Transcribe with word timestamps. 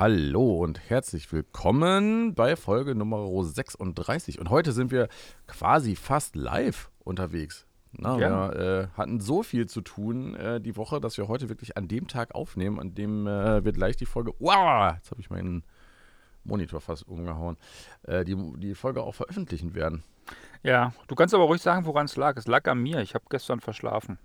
Hallo 0.00 0.62
und 0.62 0.78
herzlich 0.88 1.32
willkommen 1.32 2.32
bei 2.36 2.54
Folge 2.54 2.94
Nummer 2.94 3.26
36. 3.42 4.38
Und 4.38 4.48
heute 4.48 4.70
sind 4.70 4.92
wir 4.92 5.08
quasi 5.48 5.96
fast 5.96 6.36
live 6.36 6.92
unterwegs. 7.02 7.66
Na, 7.90 8.16
Ja. 8.16 8.54
Wir 8.54 8.60
äh, 8.60 8.96
hatten 8.96 9.18
so 9.18 9.42
viel 9.42 9.66
zu 9.66 9.80
tun 9.80 10.36
äh, 10.36 10.60
die 10.60 10.76
Woche, 10.76 11.00
dass 11.00 11.18
wir 11.18 11.26
heute 11.26 11.48
wirklich 11.48 11.76
an 11.76 11.88
dem 11.88 12.06
Tag 12.06 12.36
aufnehmen, 12.36 12.78
an 12.78 12.94
dem 12.94 13.26
äh, 13.26 13.64
wir 13.64 13.72
gleich 13.72 13.96
die 13.96 14.06
Folge. 14.06 14.34
Wow, 14.38 14.94
jetzt 14.94 15.10
habe 15.10 15.20
ich 15.20 15.30
meinen 15.30 15.64
Monitor 16.44 16.80
fast 16.80 17.08
umgehauen. 17.08 17.56
Äh, 18.04 18.24
die, 18.24 18.36
die 18.58 18.76
Folge 18.76 19.02
auch 19.02 19.16
veröffentlichen 19.16 19.74
werden. 19.74 20.04
Ja, 20.62 20.92
du 21.08 21.16
kannst 21.16 21.34
aber 21.34 21.46
ruhig 21.46 21.60
sagen, 21.60 21.86
woran 21.86 22.04
es 22.04 22.14
lag. 22.14 22.36
Es 22.36 22.46
lag 22.46 22.68
an 22.68 22.78
mir. 22.78 23.00
Ich 23.00 23.16
habe 23.16 23.24
gestern 23.30 23.58
verschlafen. 23.58 24.20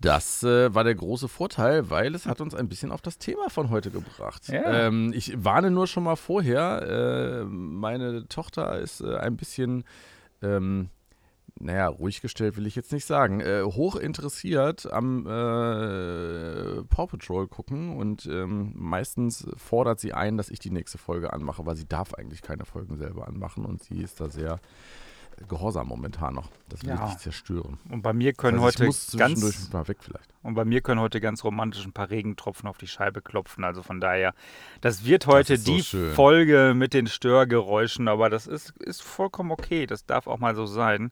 Das 0.00 0.42
äh, 0.42 0.74
war 0.74 0.82
der 0.82 0.94
große 0.94 1.28
Vorteil, 1.28 1.90
weil 1.90 2.14
es 2.14 2.24
hat 2.24 2.40
uns 2.40 2.54
ein 2.54 2.68
bisschen 2.68 2.90
auf 2.90 3.02
das 3.02 3.18
Thema 3.18 3.50
von 3.50 3.68
heute 3.68 3.90
gebracht. 3.90 4.48
Ja. 4.48 4.86
Ähm, 4.86 5.12
ich 5.14 5.44
warne 5.44 5.70
nur 5.70 5.86
schon 5.86 6.04
mal 6.04 6.16
vorher, 6.16 7.42
äh, 7.42 7.44
meine 7.44 8.26
Tochter 8.26 8.78
ist 8.78 9.02
äh, 9.02 9.16
ein 9.16 9.36
bisschen, 9.36 9.84
ähm, 10.40 10.88
naja, 11.58 11.88
ruhig 11.88 12.22
gestellt 12.22 12.56
will 12.56 12.66
ich 12.66 12.76
jetzt 12.76 12.92
nicht 12.92 13.04
sagen, 13.04 13.40
äh, 13.40 13.62
hoch 13.62 13.94
interessiert 13.96 14.90
am 14.90 15.26
äh, 15.26 16.82
Paw 16.84 17.06
Patrol 17.06 17.46
gucken 17.46 17.94
und 17.94 18.24
ähm, 18.24 18.72
meistens 18.74 19.46
fordert 19.58 20.00
sie 20.00 20.14
ein, 20.14 20.38
dass 20.38 20.48
ich 20.48 20.60
die 20.60 20.70
nächste 20.70 20.96
Folge 20.96 21.34
anmache, 21.34 21.66
weil 21.66 21.76
sie 21.76 21.86
darf 21.86 22.14
eigentlich 22.14 22.40
keine 22.40 22.64
Folgen 22.64 22.96
selber 22.96 23.28
anmachen 23.28 23.66
und 23.66 23.82
sie 23.82 24.00
ist 24.00 24.18
da 24.18 24.30
sehr 24.30 24.60
gehorsam 25.48 25.88
momentan 25.88 26.34
noch. 26.34 26.48
Das 26.68 26.82
will 26.82 26.90
Ja. 26.90 26.94
ich 26.96 27.00
nicht 27.02 27.20
zerstören. 27.20 27.78
Und 27.88 28.02
bei 28.02 28.12
mir 28.12 28.32
können 28.32 28.58
Also 28.60 28.84
heute 28.84 29.16
ganz 29.18 29.72
mal 29.72 29.88
weg 29.88 29.98
vielleicht. 30.00 30.28
und 30.42 30.54
bei 30.54 30.64
mir 30.64 30.80
können 30.80 31.00
heute 31.00 31.20
ganz 31.20 31.42
romantisch 31.44 31.84
ein 31.84 31.92
paar 31.92 32.10
Regentropfen 32.10 32.68
auf 32.68 32.78
die 32.78 32.86
Scheibe 32.86 33.22
klopfen. 33.22 33.64
Also 33.64 33.82
von 33.82 34.00
daher, 34.00 34.34
das 34.80 35.04
wird 35.04 35.26
heute 35.26 35.56
so 35.56 35.74
die 35.74 35.82
schön. 35.82 36.12
Folge 36.14 36.72
mit 36.76 36.94
den 36.94 37.06
Störgeräuschen, 37.06 38.08
aber 38.08 38.30
das 38.30 38.46
ist, 38.46 38.70
ist 38.78 39.02
vollkommen 39.02 39.50
okay. 39.50 39.86
Das 39.86 40.06
darf 40.06 40.26
auch 40.26 40.38
mal 40.38 40.54
so 40.54 40.66
sein. 40.66 41.10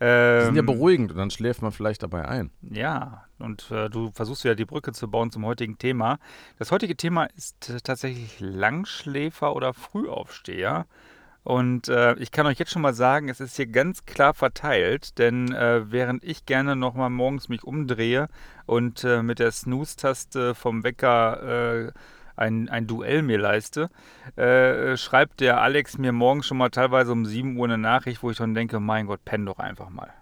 Die 0.00 0.44
sind 0.44 0.56
ja 0.56 0.60
Ähm, 0.62 0.66
beruhigend 0.66 1.12
und 1.12 1.18
dann 1.18 1.30
schläft 1.30 1.62
man 1.62 1.70
vielleicht 1.70 2.02
dabei 2.02 2.26
ein. 2.26 2.50
Ja, 2.68 3.24
und 3.38 3.70
äh, 3.70 3.88
du 3.88 4.10
versuchst 4.10 4.42
ja 4.42 4.56
die 4.56 4.64
Brücke 4.64 4.90
zu 4.92 5.08
bauen 5.08 5.30
zum 5.30 5.46
heutigen 5.46 5.78
Thema. 5.78 6.18
Das 6.58 6.72
heutige 6.72 6.96
Thema 6.96 7.26
ist 7.36 7.70
äh, 7.70 7.78
tatsächlich 7.80 8.40
Langschläfer 8.40 9.54
oder 9.54 9.72
Frühaufsteher. 9.74 10.86
Und 11.44 11.88
äh, 11.88 12.14
ich 12.14 12.30
kann 12.30 12.46
euch 12.46 12.58
jetzt 12.58 12.70
schon 12.70 12.82
mal 12.82 12.94
sagen, 12.94 13.28
es 13.28 13.40
ist 13.40 13.56
hier 13.56 13.66
ganz 13.66 14.04
klar 14.04 14.32
verteilt, 14.32 15.18
denn 15.18 15.52
äh, 15.52 15.90
während 15.90 16.22
ich 16.22 16.46
gerne 16.46 16.76
nochmal 16.76 17.10
morgens 17.10 17.48
mich 17.48 17.64
umdrehe 17.64 18.28
und 18.66 19.02
äh, 19.02 19.22
mit 19.22 19.40
der 19.40 19.50
Snooze-Taste 19.50 20.54
vom 20.54 20.84
Wecker 20.84 21.88
äh, 21.88 21.92
ein, 22.36 22.68
ein 22.68 22.86
Duell 22.86 23.22
mir 23.22 23.38
leiste, 23.38 23.90
äh, 24.36 24.96
schreibt 24.96 25.40
der 25.40 25.60
Alex 25.60 25.98
mir 25.98 26.12
morgens 26.12 26.46
schon 26.46 26.58
mal 26.58 26.70
teilweise 26.70 27.12
um 27.12 27.26
7 27.26 27.56
Uhr 27.56 27.66
eine 27.66 27.78
Nachricht, 27.78 28.22
wo 28.22 28.30
ich 28.30 28.36
dann 28.36 28.54
denke, 28.54 28.78
mein 28.78 29.06
Gott, 29.06 29.24
penn 29.24 29.44
doch 29.44 29.58
einfach 29.58 29.90
mal. 29.90 30.12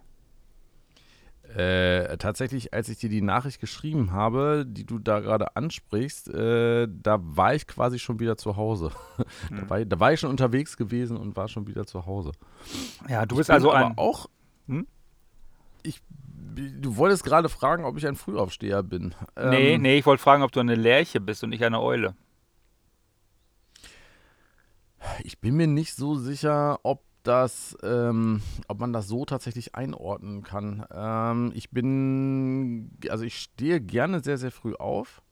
Äh, 1.57 2.17
tatsächlich, 2.19 2.73
als 2.73 2.89
ich 2.89 2.99
dir 2.99 3.09
die 3.09 3.23
Nachricht 3.23 3.61
geschrieben 3.61 4.13
habe, 4.13 4.65
die 4.67 4.85
du 4.87 4.99
da 5.01 5.19
gerade 5.19 5.57
ansprichst, 5.57 6.29
äh, 6.29 6.87
da 6.89 7.19
war 7.21 7.55
ich 7.55 7.67
quasi 7.67 7.99
schon 7.99 8.21
wieder 8.21 8.37
zu 8.37 8.57
Hause. 8.57 8.91
da, 9.51 9.57
Hm. 9.57 9.71
war, 9.71 9.81
ich- 9.81 9.89
da 9.89 9.99
war 9.99 10.13
ich 10.13 10.21
schon 10.21 10.31
unterwegs 10.31 10.77
gewesen 10.77 11.17
und 11.17 11.37
war 11.37 11.49
schon 11.49 11.67
wieder 11.67 11.87
zu 11.87 12.07
Hause. 12.07 12.33
Ja, 13.09 13.27
du 13.27 13.37
bist 13.37 13.51
also 13.51 13.73
aber 13.73 13.87
ein... 13.87 13.99
auch. 13.99 14.27
Hm? 14.69 14.87
Ich, 15.83 16.01
du 16.55 16.97
wolltest 16.97 17.25
gerade 17.25 17.49
fragen, 17.49 17.85
ob 17.85 17.97
ich 17.97 18.07
ein 18.07 18.15
Frühaufsteher 18.17 18.83
bin. 18.85 19.15
Nee, 19.37 19.75
Ähm, 19.75 19.83
nee, 19.83 19.99
ich 19.99 20.07
wollte 20.07 20.23
fragen, 20.23 20.43
ob 20.45 20.53
du 20.53 20.61
eine 20.61 20.77
Lerche 20.77 21.21
bist 21.21 21.43
und 21.43 21.51
nicht 21.51 21.65
eine 21.65 21.81
Eule. 21.81 22.15
Ich 25.25 25.39
bin 25.41 25.57
mir 25.57 25.67
nicht 25.67 25.95
so 25.95 26.15
sicher, 26.15 26.79
ob 26.83 27.03
das, 27.23 27.77
ähm, 27.83 28.43
ob 28.69 28.81
man 28.81 28.93
das 28.93 29.09
so 29.09 29.25
tatsächlich 29.25 29.75
einordnen 29.75 30.43
kann. 30.43 30.85
Ähm, 30.93 31.53
ich 31.55 31.71
bin, 31.71 32.97
also 33.09 33.25
ich 33.25 33.39
stehe 33.39 33.81
gerne 33.81 34.21
sehr, 34.21 34.39
sehr 34.39 34.51
früh 34.51 34.75
auf. 34.75 35.23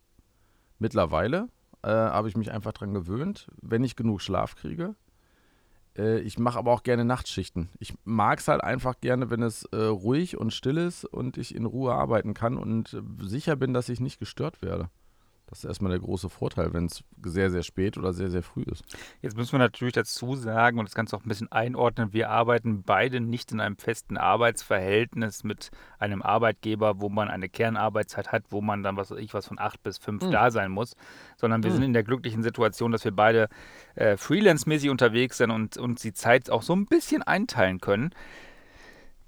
Mittlerweile 0.79 1.49
äh, 1.83 1.89
habe 1.89 2.29
ich 2.29 2.37
mich 2.37 2.53
einfach 2.53 2.73
dran 2.73 2.95
gewöhnt, 2.95 3.49
wenn 3.61 3.85
ich 3.85 3.97
genug 3.97 4.21
Schlaf 4.21 4.57
kriege. 4.57 4.95
Äh, 5.97 6.21
ich 6.21 6.39
mache 6.39 6.59
aber 6.59 6.73
auch 6.73 6.83
gerne 6.83 7.05
Nachtschichten. 7.05 7.69
Ich 7.79 7.95
mag 8.05 8.39
es 8.39 8.49
halt 8.49 8.63
einfach 8.63 9.01
gerne, 9.01 9.31
wenn 9.31 9.43
es 9.43 9.65
äh, 9.65 9.77
ruhig 9.77 10.37
und 10.37 10.53
still 10.53 10.77
ist 10.77 11.05
und 11.05 11.37
ich 11.37 11.55
in 11.55 11.67
Ruhe 11.67 11.95
arbeiten 11.95 12.35
kann 12.35 12.57
und 12.57 13.01
sicher 13.21 13.57
bin, 13.57 13.75
dass 13.75 13.89
ich 13.89 14.01
nicht 14.01 14.19
gestört 14.19 14.63
werde. 14.63 14.91
Das 15.49 15.61
ist 15.61 15.65
erstmal 15.65 15.91
der 15.91 16.01
große 16.01 16.29
Vorteil, 16.29 16.75
wenn 16.75 16.87
es 16.87 17.03
sehr, 17.23 17.51
sehr 17.51 17.63
spät 17.63 17.97
oder 17.97 18.13
sehr, 18.13 18.31
sehr 18.31 18.43
früh 18.43 18.65
ist. 18.65 18.85
Jetzt 19.23 19.37
müssen 19.37 19.53
wir 19.53 19.59
natürlich 19.59 19.95
dazu 19.95 20.37
sagen 20.37 20.79
und 20.79 20.87
das 20.87 20.95
Ganze 20.95 21.17
auch 21.17 21.25
ein 21.25 21.29
bisschen 21.29 21.51
einordnen, 21.51 22.13
wir 22.13 22.29
arbeiten 22.29 22.83
beide 22.83 23.21
nicht 23.21 23.51
in 23.53 23.61
einem 23.61 23.77
festen 23.79 24.19
Arbeitsverhältnis 24.19 25.45
mit 25.45 25.71
einem 25.99 26.21
Arbeitgeber, 26.23 27.01
wo 27.01 27.09
man 27.09 27.29
eine 27.29 27.49
Kernarbeitszeit 27.49 28.31
hat, 28.31 28.45
wo 28.51 28.61
man 28.61 28.83
dann, 28.83 28.97
was 28.97 29.11
weiß 29.11 29.19
ich, 29.19 29.33
was 29.33 29.47
von 29.47 29.59
acht 29.59 29.83
bis 29.83 29.97
fünf 29.99 30.23
Hm. 30.25 30.31
da 30.33 30.51
sein 30.51 30.71
muss, 30.71 30.97
sondern 31.37 31.63
wir 31.63 31.71
Hm. 31.71 31.77
sind 31.77 31.85
in 31.85 31.93
der 31.95 32.05
glücklichen 32.05 32.43
Situation, 32.43 32.93
dass 32.93 33.05
wir 33.05 33.13
beide 33.13 33.49
äh, 33.95 34.17
freelance-mäßig 34.17 34.91
unterwegs 34.91 35.39
sind 35.39 35.51
und 35.51 35.77
uns 35.79 36.03
die 36.03 36.13
Zeit 36.13 36.51
auch 36.51 36.63
so 36.63 36.75
ein 36.75 36.87
bisschen 36.87 37.23
einteilen 37.23 37.81
können. 37.81 38.11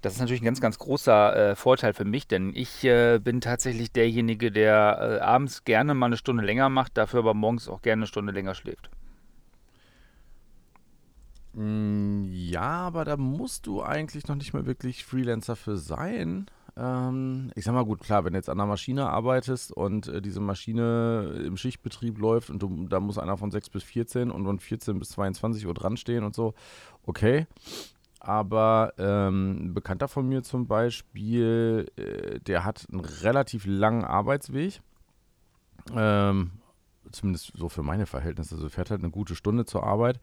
Das 0.01 0.13
ist 0.13 0.19
natürlich 0.19 0.41
ein 0.41 0.45
ganz, 0.45 0.61
ganz 0.61 0.79
großer 0.79 1.51
äh, 1.51 1.55
Vorteil 1.55 1.93
für 1.93 2.05
mich, 2.05 2.27
denn 2.27 2.53
ich 2.55 2.83
äh, 2.83 3.19
bin 3.19 3.39
tatsächlich 3.39 3.91
derjenige, 3.91 4.51
der 4.51 5.19
äh, 5.21 5.23
abends 5.23 5.63
gerne 5.63 5.93
mal 5.93 6.07
eine 6.07 6.17
Stunde 6.17 6.43
länger 6.43 6.69
macht, 6.69 6.97
dafür 6.97 7.19
aber 7.19 7.33
morgens 7.35 7.67
auch 7.67 7.81
gerne 7.83 8.01
eine 8.01 8.07
Stunde 8.07 8.31
länger 8.33 8.55
schläft. 8.55 8.89
Mm, 11.53 12.23
Ja, 12.31 12.61
aber 12.61 13.05
da 13.05 13.17
musst 13.17 13.67
du 13.67 13.81
eigentlich 13.83 14.27
noch 14.27 14.35
nicht 14.35 14.53
mal 14.53 14.65
wirklich 14.65 15.05
Freelancer 15.05 15.55
für 15.55 15.77
sein. 15.77 16.45
Ähm, 16.77 17.51
ich 17.55 17.65
sag 17.65 17.73
mal, 17.73 17.83
gut, 17.85 17.99
klar, 18.01 18.23
wenn 18.23 18.33
du 18.33 18.39
jetzt 18.39 18.49
an 18.49 18.59
einer 18.59 18.67
Maschine 18.67 19.09
arbeitest 19.09 19.73
und 19.73 20.07
äh, 20.07 20.21
diese 20.21 20.39
Maschine 20.39 21.41
im 21.45 21.57
Schichtbetrieb 21.57 22.17
läuft 22.17 22.49
und 22.49 22.59
du, 22.61 22.87
da 22.87 22.99
muss 23.01 23.17
einer 23.17 23.37
von 23.37 23.51
6 23.51 23.69
bis 23.69 23.83
14 23.83 24.31
und 24.31 24.45
von 24.45 24.59
14 24.59 24.97
bis 24.99 25.09
22 25.09 25.67
Uhr 25.67 25.73
dran 25.73 25.97
stehen 25.97 26.23
und 26.23 26.33
so, 26.35 26.53
okay. 27.05 27.47
Aber 28.23 28.93
ähm, 28.99 29.65
ein 29.65 29.73
Bekannter 29.73 30.07
von 30.07 30.29
mir 30.29 30.43
zum 30.43 30.67
Beispiel, 30.67 31.87
äh, 31.95 32.39
der 32.39 32.63
hat 32.63 32.85
einen 32.91 33.01
relativ 33.01 33.65
langen 33.65 34.03
Arbeitsweg. 34.03 34.79
Ähm, 35.95 36.51
zumindest 37.11 37.53
so 37.55 37.67
für 37.67 37.81
meine 37.81 38.05
Verhältnisse. 38.05 38.53
Also 38.53 38.69
fährt 38.69 38.91
halt 38.91 39.01
eine 39.01 39.09
gute 39.09 39.33
Stunde 39.33 39.65
zur 39.65 39.83
Arbeit. 39.83 40.19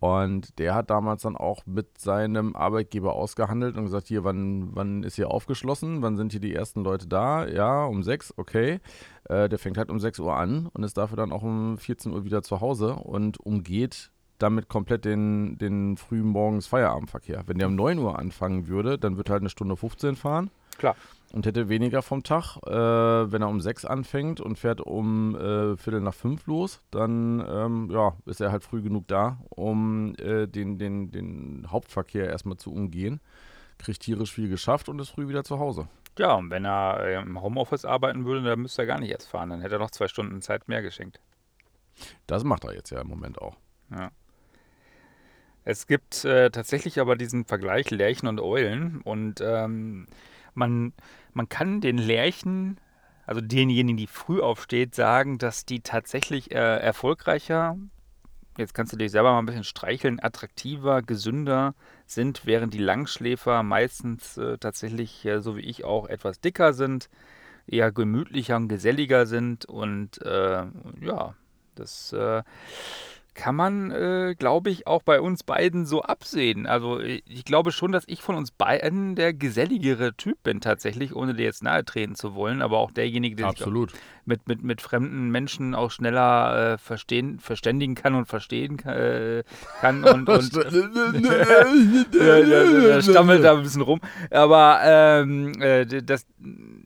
Und 0.00 0.58
der 0.58 0.74
hat 0.74 0.90
damals 0.90 1.22
dann 1.22 1.36
auch 1.36 1.64
mit 1.64 1.98
seinem 1.98 2.56
Arbeitgeber 2.56 3.14
ausgehandelt 3.14 3.76
und 3.76 3.84
gesagt, 3.84 4.08
hier, 4.08 4.24
wann, 4.24 4.74
wann 4.74 5.04
ist 5.04 5.14
hier 5.14 5.30
aufgeschlossen? 5.30 6.02
Wann 6.02 6.16
sind 6.16 6.32
hier 6.32 6.40
die 6.40 6.54
ersten 6.54 6.82
Leute 6.82 7.06
da? 7.06 7.46
Ja, 7.46 7.84
um 7.84 8.02
sechs, 8.02 8.34
okay. 8.36 8.80
Äh, 9.28 9.48
der 9.48 9.60
fängt 9.60 9.78
halt 9.78 9.90
um 9.90 10.00
6 10.00 10.18
Uhr 10.18 10.36
an 10.36 10.66
und 10.72 10.82
ist 10.82 10.96
dafür 10.96 11.16
dann 11.16 11.30
auch 11.30 11.44
um 11.44 11.78
14 11.78 12.12
Uhr 12.12 12.24
wieder 12.24 12.42
zu 12.42 12.60
Hause 12.60 12.94
und 12.94 13.38
umgeht 13.38 14.10
damit 14.38 14.68
komplett 14.68 15.04
den, 15.04 15.58
den 15.58 15.96
frühen 15.96 16.26
Morgens 16.26 16.66
Feierabendverkehr. 16.66 17.44
Wenn 17.46 17.58
der 17.58 17.68
um 17.68 17.76
9 17.76 17.98
Uhr 17.98 18.18
anfangen 18.18 18.68
würde, 18.68 18.98
dann 18.98 19.16
wird 19.16 19.28
er 19.28 19.34
halt 19.34 19.42
eine 19.42 19.50
Stunde 19.50 19.76
15 19.76 20.16
fahren 20.16 20.50
Klar. 20.78 20.96
und 21.32 21.46
hätte 21.46 21.68
weniger 21.68 22.02
vom 22.02 22.22
Tag. 22.22 22.56
Äh, 22.66 22.70
wenn 22.70 23.42
er 23.42 23.48
um 23.48 23.60
sechs 23.60 23.84
anfängt 23.84 24.40
und 24.40 24.58
fährt 24.58 24.80
um 24.80 25.34
äh, 25.34 25.76
Viertel 25.76 26.00
nach 26.00 26.14
fünf 26.14 26.46
los, 26.46 26.80
dann 26.90 27.44
ähm, 27.48 27.90
ja, 27.90 28.14
ist 28.26 28.40
er 28.40 28.52
halt 28.52 28.64
früh 28.64 28.82
genug 28.82 29.08
da, 29.08 29.38
um 29.50 30.14
äh, 30.18 30.46
den, 30.46 30.78
den, 30.78 31.10
den 31.10 31.66
Hauptverkehr 31.70 32.28
erstmal 32.28 32.56
zu 32.56 32.72
umgehen. 32.72 33.20
Kriegt 33.78 34.00
tierisch 34.00 34.32
viel 34.32 34.48
geschafft 34.48 34.88
und 34.88 35.00
ist 35.00 35.10
früh 35.10 35.28
wieder 35.28 35.44
zu 35.44 35.58
Hause. 35.58 35.88
Ja, 36.18 36.34
und 36.34 36.50
wenn 36.50 36.64
er 36.64 37.00
äh, 37.00 37.22
im 37.22 37.40
Homeoffice 37.40 37.84
arbeiten 37.84 38.24
würde, 38.24 38.42
dann 38.42 38.60
müsste 38.60 38.82
er 38.82 38.86
gar 38.86 38.98
nicht 38.98 39.10
erst 39.10 39.28
fahren. 39.28 39.50
Dann 39.50 39.60
hätte 39.60 39.76
er 39.76 39.78
noch 39.78 39.92
zwei 39.92 40.08
Stunden 40.08 40.42
Zeit 40.42 40.66
mehr 40.66 40.82
geschenkt. 40.82 41.20
Das 42.26 42.42
macht 42.44 42.64
er 42.64 42.74
jetzt 42.74 42.90
ja 42.90 43.00
im 43.00 43.08
Moment 43.08 43.40
auch. 43.40 43.56
Es 45.68 45.86
gibt 45.86 46.24
äh, 46.24 46.48
tatsächlich 46.48 46.98
aber 46.98 47.14
diesen 47.14 47.44
Vergleich 47.44 47.90
Lerchen 47.90 48.26
und 48.26 48.40
Eulen. 48.40 49.02
Und 49.02 49.42
ähm, 49.42 50.06
man, 50.54 50.94
man 51.34 51.50
kann 51.50 51.82
den 51.82 51.98
Lerchen, 51.98 52.80
also 53.26 53.42
denjenigen, 53.42 53.98
die 53.98 54.06
früh 54.06 54.40
aufsteht, 54.40 54.94
sagen, 54.94 55.36
dass 55.36 55.66
die 55.66 55.80
tatsächlich 55.80 56.52
äh, 56.52 56.54
erfolgreicher, 56.54 57.76
jetzt 58.56 58.72
kannst 58.72 58.94
du 58.94 58.96
dich 58.96 59.10
selber 59.12 59.32
mal 59.32 59.40
ein 59.40 59.44
bisschen 59.44 59.62
streicheln, 59.62 60.20
attraktiver, 60.22 61.02
gesünder 61.02 61.74
sind, 62.06 62.46
während 62.46 62.72
die 62.72 62.78
Langschläfer 62.78 63.62
meistens 63.62 64.38
äh, 64.38 64.56
tatsächlich, 64.56 65.26
äh, 65.26 65.42
so 65.42 65.58
wie 65.58 65.66
ich 65.66 65.84
auch, 65.84 66.08
etwas 66.08 66.40
dicker 66.40 66.72
sind, 66.72 67.10
eher 67.66 67.92
gemütlicher 67.92 68.56
und 68.56 68.68
geselliger 68.68 69.26
sind 69.26 69.66
und 69.66 70.22
äh, 70.22 70.64
ja, 71.02 71.34
das 71.74 72.14
äh, 72.14 72.42
kann 73.38 73.54
man, 73.54 73.92
äh, 73.92 74.34
glaube 74.36 74.68
ich, 74.68 74.88
auch 74.88 75.02
bei 75.04 75.20
uns 75.20 75.44
beiden 75.44 75.86
so 75.86 76.02
absehen. 76.02 76.66
Also 76.66 76.98
ich 76.98 77.44
glaube 77.44 77.70
schon, 77.70 77.92
dass 77.92 78.02
ich 78.08 78.20
von 78.20 78.34
uns 78.34 78.50
beiden 78.50 79.14
der 79.14 79.32
geselligere 79.32 80.14
Typ 80.14 80.42
bin 80.42 80.60
tatsächlich, 80.60 81.14
ohne 81.14 81.34
dir 81.34 81.44
jetzt 81.44 81.62
nahe 81.62 81.84
treten 81.84 82.16
zu 82.16 82.34
wollen, 82.34 82.60
aber 82.60 82.78
auch 82.78 82.90
derjenige, 82.90 83.36
der 83.36 83.46
Absolut. 83.46 83.92
sich 83.92 84.00
mit, 84.28 84.46
mit, 84.46 84.62
mit 84.62 84.80
fremden 84.80 85.30
Menschen 85.30 85.74
auch 85.74 85.90
schneller 85.90 86.74
äh, 86.74 86.78
verstehen, 86.78 87.40
verständigen 87.40 87.96
kann 87.96 88.14
und 88.14 88.26
verstehen 88.26 88.78
äh, 88.80 89.42
kann 89.80 90.04
und, 90.04 90.28
und 90.38 90.44
stammelt 93.02 93.42
da 93.42 93.56
ein 93.56 93.62
bisschen 93.62 93.82
rum. 93.82 94.00
Aber 94.30 94.80
ähm, 94.84 95.60
äh, 95.60 95.84
das, 95.86 96.26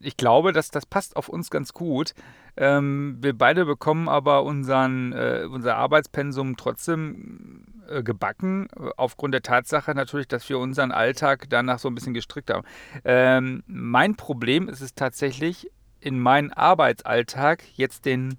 ich 0.01 0.17
glaube, 0.17 0.53
dass 0.53 0.71
das 0.71 0.87
passt 0.87 1.15
auf 1.15 1.29
uns 1.29 1.51
ganz 1.51 1.73
gut. 1.73 2.15
Ähm, 2.55 3.17
wir 3.19 3.35
beide 3.37 3.65
bekommen 3.65 4.07
aber 4.07 4.43
unseren, 4.43 5.11
äh, 5.11 5.45
unser 5.49 5.75
Arbeitspensum 5.75 6.55
trotzdem 6.55 7.65
äh, 7.89 8.03
gebacken, 8.03 8.67
aufgrund 8.95 9.33
der 9.33 9.41
Tatsache 9.41 9.95
natürlich, 9.95 10.27
dass 10.27 10.47
wir 10.49 10.59
unseren 10.59 10.91
Alltag 10.91 11.47
danach 11.49 11.79
so 11.79 11.87
ein 11.89 11.95
bisschen 11.95 12.13
gestrickt 12.13 12.51
haben. 12.51 12.63
Ähm, 13.03 13.63
mein 13.67 14.15
Problem 14.15 14.69
ist 14.69 14.81
es 14.81 14.93
tatsächlich, 14.93 15.71
in 16.03 16.19
meinen 16.19 16.51
Arbeitsalltag 16.51 17.63
jetzt 17.75 18.05
den 18.05 18.37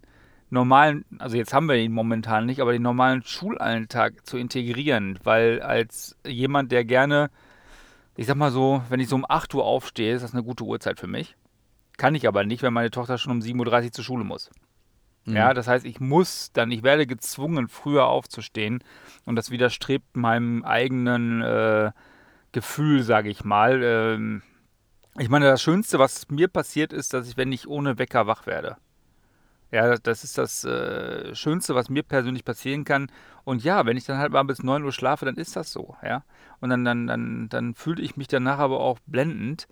normalen, 0.50 1.04
also 1.18 1.36
jetzt 1.36 1.54
haben 1.54 1.68
wir 1.68 1.76
ihn 1.76 1.92
momentan 1.92 2.46
nicht, 2.46 2.60
aber 2.60 2.72
den 2.72 2.82
normalen 2.82 3.22
Schulalltag 3.22 4.26
zu 4.26 4.36
integrieren, 4.36 5.18
weil 5.24 5.62
als 5.62 6.16
jemand, 6.26 6.70
der 6.72 6.84
gerne, 6.84 7.30
ich 8.16 8.26
sag 8.26 8.36
mal 8.36 8.50
so, 8.50 8.82
wenn 8.88 9.00
ich 9.00 9.08
so 9.08 9.16
um 9.16 9.26
8 9.28 9.54
Uhr 9.54 9.64
aufstehe, 9.64 10.14
ist 10.14 10.22
das 10.22 10.34
eine 10.34 10.42
gute 10.42 10.64
Uhrzeit 10.64 11.00
für 11.00 11.06
mich. 11.06 11.36
Kann 11.96 12.14
ich 12.14 12.28
aber 12.28 12.44
nicht, 12.44 12.62
wenn 12.62 12.72
meine 12.72 12.90
Tochter 12.90 13.18
schon 13.18 13.32
um 13.32 13.40
7.30 13.40 13.84
Uhr 13.84 13.92
zur 13.92 14.04
Schule 14.04 14.24
muss. 14.24 14.50
Mhm. 15.24 15.36
Ja, 15.36 15.54
das 15.54 15.66
heißt, 15.66 15.86
ich 15.86 16.00
muss 16.00 16.52
dann, 16.52 16.70
ich 16.70 16.82
werde 16.82 17.06
gezwungen, 17.06 17.68
früher 17.68 18.06
aufzustehen 18.06 18.84
und 19.24 19.36
das 19.36 19.50
widerstrebt 19.50 20.16
meinem 20.16 20.64
eigenen 20.64 21.40
äh, 21.40 21.92
Gefühl, 22.52 23.02
sage 23.02 23.30
ich 23.30 23.42
mal. 23.44 23.82
Ähm, 23.82 24.42
ich 25.18 25.28
meine, 25.28 25.46
das 25.46 25.62
Schönste, 25.62 25.98
was 25.98 26.28
mir 26.28 26.48
passiert, 26.48 26.92
ist, 26.92 27.14
dass 27.14 27.28
ich, 27.28 27.36
wenn 27.36 27.52
ich 27.52 27.68
ohne 27.68 27.98
Wecker 27.98 28.26
wach 28.26 28.46
werde. 28.46 28.76
Ja, 29.70 29.96
das 29.96 30.22
ist 30.22 30.38
das 30.38 30.64
äh, 30.64 31.34
Schönste, 31.34 31.74
was 31.74 31.88
mir 31.88 32.02
persönlich 32.02 32.44
passieren 32.44 32.84
kann. 32.84 33.10
Und 33.44 33.64
ja, 33.64 33.86
wenn 33.86 33.96
ich 33.96 34.04
dann 34.04 34.18
halt 34.18 34.32
mal 34.32 34.44
bis 34.44 34.62
9 34.62 34.84
Uhr 34.84 34.92
schlafe, 34.92 35.24
dann 35.24 35.36
ist 35.36 35.56
das 35.56 35.72
so, 35.72 35.96
ja. 36.02 36.24
Und 36.60 36.70
dann, 36.70 36.84
dann, 36.84 37.06
dann, 37.06 37.48
dann 37.48 37.74
fühle 37.74 38.02
ich 38.02 38.16
mich 38.16 38.28
danach 38.28 38.58
aber 38.58 38.80
auch 38.80 38.98
blendend 39.06 39.66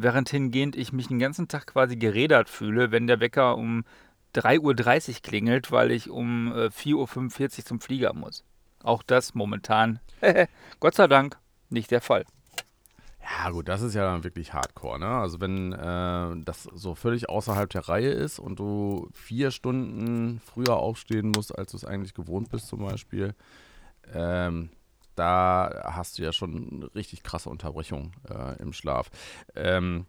während 0.00 0.28
hingehend 0.30 0.76
ich 0.76 0.92
mich 0.92 1.08
den 1.08 1.18
ganzen 1.18 1.48
Tag 1.48 1.66
quasi 1.66 1.96
gerädert 1.96 2.48
fühle, 2.48 2.92
wenn 2.92 3.08
der 3.08 3.20
Wecker 3.20 3.56
um 3.56 3.84
3.30 4.34 5.08
Uhr 5.08 5.22
klingelt, 5.22 5.72
weil 5.72 5.90
ich 5.90 6.08
um 6.08 6.52
äh, 6.52 6.66
4.45 6.66 7.58
Uhr 7.58 7.64
zum 7.64 7.80
Flieger 7.80 8.14
muss. 8.14 8.44
Auch 8.82 9.02
das 9.02 9.34
momentan, 9.34 9.98
Gott 10.80 10.94
sei 10.94 11.08
Dank, 11.08 11.36
nicht 11.68 11.90
der 11.90 12.00
Fall. 12.00 12.24
Ja, 13.30 13.50
gut, 13.50 13.68
das 13.68 13.82
ist 13.82 13.94
ja 13.94 14.04
dann 14.10 14.24
wirklich 14.24 14.52
hardcore, 14.54 14.98
ne? 14.98 15.06
Also, 15.06 15.40
wenn 15.40 15.72
äh, 15.72 16.44
das 16.44 16.64
so 16.74 16.94
völlig 16.94 17.28
außerhalb 17.28 17.68
der 17.68 17.88
Reihe 17.88 18.10
ist 18.10 18.38
und 18.38 18.58
du 18.58 19.08
vier 19.12 19.50
Stunden 19.50 20.40
früher 20.40 20.76
aufstehen 20.76 21.32
musst, 21.34 21.56
als 21.56 21.72
du 21.72 21.76
es 21.76 21.84
eigentlich 21.84 22.14
gewohnt 22.14 22.48
bist, 22.50 22.68
zum 22.68 22.80
Beispiel, 22.80 23.34
ähm, 24.14 24.70
da 25.14 25.82
hast 25.84 26.18
du 26.18 26.22
ja 26.22 26.32
schon 26.32 26.84
richtig 26.94 27.22
krasse 27.22 27.50
Unterbrechungen 27.50 28.12
äh, 28.30 28.60
im 28.62 28.72
Schlaf. 28.72 29.10
Ähm, 29.54 30.06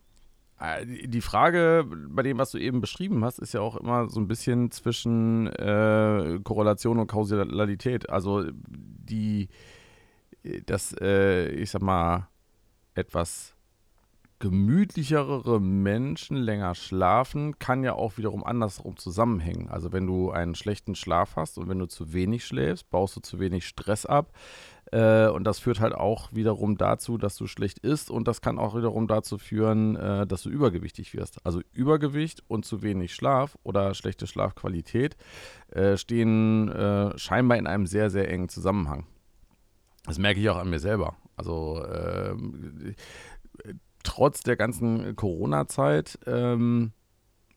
äh, 0.60 0.86
die 0.86 1.22
Frage 1.22 1.86
bei 2.10 2.24
dem, 2.24 2.38
was 2.38 2.52
du 2.52 2.58
eben 2.58 2.80
beschrieben 2.80 3.26
hast, 3.26 3.40
ist 3.40 3.54
ja 3.54 3.62
auch 3.62 3.76
immer 3.76 4.10
so 4.10 4.20
ein 4.20 4.28
bisschen 4.28 4.72
zwischen 4.72 5.48
äh, 5.48 6.40
Korrelation 6.44 7.00
und 7.00 7.08
Kausalität. 7.08 8.10
Also 8.10 8.46
die, 8.54 9.50
das, 10.66 10.96
äh, 11.02 11.50
ich 11.50 11.72
sag 11.72 11.82
mal, 11.82 12.28
etwas 13.00 13.56
gemütlichere 14.40 15.60
Menschen 15.60 16.38
länger 16.38 16.74
schlafen, 16.74 17.60
kann 17.60 17.84
ja 17.84 17.94
auch 17.94 18.18
wiederum 18.18 18.44
andersrum 18.46 18.96
zusammenhängen. 18.96 19.68
Also 19.68 19.92
wenn 19.92 20.08
du 20.08 20.32
einen 20.32 20.56
schlechten 20.56 20.96
Schlaf 20.96 21.36
hast 21.36 21.58
und 21.58 21.68
wenn 21.68 21.80
du 21.80 21.88
zu 21.88 22.14
wenig 22.14 22.46
schläfst, 22.46 22.90
baust 22.90 23.18
du 23.18 23.20
zu 23.20 23.40
wenig 23.40 23.68
Stress 23.68 24.06
ab, 24.06 24.32
äh, 24.92 25.28
und 25.28 25.44
das 25.44 25.60
führt 25.60 25.80
halt 25.80 25.94
auch 25.94 26.34
wiederum 26.34 26.78
dazu, 26.78 27.18
dass 27.18 27.36
du 27.36 27.48
schlecht 27.48 27.80
isst 27.80 28.10
und 28.10 28.28
das 28.28 28.42
kann 28.42 28.58
auch 28.58 28.76
wiederum 28.76 29.08
dazu 29.08 29.38
führen, 29.38 29.96
äh, 29.96 30.26
dass 30.26 30.44
du 30.44 30.50
übergewichtig 30.50 31.14
wirst. 31.14 31.46
Also 31.46 31.62
Übergewicht 31.74 32.44
und 32.48 32.66
zu 32.66 32.82
wenig 32.82 33.14
Schlaf 33.14 33.58
oder 33.64 33.94
schlechte 33.94 34.26
Schlafqualität 34.26 35.16
äh, 35.70 35.98
stehen 35.98 36.70
äh, 36.70 37.16
scheinbar 37.18 37.58
in 37.58 37.68
einem 37.68 37.86
sehr, 37.86 38.10
sehr 38.10 38.32
engen 38.32 38.50
Zusammenhang. 38.50 39.06
Das 40.06 40.18
merke 40.18 40.40
ich 40.40 40.50
auch 40.50 40.58
an 40.58 40.70
mir 40.70 40.80
selber. 40.80 41.18
Also 41.40 41.82
ähm, 41.86 42.96
trotz 44.04 44.42
der 44.42 44.58
ganzen 44.58 45.16
Corona-Zeit 45.16 46.20
ähm, 46.26 46.92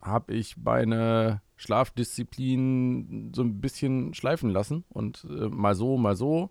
habe 0.00 0.34
ich 0.34 0.56
meine 0.56 1.42
Schlafdisziplin 1.56 3.32
so 3.34 3.42
ein 3.42 3.60
bisschen 3.60 4.14
schleifen 4.14 4.50
lassen 4.50 4.84
und 4.88 5.26
äh, 5.28 5.48
mal 5.48 5.74
so, 5.74 5.96
mal 5.96 6.14
so. 6.14 6.50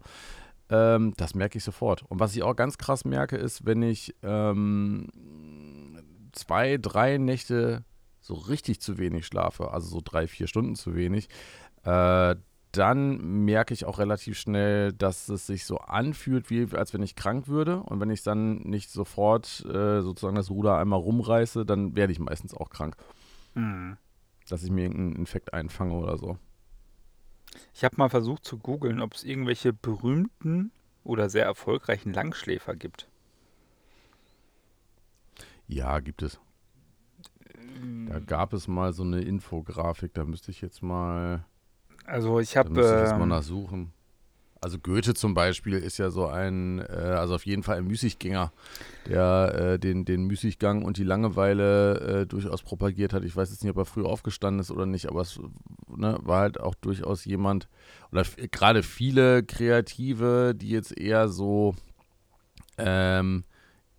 Ähm, 0.69 1.13
das 1.15 1.35
merke 1.35 1.57
ich 1.57 1.63
sofort. 1.63 2.03
Und 2.09 2.19
was 2.19 2.35
ich 2.35 2.43
auch 2.43 2.55
ganz 2.55 2.77
krass 2.77 3.05
merke, 3.05 3.37
ist, 3.37 3.65
wenn 3.65 3.81
ich 3.81 4.13
ähm, 4.23 5.07
zwei, 6.33 6.77
drei 6.77 7.17
Nächte 7.17 7.85
so 8.19 8.33
richtig 8.33 8.81
zu 8.81 8.97
wenig 8.97 9.25
schlafe, 9.25 9.71
also 9.71 9.87
so 9.87 10.01
drei, 10.03 10.27
vier 10.27 10.47
Stunden 10.47 10.75
zu 10.75 10.95
wenig, 10.95 11.29
äh, 11.83 12.35
dann 12.71 13.43
merke 13.45 13.73
ich 13.73 13.85
auch 13.85 13.99
relativ 13.99 14.37
schnell, 14.37 14.93
dass 14.93 15.27
es 15.29 15.47
sich 15.47 15.65
so 15.65 15.77
anfühlt, 15.77 16.49
wie 16.49 16.67
als 16.75 16.93
wenn 16.93 17.03
ich 17.03 17.15
krank 17.15 17.47
würde. 17.47 17.81
Und 17.81 17.99
wenn 17.99 18.09
ich 18.09 18.23
dann 18.23 18.59
nicht 18.59 18.89
sofort 18.89 19.65
äh, 19.65 20.01
sozusagen 20.01 20.35
das 20.35 20.49
Ruder 20.49 20.77
einmal 20.77 20.99
rumreiße, 20.99 21.65
dann 21.65 21.95
werde 21.95 22.13
ich 22.13 22.19
meistens 22.19 22.53
auch 22.53 22.69
krank. 22.69 22.95
Mhm. 23.55 23.97
Dass 24.47 24.63
ich 24.63 24.71
mir 24.71 24.83
irgendeinen 24.83 25.15
Infekt 25.15 25.53
einfange 25.53 25.93
oder 25.93 26.17
so. 26.17 26.37
Ich 27.73 27.83
habe 27.83 27.95
mal 27.97 28.09
versucht 28.09 28.45
zu 28.45 28.57
googeln, 28.57 29.01
ob 29.01 29.13
es 29.13 29.23
irgendwelche 29.23 29.73
berühmten 29.73 30.71
oder 31.03 31.29
sehr 31.29 31.45
erfolgreichen 31.45 32.13
Langschläfer 32.13 32.75
gibt. 32.75 33.07
Ja, 35.67 35.99
gibt 35.99 36.21
es. 36.21 36.39
Da 37.53 38.17
ähm. 38.17 38.25
gab 38.25 38.53
es 38.53 38.67
mal 38.67 38.93
so 38.93 39.03
eine 39.03 39.21
Infografik, 39.21 40.13
da 40.13 40.25
müsste 40.25 40.51
ich 40.51 40.61
jetzt 40.61 40.81
mal. 40.81 41.45
Also 42.11 42.41
ich 42.41 42.57
habe. 42.57 42.69
Da 42.69 42.75
müsste 42.75 42.95
ich 42.95 43.01
jetzt 43.03 43.11
mal 43.13 43.23
ähm, 43.23 43.29
nachsuchen. 43.29 43.93
Also 44.59 44.77
Goethe 44.77 45.15
zum 45.15 45.33
Beispiel 45.33 45.73
ist 45.73 45.97
ja 45.97 46.11
so 46.11 46.27
ein, 46.27 46.79
äh, 46.79 46.83
also 46.83 47.33
auf 47.33 47.45
jeden 47.47 47.63
Fall 47.63 47.77
ein 47.77 47.87
Müßiggänger, 47.87 48.51
der 49.07 49.55
äh, 49.55 49.79
den, 49.79 50.05
den 50.05 50.25
Müßiggang 50.25 50.83
und 50.83 50.97
die 50.97 51.03
Langeweile 51.03 52.21
äh, 52.21 52.25
durchaus 52.27 52.61
propagiert 52.61 53.13
hat. 53.13 53.23
Ich 53.23 53.35
weiß 53.35 53.49
jetzt 53.49 53.63
nicht, 53.63 53.71
ob 53.71 53.77
er 53.77 53.85
früh 53.85 54.03
aufgestanden 54.03 54.59
ist 54.59 54.69
oder 54.69 54.85
nicht, 54.85 55.07
aber 55.07 55.21
es 55.21 55.39
ne, 55.87 56.19
war 56.21 56.41
halt 56.41 56.59
auch 56.59 56.75
durchaus 56.75 57.25
jemand, 57.25 57.69
oder 58.11 58.23
gerade 58.51 58.83
viele 58.83 59.41
Kreative, 59.41 60.53
die 60.53 60.69
jetzt 60.69 60.95
eher 60.95 61.27
so 61.27 61.73
ähm, 62.77 63.45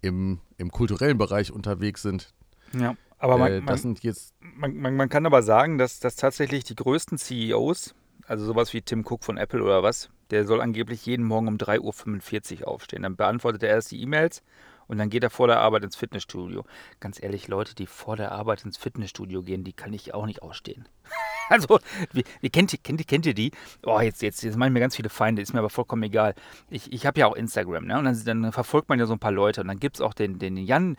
im, 0.01 0.39
im 0.59 0.71
kulturellen 0.71 1.19
Bereich 1.19 1.51
unterwegs 1.51 2.03
sind. 2.03 2.33
Ja, 2.79 2.95
aber 3.19 3.39
man, 3.39 3.53
äh, 3.53 3.57
das 3.57 3.65
man, 3.67 3.79
sind 3.79 4.03
jetzt 4.05 4.35
man, 4.41 4.77
man, 4.77 4.97
man 4.97 5.09
kann 5.09 5.27
aber 5.27 5.43
sagen, 5.43 5.79
dass, 5.79 5.99
dass 5.99 6.17
tatsächlich 6.17 6.65
die 6.65 6.77
größten 6.77 7.19
CEOs, 7.19 7.95
also 8.27 8.45
sowas 8.45 8.73
wie 8.73 8.83
Tim 8.83 9.05
Cook 9.07 9.25
von 9.25 9.37
Apple 9.37 9.63
oder 9.63 9.83
was, 9.83 10.11
der 10.31 10.47
soll 10.47 10.61
angeblich 10.61 11.05
jeden 11.07 11.27
Morgen 11.27 11.49
um 11.49 11.57
3.45 11.57 12.63
Uhr 12.63 12.69
aufstehen. 12.69 13.03
Dann 13.03 13.17
beantwortet 13.17 13.63
er 13.63 13.71
erst 13.71 13.91
die 13.91 14.01
E-Mails 14.01 14.43
und 14.87 14.99
dann 14.99 15.11
geht 15.11 15.23
er 15.23 15.31
vor 15.31 15.47
der 15.47 15.61
Arbeit 15.61 15.85
ins 15.85 15.97
Fitnessstudio. 15.97 16.65
Ganz 17.01 17.23
ehrlich, 17.23 17.49
Leute, 17.49 17.75
die 17.75 17.87
vor 17.87 18.17
der 18.17 18.33
Arbeit 18.33 18.65
ins 18.65 18.77
Fitnessstudio 18.77 19.43
gehen, 19.43 19.65
die 19.65 19.73
kann 19.73 19.93
ich 19.93 20.15
auch 20.15 20.27
nicht 20.27 20.43
ausstehen. 20.43 20.89
also, 21.49 21.79
wie, 22.13 22.25
wie 22.41 22.51
kennt, 22.51 22.73
ihr, 22.73 22.79
kennt, 22.79 23.07
kennt 23.07 23.27
ihr 23.27 23.35
die? 23.35 23.53
Oh, 23.85 24.01
jetzt, 24.01 24.23
jetzt, 24.23 24.43
jetzt 24.43 24.57
machen 24.57 24.73
mir 24.73 24.81
ganz 24.81 24.97
viele 24.97 25.09
Feinde, 25.09 25.43
ist 25.43 25.53
mir 25.53 25.61
aber 25.61 25.71
vollkommen 25.71 26.03
egal. 26.03 26.35
Ich, 26.71 26.93
ich 26.93 27.07
habe 27.07 27.21
ja 27.21 27.27
auch 27.27 27.35
Instagram, 27.35 27.87
ne? 27.87 27.99
Und 27.99 28.05
dann, 28.05 28.25
dann, 28.25 28.53
verfolgt 28.53 28.89
man 28.89 28.99
ja 28.99 29.07
so 29.07 29.13
ein 29.13 29.19
paar 29.19 29.33
Leute. 29.33 29.61
Und 29.61 29.69
dann 29.69 29.81
gibt 29.81 29.97
es 29.97 30.01
auch 30.01 30.15
den, 30.15 30.39
den 30.39 30.57
Jan, 30.57 30.97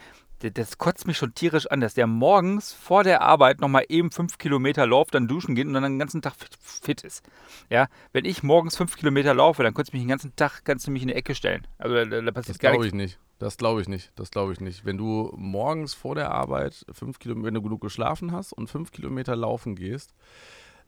das 0.51 0.77
kotzt 0.77 1.07
mich 1.07 1.17
schon 1.17 1.33
tierisch 1.33 1.67
an, 1.67 1.81
dass 1.81 1.93
der 1.93 2.07
morgens 2.07 2.73
vor 2.73 3.03
der 3.03 3.21
Arbeit 3.21 3.61
nochmal 3.61 3.85
eben 3.89 4.11
fünf 4.11 4.37
Kilometer 4.37 4.85
läuft, 4.85 5.13
dann 5.15 5.27
duschen 5.27 5.55
geht 5.55 5.67
und 5.67 5.73
dann 5.73 5.83
den 5.83 5.99
ganzen 5.99 6.21
Tag 6.21 6.35
fit, 6.35 6.57
fit, 6.59 7.01
ist. 7.03 7.23
Ja, 7.69 7.87
wenn 8.11 8.25
ich 8.25 8.43
morgens 8.43 8.75
fünf 8.75 8.95
Kilometer 8.95 9.33
laufe, 9.33 9.63
dann 9.63 9.73
könntest 9.73 9.93
du 9.93 9.97
mich 9.97 10.03
den 10.03 10.09
ganzen 10.09 10.35
Tag, 10.35 10.63
kannst 10.63 10.87
du 10.87 10.91
mich 10.91 11.01
in 11.01 11.09
die 11.09 11.15
Ecke 11.15 11.35
stellen. 11.35 11.65
Also 11.77 11.95
da, 11.95 12.21
da 12.21 12.31
passiert 12.31 12.55
das 12.55 12.59
gar 12.59 12.71
nichts. 12.71 12.87
ich 12.87 12.93
nicht. 12.93 13.19
Das 13.39 13.57
glaube 13.57 13.81
ich 13.81 13.89
nicht. 13.89 14.11
Das 14.15 14.31
glaube 14.31 14.53
ich 14.53 14.61
nicht. 14.61 14.85
Wenn 14.85 14.97
du 14.97 15.33
morgens 15.35 15.93
vor 15.93 16.15
der 16.15 16.31
Arbeit 16.31 16.85
fünf 16.91 17.19
Kilometer, 17.19 17.47
wenn 17.47 17.53
du 17.53 17.61
genug 17.61 17.81
geschlafen 17.81 18.31
hast 18.31 18.53
und 18.53 18.69
fünf 18.69 18.91
Kilometer 18.91 19.35
laufen 19.35 19.75
gehst, 19.75 20.13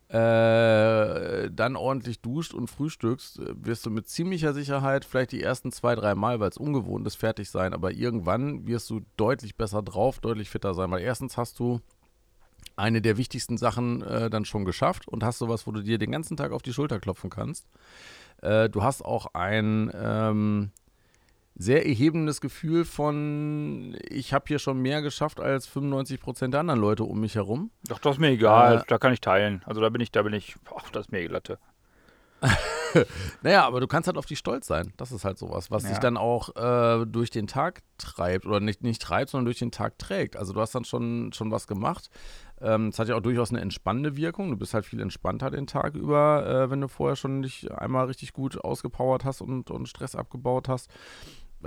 äh, 0.07 1.49
dann 1.51 1.75
ordentlich 1.75 2.21
duscht 2.21 2.53
und 2.53 2.67
frühstückst, 2.67 3.41
wirst 3.63 3.85
du 3.85 3.89
mit 3.89 4.07
ziemlicher 4.07 4.53
Sicherheit 4.53 5.03
vielleicht 5.03 5.31
die 5.31 5.41
ersten 5.41 5.71
zwei, 5.71 5.95
drei 5.95 6.13
Mal, 6.13 6.39
weil 6.39 6.49
es 6.49 6.57
ungewohnt 6.57 7.07
ist, 7.07 7.15
fertig 7.15 7.49
sein. 7.49 7.73
Aber 7.73 7.91
irgendwann 7.91 8.67
wirst 8.67 8.89
du 8.89 9.01
deutlich 9.17 9.55
besser 9.55 9.81
drauf, 9.81 10.19
deutlich 10.19 10.49
fitter 10.49 10.73
sein. 10.75 10.91
Weil 10.91 11.01
erstens 11.01 11.37
hast 11.37 11.59
du 11.59 11.81
eine 12.75 13.01
der 13.01 13.17
wichtigsten 13.17 13.57
Sachen 13.57 14.01
äh, 14.03 14.29
dann 14.29 14.45
schon 14.45 14.65
geschafft 14.65 15.07
und 15.07 15.23
hast 15.23 15.39
sowas, 15.39 15.65
wo 15.65 15.71
du 15.71 15.81
dir 15.81 15.97
den 15.97 16.11
ganzen 16.11 16.37
Tag 16.37 16.51
auf 16.51 16.61
die 16.61 16.73
Schulter 16.73 16.99
klopfen 16.99 17.29
kannst. 17.29 17.67
Äh, 18.41 18.69
du 18.69 18.83
hast 18.83 19.03
auch 19.03 19.27
ein 19.33 19.91
ähm, 19.95 20.71
sehr 21.57 21.85
erhebendes 21.85 22.41
Gefühl 22.41 22.83
von, 22.83 23.97
ich 24.09 24.33
habe 24.33 24.45
hier 24.47 24.59
schon 24.59 24.81
mehr 24.81 25.01
geschafft 25.01 25.39
als 25.39 25.67
95 25.67 26.19
Prozent 26.19 26.53
der 26.53 26.61
anderen 26.61 26.81
Leute 26.81 27.05
um 27.05 27.19
mich 27.19 27.35
herum. 27.35 27.71
Doch, 27.87 27.99
das 27.99 28.15
ist 28.15 28.19
mir 28.19 28.29
egal, 28.29 28.79
äh, 28.79 28.81
da 28.87 28.97
kann 28.97 29.13
ich 29.13 29.21
teilen. 29.21 29.63
Also 29.65 29.79
da 29.81 29.89
bin 29.89 30.01
ich, 30.01 30.11
da 30.11 30.21
bin 30.21 30.33
ich, 30.33 30.55
ach, 30.75 30.89
das 30.91 31.07
ist 31.07 31.11
mir 31.11 31.25
glatte. 31.27 31.57
naja, 33.41 33.65
aber 33.65 33.79
du 33.79 33.87
kannst 33.87 34.07
halt 34.07 34.17
auf 34.17 34.25
die 34.25 34.35
stolz 34.35 34.67
sein. 34.67 34.93
Das 34.97 35.11
ist 35.11 35.25
halt 35.25 35.37
sowas, 35.37 35.71
was 35.71 35.83
ja. 35.83 35.89
dich 35.89 35.99
dann 35.99 36.17
auch 36.17 36.55
äh, 36.55 37.05
durch 37.05 37.29
den 37.29 37.47
Tag 37.47 37.81
treibt 37.97 38.45
oder 38.45 38.59
nicht, 38.59 38.83
nicht 38.83 39.01
treibt, 39.01 39.31
sondern 39.31 39.45
durch 39.45 39.59
den 39.59 39.71
Tag 39.71 39.97
trägt. 39.97 40.35
Also 40.35 40.53
du 40.53 40.61
hast 40.61 40.75
dann 40.75 40.85
schon, 40.85 41.31
schon 41.33 41.51
was 41.51 41.67
gemacht. 41.67 42.09
Ähm, 42.61 42.89
es 42.89 42.99
ähm, 42.99 43.01
hat 43.01 43.07
ja 43.09 43.15
auch 43.15 43.21
durchaus 43.21 43.49
eine 43.49 43.61
entspannende 43.61 44.15
Wirkung. 44.15 44.49
Du 44.49 44.57
bist 44.57 44.73
halt 44.73 44.85
viel 44.85 45.01
entspannter 45.01 45.51
den 45.51 45.67
Tag 45.67 45.95
über, 45.95 46.45
äh, 46.45 46.69
wenn 46.69 46.81
du 46.81 46.87
vorher 46.87 47.15
schon 47.15 47.41
dich 47.41 47.71
einmal 47.71 48.05
richtig 48.05 48.33
gut 48.33 48.63
ausgepowert 48.63 49.25
hast 49.25 49.41
und, 49.41 49.71
und 49.71 49.87
Stress 49.87 50.15
abgebaut 50.15 50.69
hast. 50.69 50.89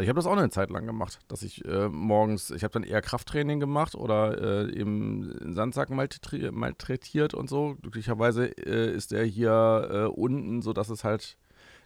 Ich 0.01 0.09
habe 0.09 0.17
das 0.17 0.27
auch 0.27 0.37
eine 0.37 0.51
Zeit 0.51 0.71
lang 0.71 0.87
gemacht, 0.87 1.19
dass 1.29 1.43
ich 1.43 1.65
äh, 1.65 1.89
morgens, 1.89 2.51
ich 2.51 2.63
habe 2.63 2.73
dann 2.73 2.85
eher 2.85 3.03
Krafttraining 3.03 3.59
gemacht 3.59 3.95
oder 3.95 4.67
äh, 4.67 4.73
eben 4.73 5.55
Sandsack 5.55 5.91
malträtiert 5.91 7.35
und 7.35 7.49
so. 7.49 7.77
Glücklicherweise 7.83 8.47
äh, 8.47 8.95
ist 8.95 9.11
der 9.11 9.25
hier 9.25 9.89
äh, 9.91 10.05
unten, 10.05 10.63
sodass 10.63 10.89
es 10.89 11.05
halt, 11.05 11.37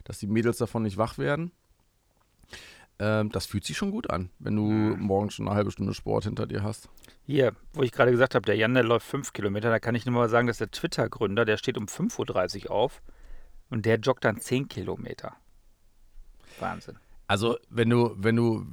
dass 0.03 0.19
die 0.19 0.27
Mädels 0.27 0.57
davon 0.57 0.83
nicht 0.83 0.97
wach 0.97 1.17
werden. 1.17 1.51
Ähm, 2.99 3.29
das 3.31 3.47
fühlt 3.47 3.65
sich 3.65 3.77
schon 3.77 3.91
gut 3.91 4.09
an, 4.09 4.29
wenn 4.37 4.55
du 4.55 4.63
mhm. 4.63 4.99
morgens 4.99 5.33
schon 5.33 5.47
eine 5.47 5.55
halbe 5.55 5.71
Stunde 5.71 5.93
Sport 5.93 6.25
hinter 6.25 6.45
dir 6.45 6.61
hast. 6.61 6.89
Hier, 7.25 7.55
wo 7.73 7.81
ich 7.81 7.91
gerade 7.91 8.11
gesagt 8.11 8.35
habe, 8.35 8.45
der 8.45 8.55
Jan, 8.55 8.73
der 8.75 8.83
läuft 8.83 9.07
fünf 9.07 9.33
Kilometer, 9.33 9.69
da 9.69 9.79
kann 9.79 9.95
ich 9.95 10.05
nur 10.05 10.15
mal 10.15 10.29
sagen, 10.29 10.47
dass 10.47 10.59
der 10.59 10.69
Twitter-Gründer, 10.69 11.45
der 11.45 11.57
steht 11.57 11.77
um 11.77 11.85
5.30 11.85 12.65
Uhr 12.65 12.71
auf 12.71 13.01
und 13.69 13.85
der 13.85 13.97
joggt 13.97 14.23
dann 14.23 14.39
10 14.39 14.67
Kilometer. 14.67 15.35
Wahnsinn. 16.59 16.97
Also, 17.27 17.57
wenn 17.69 17.89
du, 17.89 18.15
wenn 18.17 18.35
du, 18.35 18.65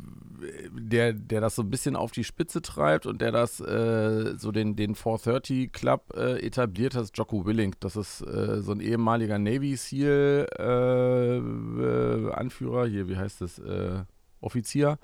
der, 0.72 1.12
der 1.12 1.40
das 1.40 1.54
so 1.54 1.62
ein 1.62 1.70
bisschen 1.70 1.96
auf 1.96 2.12
die 2.12 2.24
Spitze 2.24 2.62
treibt 2.62 3.06
und 3.06 3.20
der 3.20 3.32
das, 3.32 3.60
äh, 3.60 4.34
so 4.36 4.52
den, 4.52 4.76
den 4.76 4.94
430 4.94 5.72
Club 5.72 6.12
äh, 6.16 6.44
etabliert 6.44 6.94
hat, 6.94 7.10
Jocko 7.14 7.44
Willing. 7.44 7.74
Das 7.80 7.96
ist 7.96 8.22
äh, 8.22 8.60
so 8.62 8.72
ein 8.72 8.80
ehemaliger 8.80 9.38
Navy 9.38 9.76
SEAL 9.76 10.46
äh, 10.58 11.36
äh, 11.38 12.32
Anführer, 12.32 12.86
hier, 12.86 13.08
wie 13.08 13.16
heißt 13.16 13.40
das, 13.40 13.58
äh, 13.58 14.04
Offizier, 14.40 14.98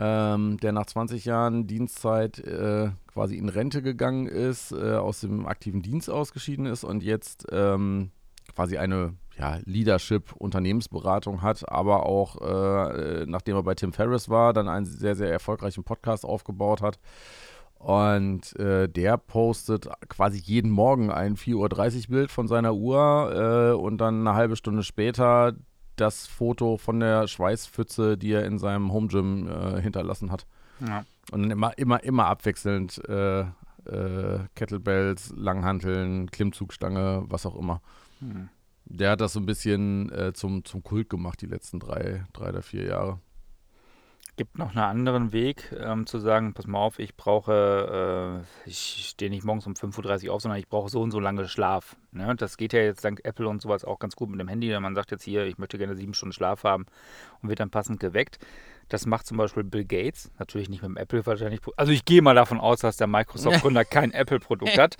ähm, 0.00 0.58
der 0.58 0.72
nach 0.72 0.86
20 0.86 1.24
Jahren 1.24 1.66
Dienstzeit 1.66 2.42
quasi 3.06 3.36
in 3.36 3.48
Rente 3.48 3.82
gegangen 3.82 4.26
ist, 4.26 4.72
aus 4.72 5.20
dem 5.20 5.46
aktiven 5.46 5.82
Dienst 5.82 6.10
ausgeschieden 6.10 6.66
ist 6.66 6.84
und 6.84 7.02
jetzt 7.02 7.46
ähm, 7.50 8.10
quasi 8.54 8.78
eine 8.78 9.14
ja, 9.38 9.58
Leadership, 9.64 10.32
Unternehmensberatung 10.32 11.42
hat, 11.42 11.68
aber 11.68 12.06
auch, 12.06 12.40
äh, 12.40 13.24
nachdem 13.26 13.56
er 13.56 13.62
bei 13.62 13.74
Tim 13.74 13.92
Ferriss 13.92 14.28
war, 14.28 14.52
dann 14.52 14.68
einen 14.68 14.86
sehr, 14.86 15.14
sehr 15.14 15.30
erfolgreichen 15.30 15.84
Podcast 15.84 16.24
aufgebaut 16.24 16.82
hat. 16.82 16.98
Und 17.78 18.58
äh, 18.58 18.88
der 18.88 19.16
postet 19.18 19.88
quasi 20.08 20.38
jeden 20.38 20.70
Morgen 20.70 21.12
ein 21.12 21.36
4.30 21.36 21.54
Uhr 21.54 22.06
Bild 22.08 22.30
von 22.32 22.48
seiner 22.48 22.74
Uhr 22.74 23.70
äh, 23.72 23.80
und 23.80 23.98
dann 23.98 24.26
eine 24.26 24.34
halbe 24.34 24.56
Stunde 24.56 24.82
später 24.82 25.54
das 25.94 26.26
Foto 26.26 26.76
von 26.76 26.98
der 26.98 27.28
Schweißpfütze, 27.28 28.18
die 28.18 28.32
er 28.32 28.44
in 28.44 28.58
seinem 28.58 28.92
Home 28.92 29.06
Gym 29.06 29.48
äh, 29.48 29.80
hinterlassen 29.80 30.32
hat. 30.32 30.46
Ja. 30.80 31.04
Und 31.30 31.42
dann 31.42 31.50
immer, 31.52 31.78
immer, 31.78 32.02
immer 32.02 32.26
abwechselnd 32.26 33.00
äh, 33.08 33.40
äh, 33.40 34.40
Kettlebells, 34.56 35.32
Langhanteln, 35.36 36.30
Klimmzugstange, 36.30 37.24
was 37.28 37.46
auch 37.46 37.56
immer. 37.56 37.80
Hm. 38.20 38.48
Der 38.90 39.10
hat 39.10 39.20
das 39.20 39.34
so 39.34 39.40
ein 39.40 39.46
bisschen 39.46 40.10
äh, 40.12 40.32
zum, 40.32 40.64
zum 40.64 40.82
Kult 40.82 41.10
gemacht, 41.10 41.40
die 41.42 41.46
letzten 41.46 41.78
drei, 41.78 42.26
drei 42.32 42.48
oder 42.48 42.62
vier 42.62 42.84
Jahre. 42.84 43.20
Gibt 44.38 44.56
noch 44.56 44.70
einen 44.70 44.78
anderen 44.78 45.32
Weg, 45.32 45.74
ähm, 45.76 46.06
zu 46.06 46.20
sagen, 46.20 46.54
pass 46.54 46.68
mal 46.68 46.78
auf, 46.78 47.00
ich 47.00 47.16
brauche, 47.16 48.44
äh, 48.44 48.68
ich 48.68 49.08
stehe 49.08 49.32
nicht 49.32 49.42
morgens 49.42 49.66
um 49.66 49.72
5.30 49.72 50.28
Uhr 50.28 50.34
auf, 50.34 50.42
sondern 50.42 50.60
ich 50.60 50.68
brauche 50.68 50.88
so 50.88 51.02
und 51.02 51.10
so 51.10 51.18
lange 51.18 51.48
Schlaf. 51.48 51.96
Ne? 52.12 52.36
Das 52.36 52.56
geht 52.56 52.72
ja 52.72 52.78
jetzt 52.78 53.04
dank 53.04 53.20
Apple 53.24 53.48
und 53.48 53.60
sowas 53.60 53.84
auch 53.84 53.98
ganz 53.98 54.14
gut 54.14 54.30
mit 54.30 54.38
dem 54.38 54.46
Handy. 54.46 54.78
Man 54.78 54.94
sagt 54.94 55.10
jetzt 55.10 55.24
hier, 55.24 55.44
ich 55.46 55.58
möchte 55.58 55.76
gerne 55.76 55.96
sieben 55.96 56.14
Stunden 56.14 56.32
Schlaf 56.32 56.62
haben 56.62 56.86
und 57.42 57.48
wird 57.48 57.58
dann 57.58 57.70
passend 57.70 57.98
geweckt. 57.98 58.38
Das 58.88 59.06
macht 59.06 59.26
zum 59.26 59.38
Beispiel 59.38 59.64
Bill 59.64 59.84
Gates, 59.84 60.30
natürlich 60.38 60.68
nicht 60.68 60.82
mit 60.82 60.90
dem 60.90 60.96
Apple 60.96 61.26
wahrscheinlich. 61.26 61.60
Also 61.76 61.90
ich 61.90 62.04
gehe 62.04 62.22
mal 62.22 62.36
davon 62.36 62.60
aus, 62.60 62.78
dass 62.78 62.96
der 62.96 63.08
Microsoft-Gründer 63.08 63.84
kein 63.86 64.12
Apple-Produkt 64.12 64.78
hat. 64.78 64.96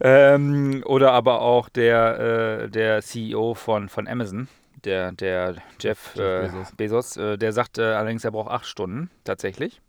ähm, 0.00 0.82
oder 0.86 1.12
aber 1.12 1.40
auch 1.40 1.68
der, 1.68 2.64
äh, 2.64 2.68
der 2.68 3.00
CEO 3.00 3.54
von, 3.54 3.88
von 3.88 4.08
Amazon, 4.08 4.48
der, 4.84 5.12
der 5.12 5.56
Jeff, 5.80 6.14
äh, 6.16 6.42
Bezos, 6.42 6.72
Bezos 6.76 7.16
äh, 7.16 7.36
der 7.36 7.52
sagt 7.52 7.78
äh, 7.78 7.82
allerdings, 7.82 8.24
er 8.24 8.30
braucht 8.30 8.50
acht 8.50 8.66
Stunden 8.66 9.10
tatsächlich. 9.24 9.80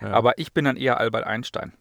Ja. 0.00 0.12
Aber 0.12 0.38
ich 0.38 0.52
bin 0.52 0.64
dann 0.64 0.76
eher 0.76 0.98
Albert 0.98 1.24
Einstein. 1.24 1.72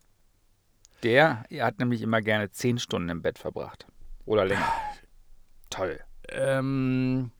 Der 1.03 1.45
hat 1.59 1.79
nämlich 1.79 2.01
immer 2.01 2.21
gerne 2.21 2.49
zehn 2.49 2.79
Stunden 2.79 3.09
im 3.09 3.21
Bett 3.21 3.37
verbracht. 3.37 3.85
Oder 4.25 4.45
länger. 4.45 4.71
Toll. 5.69 5.99
Ähm, 6.29 7.31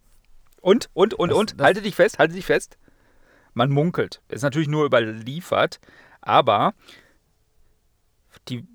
und, 0.62 0.90
und, 0.94 1.14
und, 1.14 1.30
das, 1.30 1.38
und, 1.38 1.60
das 1.60 1.66
halte 1.66 1.82
dich 1.82 1.96
fest, 1.96 2.20
halte 2.20 2.36
dich 2.36 2.46
fest. 2.46 2.78
Man 3.54 3.72
munkelt. 3.72 4.22
Ist 4.30 4.44
natürlich 4.44 4.68
nur 4.68 4.86
überliefert, 4.86 5.80
aber 6.22 6.74
die 8.50 8.68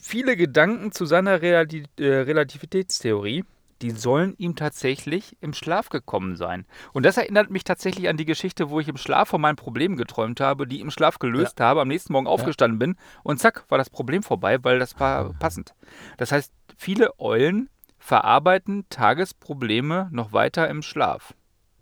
viele 0.00 0.36
Gedanken 0.36 0.92
zu 0.92 1.06
seiner 1.06 1.42
Relati 1.42 1.84
äh, 1.98 2.04
Relativitätstheorie, 2.04 3.44
die 3.82 3.90
sollen 3.90 4.34
ihm 4.38 4.54
tatsächlich 4.54 5.36
im 5.40 5.52
Schlaf 5.52 5.88
gekommen 5.88 6.36
sein. 6.36 6.66
Und 6.92 7.04
das 7.04 7.16
erinnert 7.16 7.50
mich 7.50 7.64
tatsächlich 7.64 8.08
an 8.08 8.16
die 8.16 8.24
Geschichte, 8.24 8.70
wo 8.70 8.78
ich 8.78 8.88
im 8.88 8.96
Schlaf 8.96 9.28
von 9.28 9.40
meinen 9.40 9.56
Problemen 9.56 9.96
geträumt 9.96 10.40
habe, 10.40 10.66
die 10.66 10.80
im 10.80 10.90
Schlaf 10.90 11.18
gelöst 11.18 11.58
ja. 11.58 11.66
habe, 11.66 11.80
am 11.80 11.88
nächsten 11.88 12.12
Morgen 12.12 12.28
aufgestanden 12.28 12.80
ja. 12.80 12.86
bin 12.86 12.96
und 13.24 13.38
zack, 13.38 13.64
war 13.68 13.78
das 13.78 13.90
Problem 13.90 14.22
vorbei, 14.22 14.62
weil 14.62 14.78
das 14.78 14.98
war 15.00 15.34
passend. 15.34 15.74
Das 16.16 16.30
heißt, 16.30 16.52
viele 16.76 17.18
Eulen 17.18 17.68
verarbeiten 17.98 18.86
Tagesprobleme 18.88 20.08
noch 20.12 20.32
weiter 20.32 20.68
im 20.68 20.82
Schlaf. 20.82 21.34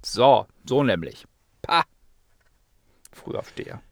So, 0.02 0.46
so 0.64 0.82
nämlich. 0.82 1.26
Pah. 1.62 1.84
Frühaufsteher. 3.12 3.82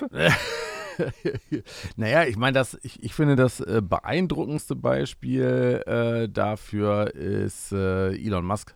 naja, 1.96 2.24
ich 2.24 2.36
meine, 2.36 2.62
ich, 2.82 3.02
ich 3.02 3.14
finde, 3.14 3.36
das 3.36 3.60
äh, 3.60 3.82
beeindruckendste 3.82 4.76
Beispiel 4.76 5.82
äh, 5.86 6.28
dafür 6.28 7.14
ist 7.14 7.72
äh, 7.72 8.14
Elon 8.14 8.44
Musk, 8.44 8.74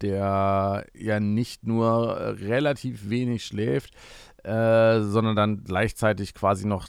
der 0.00 0.86
ja 0.94 1.20
nicht 1.20 1.66
nur 1.66 2.36
relativ 2.40 3.08
wenig 3.08 3.44
schläft, 3.44 3.94
äh, 4.42 5.00
sondern 5.00 5.36
dann 5.36 5.64
gleichzeitig 5.64 6.34
quasi 6.34 6.66
noch 6.66 6.88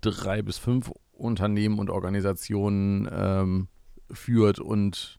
drei 0.00 0.42
bis 0.42 0.58
fünf 0.58 0.90
Unternehmen 1.12 1.78
und 1.78 1.90
Organisationen 1.90 3.08
ähm, 3.12 3.68
führt 4.10 4.60
und 4.60 5.18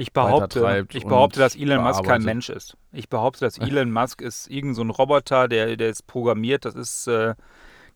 ich 0.00 0.12
behaupte, 0.12 0.86
ich 0.92 1.04
behaupte, 1.04 1.40
dass 1.40 1.56
Elon 1.56 1.82
Musk 1.82 2.04
kein 2.04 2.22
Mensch 2.22 2.50
ist. 2.50 2.76
Ich 2.92 3.08
behaupte, 3.08 3.40
dass 3.40 3.58
Elon 3.58 3.90
Musk 3.92 4.22
ist 4.22 4.48
irgend 4.48 4.76
so 4.76 4.82
ein 4.82 4.90
Roboter, 4.90 5.48
der, 5.48 5.76
der 5.76 5.88
ist 5.88 6.06
programmiert. 6.06 6.64
Das 6.64 6.76
ist 6.76 7.08
äh, 7.08 7.34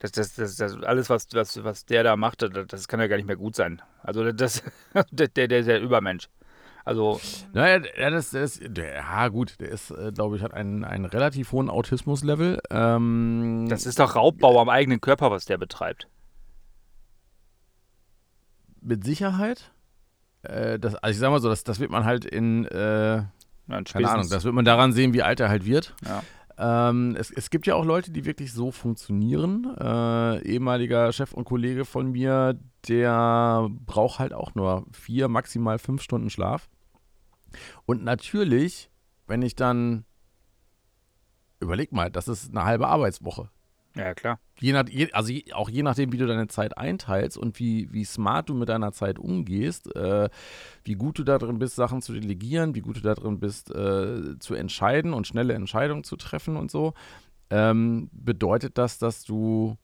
das, 0.02 0.12
das, 0.12 0.34
das, 0.34 0.56
das, 0.56 0.82
alles, 0.82 1.08
was, 1.10 1.28
was, 1.32 1.62
was 1.62 1.86
der 1.86 2.02
da 2.02 2.16
macht, 2.16 2.42
das, 2.42 2.50
das 2.66 2.88
kann 2.88 3.00
ja 3.00 3.06
gar 3.06 3.16
nicht 3.16 3.26
mehr 3.26 3.36
gut 3.36 3.54
sein. 3.54 3.80
Also 4.02 4.32
das, 4.32 4.62
der, 5.10 5.28
der, 5.28 5.48
der 5.48 5.80
Übermensch. 5.80 6.28
Also. 6.84 7.20
Naja, 7.52 7.78
das, 8.10 8.30
das, 8.30 8.60
der, 8.60 8.96
ja, 8.96 9.28
gut, 9.28 9.60
der 9.60 9.68
ist, 9.68 9.92
äh, 9.92 10.10
glaube 10.12 10.36
ich, 10.36 10.42
hat 10.42 10.52
einen, 10.52 10.84
einen 10.84 11.04
relativ 11.04 11.52
hohen 11.52 11.70
Autismus-Level. 11.70 12.60
Ähm, 12.70 13.66
das 13.68 13.86
ist 13.86 14.00
doch 14.00 14.16
Raubbau 14.16 14.60
am 14.60 14.68
eigenen 14.68 15.00
Körper, 15.00 15.30
was 15.30 15.44
der 15.44 15.58
betreibt. 15.58 16.08
Mit 18.80 19.04
Sicherheit. 19.04 19.70
Äh, 20.42 20.80
das, 20.80 20.96
also 20.96 21.12
ich 21.12 21.18
sag 21.18 21.30
mal 21.30 21.40
so, 21.40 21.48
das, 21.48 21.62
das 21.62 21.78
wird 21.78 21.92
man 21.92 22.04
halt 22.04 22.24
in, 22.24 22.64
äh, 22.66 23.22
Nein, 23.66 23.84
keine 23.84 24.10
Ahnung, 24.10 24.28
das 24.28 24.42
wird 24.44 24.54
man 24.54 24.64
daran 24.64 24.92
sehen, 24.92 25.14
wie 25.14 25.22
alt 25.22 25.38
er 25.38 25.48
halt 25.48 25.64
wird. 25.64 25.94
Ja. 26.04 26.24
Ähm, 26.58 27.16
es, 27.18 27.30
es, 27.30 27.50
gibt 27.50 27.66
ja 27.66 27.74
auch 27.74 27.84
Leute, 27.84 28.10
die 28.10 28.24
wirklich 28.24 28.52
so 28.52 28.70
funktionieren. 28.70 29.74
Äh, 29.78 30.42
ehemaliger 30.42 31.12
Chef 31.12 31.32
und 31.32 31.44
Kollege 31.44 31.84
von 31.84 32.12
mir, 32.12 32.58
der 32.88 33.68
braucht 33.86 34.18
halt 34.18 34.32
auch 34.32 34.54
nur 34.54 34.86
vier, 34.92 35.28
maximal 35.28 35.78
fünf 35.78 36.02
Stunden 36.02 36.30
Schlaf. 36.30 36.68
Und 37.86 38.04
natürlich, 38.04 38.90
wenn 39.26 39.42
ich 39.42 39.56
dann 39.56 40.04
überleg 41.60 41.92
mal, 41.92 42.10
das 42.10 42.28
ist 42.28 42.50
eine 42.50 42.64
halbe 42.64 42.88
Arbeitswoche. 42.88 43.48
Ja, 43.94 44.14
klar. 44.14 44.38
Je 44.58 44.72
nach, 44.72 44.84
also 45.12 45.34
auch 45.52 45.68
je 45.68 45.82
nachdem, 45.82 46.12
wie 46.12 46.16
du 46.16 46.26
deine 46.26 46.48
Zeit 46.48 46.78
einteilst 46.78 47.36
und 47.36 47.58
wie, 47.58 47.92
wie 47.92 48.04
smart 48.04 48.48
du 48.48 48.54
mit 48.54 48.68
deiner 48.68 48.92
Zeit 48.92 49.18
umgehst, 49.18 49.94
äh, 49.94 50.30
wie 50.84 50.94
gut 50.94 51.18
du 51.18 51.24
da 51.24 51.38
drin 51.38 51.58
bist, 51.58 51.76
Sachen 51.76 52.00
zu 52.00 52.12
delegieren, 52.12 52.74
wie 52.74 52.80
gut 52.80 52.96
du 52.96 53.00
da 53.00 53.14
drin 53.14 53.38
bist, 53.38 53.74
äh, 53.74 54.38
zu 54.38 54.54
entscheiden 54.54 55.12
und 55.12 55.26
schnelle 55.26 55.52
Entscheidungen 55.54 56.04
zu 56.04 56.16
treffen 56.16 56.56
und 56.56 56.70
so, 56.70 56.94
ähm, 57.50 58.08
bedeutet 58.12 58.78
das, 58.78 58.98
dass 58.98 59.24
du 59.24 59.76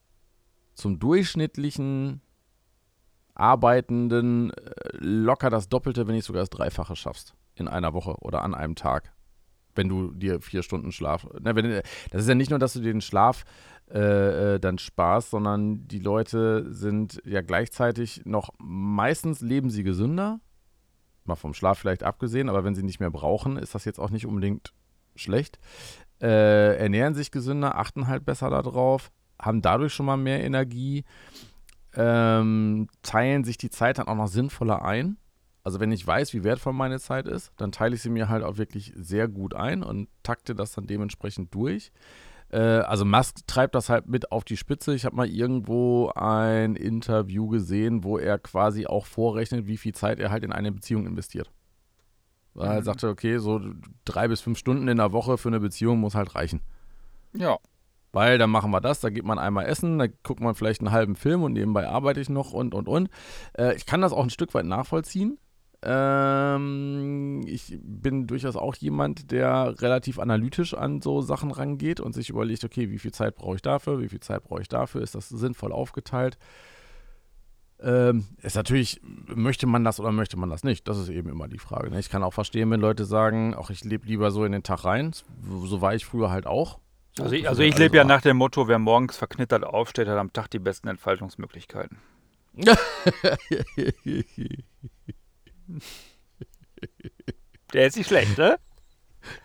zum 0.74 0.98
durchschnittlichen 0.98 2.22
Arbeitenden 3.34 4.52
äh, 4.52 4.96
locker 4.98 5.50
das 5.50 5.68
Doppelte, 5.68 6.06
wenn 6.06 6.14
nicht 6.14 6.24
sogar 6.24 6.42
das 6.42 6.50
Dreifache 6.50 6.96
schaffst 6.96 7.34
in 7.54 7.68
einer 7.68 7.92
Woche 7.92 8.14
oder 8.20 8.42
an 8.42 8.54
einem 8.54 8.74
Tag. 8.74 9.12
Wenn 9.74 9.88
du 9.88 10.12
dir 10.12 10.40
vier 10.40 10.62
Stunden 10.62 10.90
Schlaf. 10.90 11.26
Na, 11.40 11.54
wenn, 11.54 11.82
das 12.10 12.22
ist 12.22 12.28
ja 12.28 12.34
nicht 12.34 12.50
nur, 12.50 12.58
dass 12.58 12.72
du 12.72 12.80
den 12.80 13.00
Schlaf 13.00 13.44
äh, 13.90 14.54
äh, 14.54 14.60
dann 14.60 14.78
sparst, 14.78 15.30
sondern 15.30 15.88
die 15.88 15.98
Leute 15.98 16.72
sind 16.72 17.22
ja 17.24 17.40
gleichzeitig 17.40 18.22
noch, 18.26 18.50
meistens 18.58 19.40
leben 19.40 19.70
sie 19.70 19.82
gesünder, 19.82 20.40
mal 21.24 21.36
vom 21.36 21.54
Schlaf 21.54 21.78
vielleicht 21.78 22.02
abgesehen, 22.02 22.48
aber 22.48 22.64
wenn 22.64 22.74
sie 22.74 22.82
nicht 22.82 23.00
mehr 23.00 23.10
brauchen, 23.10 23.56
ist 23.56 23.74
das 23.74 23.84
jetzt 23.84 23.98
auch 23.98 24.10
nicht 24.10 24.26
unbedingt 24.26 24.72
schlecht. 25.14 25.58
Äh, 26.20 26.76
ernähren 26.76 27.14
sich 27.14 27.30
gesünder, 27.30 27.78
achten 27.78 28.08
halt 28.08 28.24
besser 28.24 28.50
darauf, 28.50 29.10
haben 29.40 29.62
dadurch 29.62 29.94
schon 29.94 30.06
mal 30.06 30.16
mehr 30.16 30.42
Energie, 30.44 31.04
ähm, 31.94 32.88
teilen 33.02 33.44
sich 33.44 33.56
die 33.56 33.70
Zeit 33.70 33.98
dann 33.98 34.08
auch 34.08 34.16
noch 34.16 34.28
sinnvoller 34.28 34.84
ein. 34.84 35.16
Also 35.64 35.80
wenn 35.80 35.92
ich 35.92 36.06
weiß, 36.06 36.34
wie 36.34 36.44
wertvoll 36.44 36.72
meine 36.72 36.98
Zeit 36.98 37.26
ist, 37.26 37.52
dann 37.56 37.72
teile 37.72 37.94
ich 37.94 38.02
sie 38.02 38.10
mir 38.10 38.28
halt 38.28 38.42
auch 38.42 38.58
wirklich 38.58 38.92
sehr 38.96 39.28
gut 39.28 39.54
ein 39.54 39.82
und 39.82 40.08
takte 40.22 40.54
das 40.54 40.72
dann 40.72 40.86
dementsprechend 40.86 41.54
durch. 41.54 41.90
Äh, 42.50 42.58
also 42.58 43.04
Musk 43.04 43.46
treibt 43.46 43.74
das 43.74 43.88
halt 43.88 44.08
mit 44.08 44.32
auf 44.32 44.44
die 44.44 44.56
Spitze. 44.56 44.94
Ich 44.94 45.04
habe 45.04 45.16
mal 45.16 45.28
irgendwo 45.28 46.10
ein 46.14 46.76
Interview 46.76 47.48
gesehen, 47.48 48.04
wo 48.04 48.18
er 48.18 48.38
quasi 48.38 48.86
auch 48.86 49.06
vorrechnet, 49.06 49.66
wie 49.66 49.76
viel 49.76 49.94
Zeit 49.94 50.18
er 50.18 50.30
halt 50.30 50.44
in 50.44 50.52
eine 50.52 50.72
Beziehung 50.72 51.06
investiert. 51.06 51.50
Weil 52.54 52.68
er 52.68 52.80
mhm. 52.80 52.84
sagte, 52.84 53.08
okay, 53.08 53.38
so 53.38 53.60
drei 54.04 54.28
bis 54.28 54.40
fünf 54.40 54.58
Stunden 54.58 54.88
in 54.88 54.96
der 54.96 55.12
Woche 55.12 55.38
für 55.38 55.48
eine 55.48 55.60
Beziehung 55.60 56.00
muss 56.00 56.14
halt 56.14 56.34
reichen. 56.34 56.60
Ja. 57.32 57.58
Weil 58.12 58.38
dann 58.38 58.50
machen 58.50 58.70
wir 58.70 58.80
das, 58.80 59.00
da 59.00 59.10
geht 59.10 59.24
man 59.24 59.38
einmal 59.38 59.66
essen, 59.66 59.98
da 59.98 60.06
guckt 60.06 60.40
man 60.40 60.54
vielleicht 60.54 60.80
einen 60.80 60.90
halben 60.90 61.14
Film 61.14 61.42
und 61.42 61.52
nebenbei 61.52 61.86
arbeite 61.86 62.20
ich 62.20 62.30
noch 62.30 62.52
und 62.52 62.74
und 62.74 62.88
und. 62.88 63.10
Äh, 63.56 63.76
ich 63.76 63.84
kann 63.84 64.00
das 64.00 64.12
auch 64.12 64.22
ein 64.22 64.30
Stück 64.30 64.54
weit 64.54 64.64
nachvollziehen. 64.64 65.38
Ähm, 65.80 67.44
ich 67.46 67.78
bin 67.80 68.26
durchaus 68.26 68.56
auch 68.56 68.74
jemand, 68.74 69.30
der 69.30 69.80
relativ 69.80 70.18
analytisch 70.18 70.74
an 70.74 71.00
so 71.00 71.20
Sachen 71.20 71.52
rangeht 71.52 72.00
und 72.00 72.14
sich 72.14 72.30
überlegt, 72.30 72.64
okay, 72.64 72.90
wie 72.90 72.98
viel 72.98 73.12
Zeit 73.12 73.36
brauche 73.36 73.56
ich 73.56 73.62
dafür, 73.62 74.00
wie 74.00 74.08
viel 74.08 74.20
Zeit 74.20 74.42
brauche 74.42 74.60
ich 74.60 74.68
dafür, 74.68 75.02
ist 75.02 75.14
das 75.14 75.28
sinnvoll 75.28 75.70
aufgeteilt? 75.70 76.36
Ähm, 77.80 78.26
ist 78.42 78.56
natürlich, 78.56 79.00
möchte 79.04 79.68
man 79.68 79.84
das 79.84 80.00
oder 80.00 80.10
möchte 80.10 80.36
man 80.36 80.50
das 80.50 80.64
nicht? 80.64 80.88
Das 80.88 80.98
ist 80.98 81.10
eben 81.10 81.28
immer 81.28 81.46
die 81.46 81.60
Frage. 81.60 81.90
Ne? 81.90 82.00
Ich 82.00 82.10
kann 82.10 82.24
auch 82.24 82.34
verstehen, 82.34 82.68
wenn 82.72 82.80
Leute 82.80 83.04
sagen, 83.04 83.54
auch 83.54 83.70
ich 83.70 83.84
lebe 83.84 84.04
lieber 84.04 84.32
so 84.32 84.44
in 84.44 84.50
den 84.50 84.64
Tag 84.64 84.84
rein. 84.84 85.12
So 85.12 85.80
war 85.80 85.94
ich 85.94 86.04
früher 86.04 86.30
halt 86.30 86.48
auch. 86.48 86.80
So, 87.12 87.22
also 87.22 87.36
ich, 87.36 87.48
also 87.48 87.62
ich 87.62 87.78
lebe 87.78 87.96
ja 87.96 88.02
nach 88.02 88.22
dem 88.22 88.36
Motto, 88.36 88.66
wer 88.66 88.80
morgens 88.80 89.16
verknittert 89.16 89.62
aufsteht, 89.62 90.08
hat 90.08 90.18
am 90.18 90.32
Tag 90.32 90.48
die 90.48 90.58
besten 90.58 90.88
Entfaltungsmöglichkeiten. 90.88 91.98
der 97.72 97.86
ist 97.86 97.96
nicht 97.96 98.08
schlecht, 98.08 98.38
ne? 98.38 98.58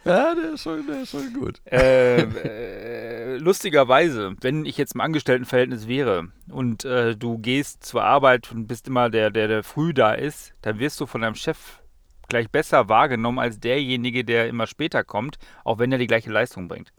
Ja, 0.06 0.36
der 0.36 0.54
ist 0.54 0.64
schon, 0.64 0.86
der 0.88 1.02
ist 1.02 1.12
schon 1.12 1.34
gut. 1.34 1.62
Äh, 1.66 2.22
äh, 2.22 3.38
lustigerweise, 3.38 4.36
wenn 4.42 4.66
ich 4.66 4.78
jetzt 4.78 4.96
im 4.96 5.02
Angestelltenverhältnis 5.02 5.88
wäre 5.88 6.30
und 6.50 6.86
äh, 6.86 7.16
du 7.16 7.38
gehst 7.38 7.84
zur 7.84 8.04
Arbeit 8.04 8.52
und 8.52 8.68
bist 8.68 8.88
immer 8.88 9.10
der, 9.10 9.30
der, 9.30 9.48
der 9.48 9.64
früh 9.64 9.94
da 9.94 10.14
ist, 10.14 10.54
dann 10.62 10.80
wirst 10.80 11.00
du 11.00 11.06
von 11.06 11.22
deinem 11.22 11.36
Chef 11.36 11.82
gleich 12.30 12.50
besser 12.50 12.90
wahrgenommen 12.90 13.40
als 13.40 13.60
derjenige, 13.60 14.24
der 14.24 14.48
immer 14.48 14.68
später 14.68 15.04
kommt, 15.04 15.38
auch 15.64 15.80
wenn 15.80 15.92
er 15.92 15.98
die 15.98 16.08
gleiche 16.08 16.32
Leistung 16.32 16.68
bringt. 16.68 16.92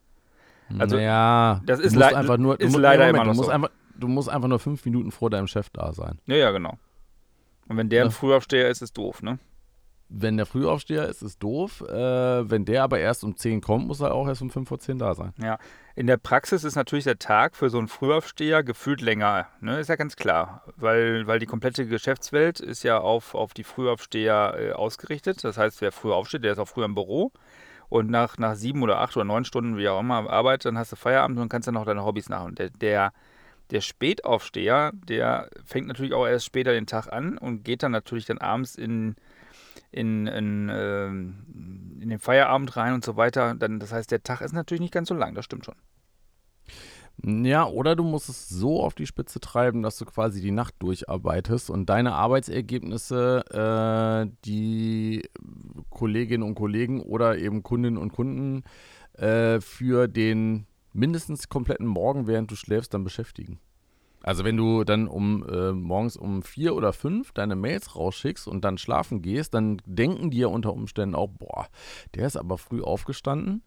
Also, 0.78 0.98
ja, 0.98 1.60
das 1.66 1.80
ist, 1.80 1.94
le 1.94 2.16
einfach 2.16 2.38
nur, 2.38 2.58
ist 2.58 2.76
leider 2.76 3.06
Moment, 3.06 3.16
immer 3.16 3.24
noch 3.24 3.32
du 3.32 3.36
musst 3.36 3.46
so. 3.46 3.52
Einfach, 3.52 3.70
du 3.96 4.08
musst 4.08 4.28
einfach 4.28 4.48
nur 4.48 4.58
fünf 4.58 4.84
Minuten 4.84 5.10
vor 5.10 5.30
deinem 5.30 5.46
Chef 5.46 5.68
da 5.70 5.92
sein. 5.92 6.18
Ja, 6.26 6.36
ja, 6.36 6.50
genau. 6.52 6.78
Und 7.68 7.76
wenn 7.76 7.88
der 7.88 8.04
ein 8.04 8.10
Frühaufsteher 8.10 8.68
ist, 8.68 8.82
ist 8.82 8.96
doof, 8.96 9.22
ne? 9.22 9.38
wenn 10.08 10.36
der 10.36 10.46
Frühaufsteher 10.46 11.08
ist, 11.08 11.22
ist 11.22 11.42
doof. 11.42 11.80
Äh, 11.80 12.50
wenn 12.50 12.64
der 12.64 12.84
aber 12.84 12.98
erst 12.98 13.24
um 13.24 13.36
10 13.36 13.60
kommt, 13.60 13.86
muss 13.86 14.00
er 14.00 14.14
auch 14.14 14.28
erst 14.28 14.42
um 14.42 14.50
5 14.50 14.68
vor 14.68 14.78
10 14.78 14.98
da 14.98 15.14
sein. 15.14 15.32
Ja, 15.42 15.58
in 15.96 16.06
der 16.06 16.16
Praxis 16.16 16.64
ist 16.64 16.76
natürlich 16.76 17.04
der 17.04 17.18
Tag 17.18 17.56
für 17.56 17.70
so 17.70 17.78
einen 17.78 17.88
Frühaufsteher 17.88 18.62
gefühlt 18.62 19.00
länger. 19.00 19.48
Ne? 19.60 19.80
Ist 19.80 19.88
ja 19.88 19.96
ganz 19.96 20.16
klar. 20.16 20.62
Weil, 20.76 21.26
weil 21.26 21.38
die 21.38 21.46
komplette 21.46 21.86
Geschäftswelt 21.86 22.60
ist 22.60 22.82
ja 22.82 22.98
auf, 22.98 23.34
auf 23.34 23.54
die 23.54 23.64
Frühaufsteher 23.64 24.54
äh, 24.58 24.72
ausgerichtet. 24.72 25.42
Das 25.42 25.58
heißt, 25.58 25.80
wer 25.80 25.92
früh 25.92 26.12
aufsteht, 26.12 26.44
der 26.44 26.52
ist 26.52 26.58
auch 26.58 26.68
früher 26.68 26.84
im 26.84 26.94
Büro. 26.94 27.32
Und 27.88 28.10
nach, 28.10 28.38
nach 28.38 28.54
sieben 28.54 28.82
oder 28.82 29.00
acht 29.00 29.16
oder 29.16 29.24
neun 29.24 29.44
Stunden, 29.44 29.76
wie 29.76 29.88
auch 29.88 30.00
immer, 30.00 30.28
Arbeit, 30.30 30.64
dann 30.64 30.78
hast 30.78 30.92
du 30.92 30.96
Feierabend 30.96 31.38
und 31.38 31.48
kannst 31.48 31.68
dann 31.68 31.74
noch 31.74 31.84
deine 31.84 32.04
Hobbys 32.04 32.28
machen. 32.28 32.54
Der, 32.54 32.70
der, 32.70 33.12
der 33.70 33.80
Spätaufsteher, 33.80 34.92
der 34.94 35.48
fängt 35.64 35.86
natürlich 35.86 36.12
auch 36.12 36.26
erst 36.26 36.46
später 36.46 36.72
den 36.72 36.86
Tag 36.86 37.12
an 37.12 37.38
und 37.38 37.64
geht 37.64 37.82
dann 37.82 37.92
natürlich 37.92 38.26
dann 38.26 38.38
abends 38.38 38.76
in 38.76 39.16
in, 39.90 40.26
in, 40.26 40.68
äh, 40.68 41.06
in 41.06 42.08
den 42.08 42.18
Feierabend 42.18 42.76
rein 42.76 42.94
und 42.94 43.04
so 43.04 43.16
weiter. 43.16 43.54
Dann, 43.54 43.78
das 43.78 43.92
heißt, 43.92 44.10
der 44.10 44.22
Tag 44.22 44.40
ist 44.40 44.52
natürlich 44.52 44.80
nicht 44.80 44.92
ganz 44.92 45.08
so 45.08 45.14
lang, 45.14 45.34
das 45.34 45.44
stimmt 45.44 45.64
schon. 45.64 45.76
Ja, 47.22 47.66
oder 47.66 47.94
du 47.94 48.02
musst 48.02 48.28
es 48.28 48.48
so 48.48 48.82
auf 48.82 48.94
die 48.94 49.06
Spitze 49.06 49.38
treiben, 49.38 49.82
dass 49.82 49.96
du 49.98 50.04
quasi 50.04 50.40
die 50.40 50.50
Nacht 50.50 50.74
durcharbeitest 50.80 51.70
und 51.70 51.88
deine 51.88 52.12
Arbeitsergebnisse 52.14 53.44
äh, 54.26 54.30
die 54.44 55.22
Kolleginnen 55.90 56.42
und 56.42 56.56
Kollegen 56.56 57.00
oder 57.00 57.38
eben 57.38 57.62
Kundinnen 57.62 57.98
und 57.98 58.12
Kunden 58.12 58.64
äh, 59.12 59.60
für 59.60 60.08
den 60.08 60.66
mindestens 60.94 61.48
kompletten 61.48 61.86
Morgen, 61.86 62.26
während 62.26 62.50
du 62.50 62.56
schläfst, 62.56 62.94
dann 62.94 63.04
beschäftigen. 63.04 63.60
Also 64.22 64.42
wenn 64.42 64.56
du 64.56 64.84
dann 64.84 65.06
um 65.06 65.46
äh, 65.46 65.72
morgens 65.72 66.16
um 66.16 66.42
vier 66.42 66.74
oder 66.74 66.94
fünf 66.94 67.32
deine 67.32 67.56
Mails 67.56 67.94
rausschickst 67.94 68.48
und 68.48 68.64
dann 68.64 68.78
schlafen 68.78 69.20
gehst, 69.20 69.52
dann 69.52 69.82
denken 69.84 70.30
die 70.30 70.38
ja 70.38 70.46
unter 70.46 70.72
Umständen 70.72 71.14
auch, 71.14 71.28
boah, 71.28 71.68
der 72.14 72.26
ist 72.26 72.38
aber 72.38 72.56
früh 72.56 72.82
aufgestanden. 72.82 73.62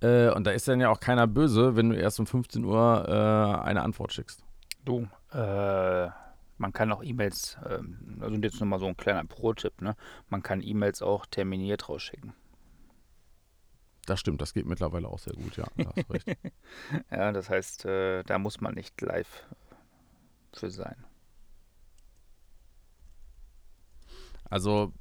Äh, 0.00 0.30
und 0.30 0.46
da 0.46 0.52
ist 0.52 0.68
dann 0.68 0.80
ja 0.80 0.90
auch 0.90 1.00
keiner 1.00 1.26
böse, 1.26 1.74
wenn 1.74 1.90
du 1.90 1.96
erst 1.96 2.20
um 2.20 2.26
15 2.26 2.64
Uhr 2.64 3.06
äh, 3.08 3.66
eine 3.66 3.82
Antwort 3.82 4.12
schickst. 4.12 4.44
Du, 4.84 5.08
äh, 5.32 6.08
man 6.58 6.72
kann 6.72 6.92
auch 6.92 7.02
E-Mails, 7.02 7.56
also 8.20 8.36
jetzt 8.36 8.60
nochmal 8.60 8.78
so 8.78 8.86
ein 8.86 8.96
kleiner 8.96 9.24
Pro-Tipp, 9.24 9.82
ne? 9.82 9.96
Man 10.28 10.42
kann 10.42 10.62
E-Mails 10.62 11.02
auch 11.02 11.26
terminiert 11.26 11.88
rausschicken. 11.88 12.34
Das 14.08 14.20
stimmt, 14.20 14.40
das 14.40 14.54
geht 14.54 14.64
mittlerweile 14.64 15.06
auch 15.06 15.18
sehr 15.18 15.34
gut, 15.34 15.58
ja. 15.58 15.66
ja, 17.10 17.30
das 17.30 17.50
heißt, 17.50 17.84
äh, 17.84 18.22
da 18.22 18.38
muss 18.38 18.58
man 18.62 18.72
nicht 18.72 18.98
live 19.02 19.46
für 20.54 20.70
sein. 20.70 20.96
Also, 24.48 24.94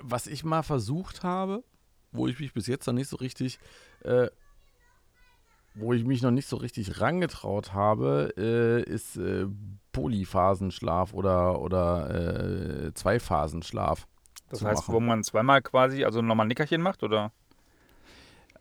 was 0.00 0.28
ich 0.28 0.44
mal 0.44 0.62
versucht 0.62 1.24
habe, 1.24 1.64
wo 2.12 2.28
ich 2.28 2.38
mich 2.38 2.52
bis 2.52 2.68
jetzt 2.68 2.86
noch 2.86 2.94
nicht 2.94 3.08
so 3.08 3.16
richtig, 3.16 3.58
äh, 4.04 4.28
wo 5.74 5.92
ich 5.92 6.04
mich 6.04 6.22
noch 6.22 6.30
nicht 6.30 6.46
so 6.46 6.56
richtig 6.56 7.00
rangetraut 7.00 7.72
habe, 7.72 8.32
äh, 8.36 8.88
ist 8.88 9.16
äh, 9.16 9.46
Polyphasenschlaf 9.90 11.14
oder, 11.14 11.60
oder 11.60 12.86
äh, 12.86 12.94
Zweiphasenschlaf. 12.94 14.06
Das 14.48 14.62
heißt, 14.62 14.88
machen. 14.88 14.94
wo 14.94 15.00
man 15.00 15.24
zweimal 15.24 15.62
quasi, 15.62 16.04
also 16.04 16.22
nochmal 16.22 16.46
ein 16.46 16.48
Nickerchen 16.48 16.82
macht, 16.82 17.02
oder? 17.02 17.32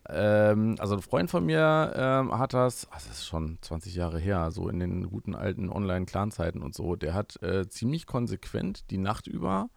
Ähm, 0.10 0.76
also 0.80 0.96
ein 0.96 1.02
Freund 1.02 1.30
von 1.30 1.46
mir 1.46 1.94
ähm, 1.96 2.38
hat 2.38 2.54
das, 2.54 2.88
ach, 2.92 3.02
das 3.02 3.20
ist 3.20 3.26
schon 3.26 3.58
20 3.62 3.96
Jahre 3.96 4.20
her, 4.20 4.52
so 4.52 4.68
in 4.68 4.80
den 4.80 5.10
guten 5.10 5.34
alten 5.34 5.70
Online-Clan-Zeiten 5.70 6.62
und 6.62 6.76
so, 6.76 6.96
der 6.96 7.14
hat 7.14 7.42
äh, 7.42 7.68
ziemlich 7.70 8.06
konsequent 8.06 8.90
die 8.92 8.98
Nacht 8.98 9.28
über 9.28 9.70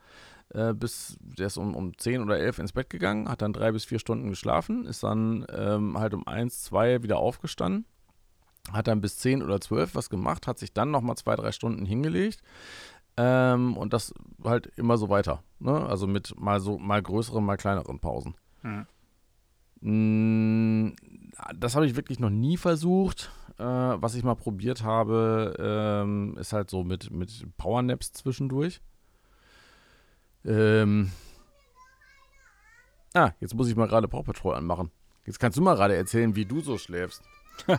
äh, 0.51 0.75
bis, 0.75 1.17
der 1.21 1.47
ist 1.49 1.59
um, 1.59 1.75
um 1.75 1.97
10 1.97 2.23
oder 2.23 2.39
11 2.39 2.59
ins 2.59 2.73
Bett 2.73 2.91
gegangen, 2.91 3.29
hat 3.29 3.43
dann 3.43 3.53
drei 3.53 3.73
bis 3.73 3.85
vier 3.85 3.99
Stunden 3.99 4.31
geschlafen, 4.31 4.87
ist 4.87 5.03
dann 5.03 5.47
ähm, 5.53 5.99
halt 5.99 6.15
um 6.15 6.27
1, 6.27 6.63
2 6.65 7.03
wieder 7.03 7.19
aufgestanden, 7.19 7.85
hat 8.73 8.89
dann 8.89 9.01
bis 9.01 9.19
10 9.19 9.43
oder 9.43 9.61
12 9.61 9.95
was 9.95 10.11
gemacht, 10.11 10.47
hat 10.47 10.59
sich 10.59 10.73
dann 10.73 10.91
nochmal 10.91 11.17
zwei, 11.17 11.37
drei 11.37 11.53
Stunden 11.53 11.85
hingelegt, 11.87 12.43
ähm, 13.17 13.77
und 13.77 13.93
das 13.93 14.13
halt 14.45 14.67
immer 14.77 14.99
so 14.99 15.09
weiter. 15.09 15.43
Ne? 15.59 15.73
Also 15.87 16.07
mit 16.07 16.39
mal 16.39 16.61
so 16.61 16.79
mal 16.79 17.03
größeren, 17.03 17.45
mal 17.45 17.57
kleineren 17.57 17.99
Pausen. 17.99 18.35
Mhm. 18.63 18.87
Das 21.55 21.75
habe 21.75 21.87
ich 21.87 21.97
wirklich 21.97 22.19
noch 22.19 22.31
nie 22.31 22.57
versucht. 22.57 23.31
Äh, 23.59 23.65
was 23.65 24.15
ich 24.15 24.25
mal 24.25 24.35
probiert 24.35 24.83
habe, 24.83 25.55
ähm, 25.59 26.37
ist 26.39 26.53
halt 26.53 26.71
so 26.71 26.85
mit, 26.85 27.11
mit 27.11 27.47
Powernaps 27.57 28.13
zwischendurch. 28.13 28.81
Ähm 30.45 31.11
ah, 33.15 33.31
jetzt 33.41 33.55
muss 33.55 33.69
ich 33.69 33.77
mal 33.77 33.89
gerade 33.89 34.09
Paw 34.09 34.23
Patrol 34.23 34.55
anmachen. 34.55 34.91
Jetzt 35.25 35.41
kannst 35.41 35.57
du 35.59 35.63
mal 35.63 35.75
gerade 35.75 35.97
erzählen, 35.97 36.37
wie 36.37 36.45
du 36.45 36.61
so 36.61 36.79
schläfst. 36.79 37.23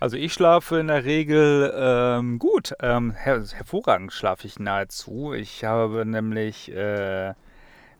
Also 0.00 0.16
ich 0.16 0.32
schlafe 0.32 0.78
in 0.78 0.86
der 0.86 1.04
Regel 1.04 1.72
ähm, 1.74 2.38
gut. 2.38 2.74
Ähm, 2.80 3.12
her 3.12 3.42
hervorragend 3.52 4.12
schlafe 4.12 4.46
ich 4.46 4.60
nahezu. 4.60 5.32
Ich 5.32 5.64
habe 5.64 6.04
nämlich 6.06 6.70
äh, 6.70 7.34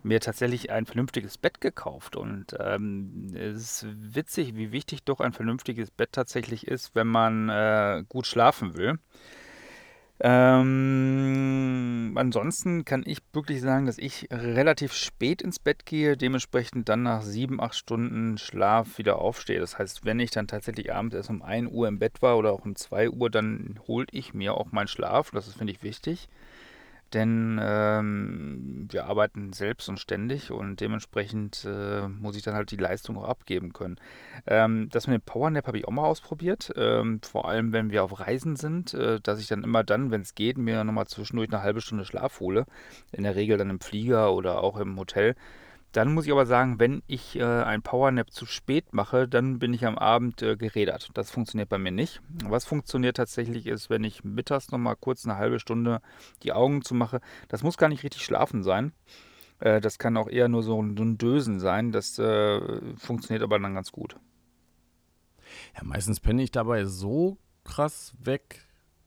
mir 0.03 0.21
tatsächlich 0.21 0.71
ein 0.71 0.87
vernünftiges 0.87 1.39
Bett 1.39 1.61
gekauft. 1.61 2.15
Und 2.15 2.57
ähm, 2.61 3.33
es 3.35 3.83
ist 3.83 3.87
witzig, 4.15 4.55
wie 4.55 4.71
wichtig 4.71 5.05
doch 5.05 5.21
ein 5.21 5.33
vernünftiges 5.33 5.91
Bett 5.91 6.13
tatsächlich 6.13 6.69
ist, 6.69 6.95
wenn 6.95 7.09
man 7.09 7.49
äh, 7.49 8.05
gut 8.09 8.27
schlafen 8.27 8.77
will. 8.77 8.99
Ähm, 10.21 12.13
ansonsten 12.17 12.85
kann 12.85 13.05
ich 13.07 13.19
wirklich 13.33 13.61
sagen, 13.61 13.87
dass 13.87 13.99
ich 13.99 14.27
relativ 14.33 14.93
spät 14.93 15.43
ins 15.43 15.61
Bett 15.61 15.87
gehe, 15.87 16.17
dementsprechend 16.17 16.89
dann 16.89 17.05
nach 17.05 17.23
sieben, 17.23 17.61
acht 17.61 17.77
Stunden 17.77 18.37
Schlaf 18.37 18.99
wieder 18.99 19.21
aufstehe. 19.21 19.61
Das 19.61 19.79
heißt, 19.79 20.05
wenn 20.05 20.19
ich 20.19 20.33
dann 20.33 20.49
tatsächlich 20.49 20.93
abends 20.93 21.15
erst 21.15 21.31
um 21.31 21.43
1 21.43 21.71
Uhr 21.71 21.87
im 21.87 22.01
Bett 22.01 22.21
war 22.21 22.37
oder 22.37 22.53
auch 22.53 22.65
um 22.65 22.75
2 22.75 23.11
Uhr, 23.11 23.31
dann 23.31 23.79
holt 23.87 24.09
ich 24.13 24.35
mir 24.35 24.55
auch 24.55 24.73
meinen 24.73 24.89
Schlaf. 24.89 25.31
Das 25.31 25.53
finde 25.53 25.73
ich 25.73 25.83
wichtig 25.83 26.29
denn 27.15 27.59
ähm, 27.63 28.89
wir 28.91 29.07
arbeiten 29.07 29.53
selbst 29.53 29.89
und 29.89 29.99
ständig 29.99 30.51
und 30.51 30.81
dementsprechend 30.81 31.65
äh, 31.65 32.09
muss 32.09 32.37
ich 32.37 32.43
dann 32.43 32.55
halt 32.55 32.71
die 32.71 32.77
Leistung 32.77 33.17
auch 33.19 33.29
abgeben 33.29 33.73
können. 33.73 33.97
Ähm, 34.47 34.89
das 34.91 35.07
mit 35.07 35.15
dem 35.15 35.25
Powernap 35.25 35.67
habe 35.67 35.79
ich 35.79 35.87
auch 35.87 35.93
mal 35.93 36.05
ausprobiert, 36.05 36.73
ähm, 36.77 37.21
vor 37.23 37.49
allem 37.49 37.73
wenn 37.73 37.91
wir 37.91 38.05
auf 38.05 38.21
Reisen 38.21 38.57
sind, 38.57 38.95
äh, 38.95 39.21
dass 39.21 39.41
ich 39.41 39.47
dann 39.47 39.65
immer 39.65 39.85
dann, 39.85 40.11
wenn 40.11 40.23
es 40.23 40.35
geht, 40.35 40.59
mir 40.59 40.85
nochmal 40.85 41.07
zwischendurch 41.07 41.51
eine 41.53 41.63
halbe 41.63 41.81
Stunde 41.81 42.05
Schlaf 42.05 42.41
hole. 42.41 42.67
In 43.13 43.25
der 43.25 43.37
Regel 43.37 43.59
dann 43.59 43.71
im 43.71 43.81
Flieger 43.81 44.33
oder 44.33 44.63
auch 44.63 44.79
im 44.79 44.99
Hotel. 44.99 45.35
Dann 45.99 46.15
muss 46.15 46.27
ich 46.27 46.31
aber 46.31 46.47
sagen, 46.47 46.79
wenn 46.79 47.03
ich 47.09 47.35
äh, 47.35 47.43
ein 47.43 47.83
Powernap 47.83 48.31
zu 48.31 48.47
spät 48.47 48.95
mache, 48.95 49.27
dann 49.27 49.59
bin 49.59 49.75
ich 49.75 49.85
am 49.85 49.99
Abend 49.99 50.43
äh, 50.43 50.57
gerädert. 50.57 51.11
Das 51.15 51.33
funktioniert 51.33 51.69
bei 51.69 51.79
mir 51.79 51.91
nicht. 51.91 52.21
Was 52.45 52.65
funktioniert 52.65 53.17
tatsächlich 53.17 53.67
ist, 53.67 53.91
wenn 53.91 54.05
ich 54.05 54.23
mittags 54.23 54.71
nochmal 54.71 54.95
kurz 54.95 55.25
eine 55.25 55.39
halbe 55.39 55.59
Stunde 55.59 56.01
die 56.45 56.53
Augen 56.53 56.83
zu 56.83 56.95
mache. 56.95 57.21
Das 57.49 57.65
muss 57.65 57.79
gar 57.79 57.89
nicht 57.89 58.05
richtig 58.05 58.25
schlafen 58.25 58.63
sein. 58.63 58.93
Äh, 59.59 59.81
das 59.81 59.99
kann 59.99 60.17
auch 60.17 60.29
eher 60.29 60.47
nur 60.47 60.63
so 60.63 60.81
ein, 60.81 60.97
so 60.97 61.03
ein 61.03 61.19
Dösen 61.19 61.59
sein. 61.59 61.91
Das 61.91 62.17
äh, 62.21 62.61
funktioniert 62.97 63.43
aber 63.43 63.59
dann 63.59 63.75
ganz 63.75 63.91
gut. 63.91 64.15
Ja, 65.75 65.83
meistens 65.83 66.21
penne 66.21 66.45
ich 66.45 66.53
dabei 66.53 66.85
so 66.85 67.39
krass 67.65 68.15
weg, 68.23 68.61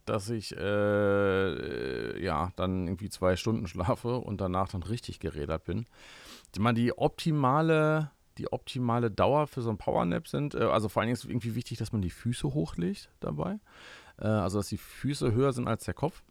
dass 0.04 0.30
ich 0.30 0.58
äh, 0.58 0.60
äh, 0.60 2.22
ja 2.22 2.52
dann 2.58 2.88
irgendwie 2.88 3.10
zwei 3.10 3.38
Stunden 3.38 3.68
schlafe 3.68 4.18
und 4.18 4.42
danach 4.42 4.68
dann 4.68 4.84
richtig 4.84 5.22
gerädert 5.22 5.64
bin 5.64 5.86
mal 6.60 6.74
die 6.74 6.98
optimale, 6.98 8.12
die 8.38 8.52
optimale 8.52 9.12
Dauer 9.12 9.48
für 9.48 9.62
so 9.62 9.70
ein 9.70 9.78
Powernap 9.78 10.28
sind, 10.28 10.56
äh, 10.56 10.60
also 10.60 10.90
vor 10.90 11.02
allen 11.02 11.08
Dingen 11.08 11.16
ist 11.16 11.26
irgendwie 11.26 11.56
wichtig, 11.56 11.78
dass 11.78 11.92
man 11.92 12.02
die 12.02 12.10
Füße 12.10 12.54
hochlegt 12.54 13.10
dabei. 13.20 13.60
Äh, 14.18 14.28
also 14.28 14.60
dass 14.60 14.68
die 14.68 14.78
Füße 14.78 15.32
höher 15.32 15.54
sind 15.54 15.68
als 15.68 15.86
der 15.86 15.94
Kopf. 15.94 16.24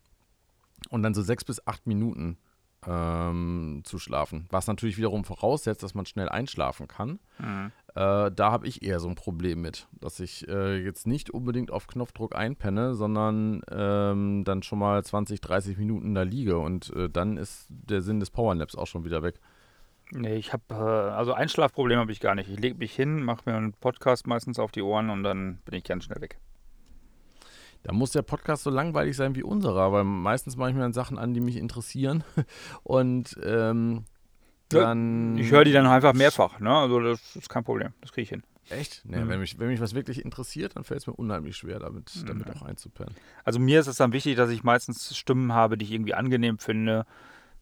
Und 0.89 1.03
dann 1.03 1.13
so 1.13 1.23
sechs 1.23 1.45
bis 1.45 1.67
acht 1.67 1.87
Minuten 1.87 2.39
ähm, 2.87 3.83
zu 3.85 3.99
schlafen. 3.99 4.47
Was 4.51 4.67
natürlich 4.67 4.97
wiederum 4.97 5.25
voraussetzt, 5.25 5.83
dass 5.83 5.95
man 5.95 6.07
schnell 6.07 6.29
einschlafen 6.29 6.89
kann. 6.89 7.19
Mhm. 7.39 7.73
Äh, 7.95 8.31
da 8.31 8.51
habe 8.53 8.67
ich 8.67 8.83
eher 8.83 9.01
so 9.01 9.09
ein 9.09 9.15
Problem 9.15 9.61
mit, 9.61 9.89
dass 9.93 10.21
ich 10.21 10.49
äh, 10.49 10.83
jetzt 10.83 11.07
nicht 11.07 11.31
unbedingt 11.31 11.71
auf 11.71 11.87
Knopfdruck 11.87 12.35
einpenne, 12.35 12.95
sondern 12.95 13.63
ähm, 13.71 14.45
dann 14.45 14.63
schon 14.63 14.79
mal 14.79 15.05
20, 15.05 15.41
30 15.41 15.77
Minuten 15.77 16.15
da 16.15 16.23
liege 16.23 16.59
und 16.59 16.91
äh, 16.95 17.11
dann 17.11 17.37
ist 17.37 17.67
der 17.69 18.01
Sinn 18.01 18.21
des 18.21 18.31
Powernaps 18.31 18.77
auch 18.77 18.87
schon 18.87 19.05
wieder 19.05 19.23
weg. 19.23 19.41
Nee, 20.13 20.37
ich 20.37 20.53
habe, 20.53 20.65
äh, 20.71 20.75
also 20.75 21.33
Einschlafproblem 21.33 21.99
habe 21.99 22.13
ich 22.13 22.21
gar 22.21 22.35
nicht. 22.35 22.51
Ich 22.51 22.59
lege 22.59 22.77
mich 22.77 22.95
hin, 22.95 23.23
mache 23.23 23.49
mir 23.49 23.57
einen 23.57 23.73
Podcast 23.73 24.27
meistens 24.27 24.59
auf 24.59 24.73
die 24.73 24.83
Ohren 24.83 25.11
und 25.11 25.23
dann 25.23 25.59
bin 25.65 25.75
ich 25.75 25.85
ganz 25.85 26.05
schnell 26.05 26.21
weg. 26.21 26.39
Da 27.83 27.93
muss 27.93 28.11
der 28.11 28.23
Podcast 28.23 28.65
so 28.65 28.71
langweilig 28.71 29.17
sein 29.17 29.35
wie 29.35 29.43
unserer, 29.43 29.93
weil 29.93 30.05
meistens 30.05 30.57
mache 30.57 30.71
ich 30.71 30.77
mir 30.77 30.83
dann 30.83 30.93
Sachen 30.93 31.19
an, 31.19 31.33
die 31.33 31.41
mich 31.41 31.57
interessieren. 31.57 32.25
Und 32.83 33.39
ähm, 33.43 34.05
dann. 34.69 35.39
ich 35.39 35.51
höre 35.51 35.65
die 35.65 35.73
dann 35.73 35.87
einfach 35.87 36.13
mehrfach, 36.13 36.61
ne? 36.61 36.77
Also 36.77 37.01
das 37.01 37.37
ist 37.37 37.49
kein 37.49 37.65
Problem. 37.65 37.95
Das 38.03 38.13
kriege 38.13 38.25
ich 38.25 38.29
hin. 38.29 38.43
Echt? 38.69 39.03
Nee, 39.05 39.17
mhm. 39.17 39.29
wenn, 39.29 39.41
mich, 39.41 39.59
wenn 39.59 39.69
mich 39.69 39.81
was 39.81 39.95
wirklich 39.95 40.23
interessiert, 40.25 40.77
dann 40.77 40.85
fällt 40.85 41.01
es 41.01 41.07
mir 41.07 41.15
unheimlich 41.15 41.57
schwer, 41.57 41.79
damit, 41.81 42.13
damit 42.29 42.47
mhm. 42.49 42.55
auch 42.55 42.63
einzupennen. 42.63 43.15
Also 43.45 43.59
mir 43.59 43.81
ist 43.81 43.87
es 43.87 43.97
dann 43.97 44.13
wichtig, 44.13 44.37
dass 44.37 44.51
ich 44.51 44.63
meistens 44.63 45.17
Stimmen 45.17 45.55
habe, 45.55 45.79
die 45.79 45.87
ich 45.87 45.93
irgendwie 45.93 46.15
angenehm 46.15 46.59
finde 46.59 47.07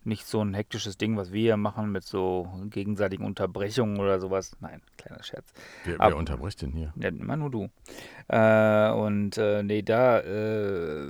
nicht 0.08 0.26
so 0.26 0.42
ein 0.42 0.54
hektisches 0.54 0.98
Ding, 0.98 1.16
was 1.16 1.32
wir 1.32 1.40
hier 1.40 1.56
machen 1.56 1.92
mit 1.92 2.04
so 2.04 2.50
gegenseitigen 2.70 3.24
Unterbrechungen 3.24 4.00
oder 4.00 4.18
sowas. 4.18 4.56
Nein, 4.60 4.82
kleiner 4.96 5.22
Scherz. 5.22 5.52
Wer, 5.84 5.98
wer 5.98 6.16
unterbricht 6.16 6.62
denn 6.62 6.72
hier? 6.72 6.92
Ja, 6.96 7.08
immer 7.08 7.36
nur 7.36 7.50
du. 7.50 7.68
Äh, 8.28 8.90
und 8.90 9.38
äh, 9.38 9.62
nee, 9.62 9.82
da, 9.82 10.20
äh, 10.20 11.06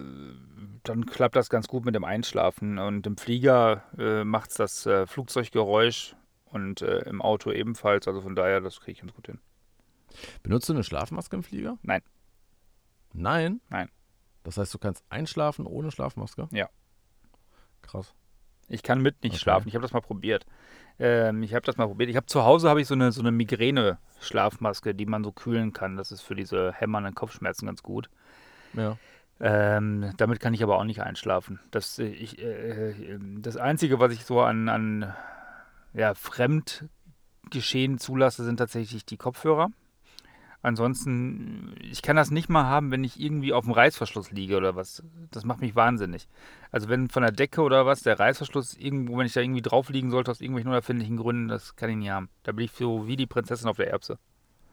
dann 0.83 1.07
klappt 1.07 1.37
das 1.37 1.49
ganz 1.49 1.69
gut 1.69 1.85
mit 1.85 1.95
dem 1.95 2.05
Einschlafen. 2.05 2.79
Und 2.79 3.07
im 3.07 3.17
Flieger 3.17 3.85
äh, 3.97 4.25
macht 4.25 4.51
es 4.51 4.57
das 4.57 4.87
äh, 4.87 5.07
Flugzeuggeräusch 5.07 6.17
und 6.47 6.83
äh, 6.83 7.01
im 7.09 7.23
Auto 7.23 7.51
ebenfalls. 7.53 8.09
Also 8.09 8.21
von 8.21 8.35
daher, 8.35 8.61
das 8.61 8.81
kriege 8.81 8.93
ich 8.93 9.01
ganz 9.01 9.15
gut 9.15 9.27
hin. 9.27 9.39
Benutzt 10.43 10.69
du 10.69 10.73
eine 10.73 10.85
Schlafmaske 10.85 11.37
im 11.37 11.43
Flieger? 11.43 11.79
Nein. 11.83 12.03
Nein? 13.13 13.61
Nein. 13.69 13.91
Das 14.43 14.57
heißt, 14.57 14.73
du 14.73 14.79
kannst 14.79 15.05
einschlafen 15.11 15.67
ohne 15.67 15.91
Schlafmaske? 15.91 16.49
Ja. 16.53 16.69
Krass. 17.83 18.15
Ich 18.69 18.83
kann 18.83 19.01
mit 19.01 19.23
nicht 19.23 19.35
okay. 19.35 19.43
schlafen. 19.43 19.69
Ich 19.69 19.75
habe 19.75 19.83
das 19.83 19.93
mal 19.93 20.01
probiert. 20.01 20.47
Ähm, 20.99 21.43
ich 21.43 21.55
habe 21.55 21.65
das 21.65 21.77
mal 21.77 21.87
probiert. 21.87 22.11
Ich 22.11 22.17
habe 22.17 22.27
zu 22.27 22.45
Hause 22.45 22.69
habe 22.69 22.81
ich 22.81 22.87
so 22.87 22.95
eine 22.95 23.13
so 23.13 23.21
eine 23.21 23.31
Migräne-Schlafmaske, 23.31 24.95
die 24.95 25.07
man 25.07 25.25
so 25.25 25.33
kühlen 25.33 25.73
kann. 25.73 25.97
Das 25.97 26.13
ist 26.13 26.23
für 26.23 26.35
diese 26.35 26.73
hämmernden 26.73 27.15
Kopfschmerzen 27.15 27.67
ganz 27.67 27.83
gut. 27.83 28.09
Ja. 28.75 28.97
Ähm, 29.41 30.13
damit 30.17 30.41
kann 30.41 30.53
ich 30.55 30.63
aber 30.63 30.79
auch 30.79 30.85
nicht 30.85 31.01
einschlafen. 31.01 31.61
Das, 31.71 31.99
äh, 31.99 32.07
ich, 32.07 32.41
äh, 32.43 33.19
das 33.39 33.57
Einzige, 33.57 34.01
was 34.01 34.13
ich 34.13 34.25
so 34.25 34.41
an, 34.41 34.69
an 34.69 35.15
ja, 35.95 36.15
Fremdgeschehen 36.15 37.99
zulasse, 37.99 38.45
sind 38.45 38.57
tatsächlich 38.57 39.07
die 39.07 39.17
Kopfhörer. 39.17 39.71
Ansonsten, 40.61 41.75
ich 41.81 42.03
kann 42.03 42.17
das 42.17 42.33
nicht 42.33 42.49
mal 42.49 42.65
haben, 42.65 42.91
wenn 42.91 43.05
ich 43.05 43.21
irgendwie 43.21 43.53
auf 43.53 43.65
dem 43.65 43.73
Reißverschluss 43.73 44.33
liege 44.33 44.57
oder 44.57 44.75
was. 44.75 45.05
Das 45.31 45.45
macht 45.45 45.61
mich 45.61 45.77
wahnsinnig. 45.77 46.29
Also 46.73 46.89
wenn 46.89 47.09
von 47.09 47.23
der 47.23 47.31
Decke 47.31 47.63
oder 47.63 47.87
was 47.87 48.03
der 48.03 48.19
Reißverschluss 48.19 48.75
irgendwo, 48.75 49.19
wenn 49.19 49.27
ich 49.27 49.33
da 49.33 49.41
irgendwie 49.41 49.63
drauf 49.63 49.89
liegen 49.89 50.11
sollte 50.11 50.33
aus 50.33 50.41
irgendwelchen 50.41 50.71
unerfindlichen 50.71 51.17
Gründen, 51.17 51.49
das 51.49 51.77
kann 51.77 51.91
ich 51.91 51.97
nicht 51.97 52.11
haben. 52.11 52.29
Da 52.43 52.53
bin 52.53 52.65
ich 52.65 52.73
so 52.73 53.07
wie 53.07 53.17
die 53.17 53.27
Prinzessin 53.27 53.69
auf 53.69 53.77
der 53.77 53.91
Erbse. 53.91 54.19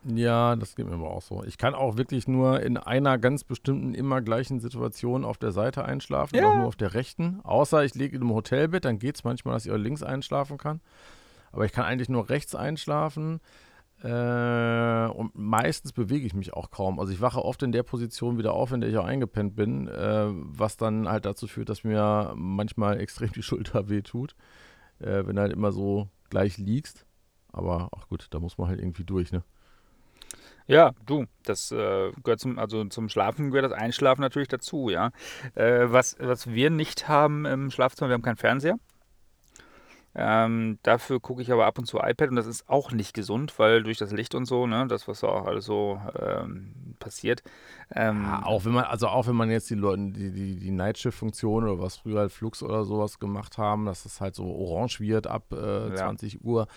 Ja, 0.06 0.56
das 0.56 0.76
geht 0.76 0.88
mir 0.88 0.93
aber 0.93 1.10
auch 1.10 1.21
so. 1.21 1.43
Ich 1.43 1.58
kann 1.58 1.74
auch 1.74 1.98
wirklich 1.98 2.28
nur 2.28 2.62
in 2.62 2.78
einer 2.78 3.17
ganz 3.17 3.43
bestimmten, 3.43 3.95
immer 3.95 4.21
gleichen 4.21 4.60
Situation 4.60 5.26
auf 5.26 5.38
der 5.38 5.52
Seite 5.52 5.86
einschlafen, 5.86 6.36
ja. 6.36 6.48
auch 6.48 6.56
nur 6.56 6.67
auf 6.67 6.76
der 6.76 6.93
rechten. 6.93 7.39
Außer 7.43 7.84
ich 7.84 7.95
liege 7.95 8.15
in 8.15 8.21
einem 8.21 8.34
Hotelbett, 8.34 8.86
dann 8.86 9.00
geht 9.00 9.15
es 9.15 9.24
manchmal, 9.24 9.56
dass 9.56 9.65
ich 9.65 9.71
auch 9.71 9.78
links 9.78 10.04
einschlafen 10.04 10.58
kann. 10.58 10.80
Aber 11.52 11.65
ich 11.65 11.71
kann 11.71 11.86
eigentlich 11.86 12.10
nur 12.10 12.30
rechts 12.30 12.54
einschlafen. 12.54 13.39
Äh, 14.04 15.08
und 15.08 15.24
meistens 15.63 15.93
bewege 15.93 16.25
ich 16.25 16.33
mich 16.33 16.53
auch 16.53 16.69
kaum. 16.71 16.99
Also 16.99 17.13
ich 17.13 17.21
wache 17.21 17.43
oft 17.43 17.63
in 17.63 17.71
der 17.71 17.83
Position 17.83 18.37
wieder 18.37 18.53
auf, 18.53 18.71
in 18.71 18.81
der 18.81 18.89
ich 18.89 18.97
auch 18.97 19.05
eingepennt 19.05 19.55
bin, 19.55 19.87
äh, 19.87 20.27
was 20.29 20.77
dann 20.77 21.07
halt 21.07 21.25
dazu 21.25 21.47
führt, 21.47 21.69
dass 21.69 21.83
mir 21.83 22.33
manchmal 22.35 22.99
extrem 23.01 23.31
die 23.31 23.43
Schulter 23.43 23.89
wehtut, 23.89 24.35
äh, 24.99 25.25
wenn 25.25 25.35
du 25.35 25.41
halt 25.41 25.53
immer 25.53 25.71
so 25.71 26.09
gleich 26.29 26.57
liegst. 26.57 27.05
Aber 27.51 27.89
ach 27.95 28.07
gut, 28.09 28.27
da 28.31 28.39
muss 28.39 28.57
man 28.57 28.67
halt 28.67 28.79
irgendwie 28.79 29.05
durch, 29.05 29.31
ne? 29.31 29.43
Ja, 30.67 30.93
du, 31.05 31.25
das 31.43 31.71
äh, 31.71 32.11
gehört 32.23 32.39
zum, 32.39 32.57
also 32.57 32.83
zum 32.85 33.07
Schlafen 33.07 33.51
gehört 33.51 33.71
das 33.71 33.79
Einschlafen 33.79 34.21
natürlich 34.21 34.47
dazu, 34.47 34.89
ja. 34.89 35.11
Äh, 35.53 35.91
was, 35.91 36.17
was 36.19 36.47
wir 36.51 36.71
nicht 36.71 37.07
haben 37.07 37.45
im 37.45 37.69
Schlafzimmer, 37.69 38.09
wir 38.09 38.15
haben 38.15 38.23
keinen 38.23 38.35
Fernseher. 38.35 38.79
Ähm, 40.17 40.80
dafür 40.82 41.19
gucke 41.19 41.41
ich 41.41 41.51
aber 41.51 41.65
ab 41.65 41.78
und 41.78 41.86
zu 41.86 41.97
iPad 41.97 42.30
und 42.30 42.38
das 42.38 42.47
ist 42.47 42.69
auch 42.69 42.91
nicht 42.91 43.13
gesund, 43.13 43.58
weil 43.60 43.84
durch 43.84 43.97
das 43.97 44.12
Licht 44.12 44.34
und 44.34 44.45
so, 44.45 44.65
ne, 44.65 44.88
das, 44.88 45.10
was 45.10 45.25
auch 45.25 45.45
alles 45.45 45.65
so 45.65 45.99
ähm, 46.17 46.95
passiert. 46.99 47.43
Ähm, 47.93 48.23
ja, 48.23 48.43
auch 48.45 48.63
wenn 48.63 48.71
man, 48.71 48.86
also 48.86 49.08
auch 49.08 49.28
wenn 49.28 49.36
man 49.36 49.51
jetzt 49.51 49.69
die 49.69 49.75
Leute, 49.75 50.12
die, 50.12 50.32
die, 50.32 50.56
die 50.56 50.71
Nightshift-Funktion 50.71 51.65
oder 51.65 51.82
was 51.82 51.97
früher 51.97 52.21
halt 52.21 52.32
Flux 52.32 52.63
oder 52.63 52.86
sowas 52.86 53.19
gemacht 53.19 53.58
haben, 53.58 53.86
dass 53.86 54.06
es 54.06 54.21
halt 54.21 54.36
so 54.36 54.45
orange 54.45 55.01
wird 55.01 55.28
ab 55.28 55.51
äh, 55.51 55.89
ja. 55.89 55.95
20 55.95 56.45
Uhr. 56.45 56.67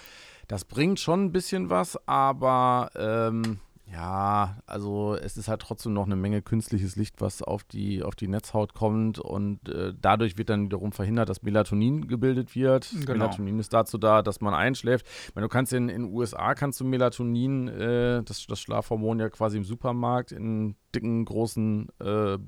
Das 0.49 0.65
bringt 0.65 0.99
schon 0.99 1.27
ein 1.27 1.33
bisschen 1.33 1.71
was, 1.71 1.97
aber 2.09 2.91
ähm, 2.97 3.61
ja, 3.93 4.59
also 4.67 5.15
es 5.15 5.37
ist 5.37 5.49
halt 5.49 5.63
trotzdem 5.63 5.95
noch 5.95 6.07
eine 6.07 6.17
Menge 6.17 6.43
künstliches 6.43 6.97
Licht, 6.97 7.21
was 7.21 7.43
auf 7.43 7.65
die, 7.65 8.03
auf 8.03 8.15
die 8.15 8.29
Netzhaut 8.29 8.75
kommt 8.75 9.19
und 9.19 9.69
äh, 9.69 9.95
dadurch 9.99 10.37
wird 10.37 10.51
dann 10.51 10.67
wiederum 10.67 10.93
verhindert, 10.93 11.29
dass 11.29 11.43
Melatonin 11.43 12.07
gebildet 12.07 12.55
wird. 12.55 12.91
Genau. 12.91 13.13
Melatonin 13.13 13.59
ist 13.59 13.73
dazu 13.73 13.97
da, 13.97 14.23
dass 14.23 14.41
man 14.41 14.53
einschläft. 14.53 15.07
Ich 15.29 15.35
meine, 15.35 15.47
du 15.47 15.49
kannst 15.49 15.73
in 15.73 15.89
den 15.89 16.13
USA 16.13 16.55
kannst 16.55 16.81
du 16.81 16.85
Melatonin, 16.85 17.69
äh, 17.69 18.23
das, 18.25 18.47
das 18.47 18.61
Schlafhormon 18.61 19.21
ja 19.21 19.31
quasi 19.31 19.57
im 19.57 19.65
Supermarkt 19.65 20.33
in 20.33 20.77
dicken, 20.95 21.25
großen 21.25 21.89
äh, 22.01 22.39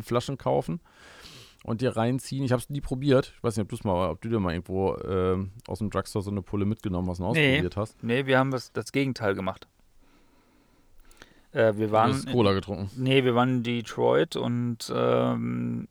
Flaschen 0.00 0.36
kaufen 0.36 0.80
und 1.64 1.80
dir 1.80 1.96
reinziehen. 1.96 2.44
Ich 2.44 2.52
habe 2.52 2.60
es 2.60 2.70
nie 2.70 2.80
probiert. 2.80 3.34
Ich 3.36 3.42
weiß 3.42 3.56
nicht, 3.56 3.72
ob, 3.72 3.84
mal, 3.84 4.10
ob 4.10 4.20
du 4.20 4.28
dir 4.28 4.40
mal 4.40 4.52
irgendwo 4.52 4.94
äh, 4.94 5.36
aus 5.68 5.78
dem 5.78 5.90
Drugstore 5.90 6.24
so 6.24 6.30
eine 6.30 6.42
Pulle 6.42 6.64
mitgenommen 6.64 7.08
hast 7.08 7.20
und 7.20 7.32
nee. 7.32 7.52
ausprobiert 7.52 7.76
hast. 7.76 8.02
Nee, 8.02 8.26
wir 8.26 8.38
haben 8.38 8.50
das, 8.50 8.72
das 8.72 8.90
Gegenteil 8.90 9.34
gemacht. 9.34 9.68
Äh, 11.52 11.74
wir 11.76 11.90
waren. 11.90 12.10
Du 12.10 12.16
hast 12.16 12.30
Cola 12.30 12.52
getrunken. 12.52 12.90
Nee, 12.96 13.24
wir 13.24 13.34
waren 13.34 13.56
in 13.56 13.62
Detroit 13.62 14.36
und 14.36 14.92
ähm, 14.94 15.88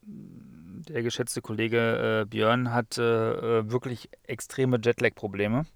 der 0.88 1.02
geschätzte 1.02 1.42
Kollege 1.42 2.22
äh, 2.22 2.24
Björn 2.24 2.72
hat 2.72 2.98
äh, 2.98 3.70
wirklich 3.70 4.08
extreme 4.24 4.78
Jetlag-Probleme. 4.82 5.66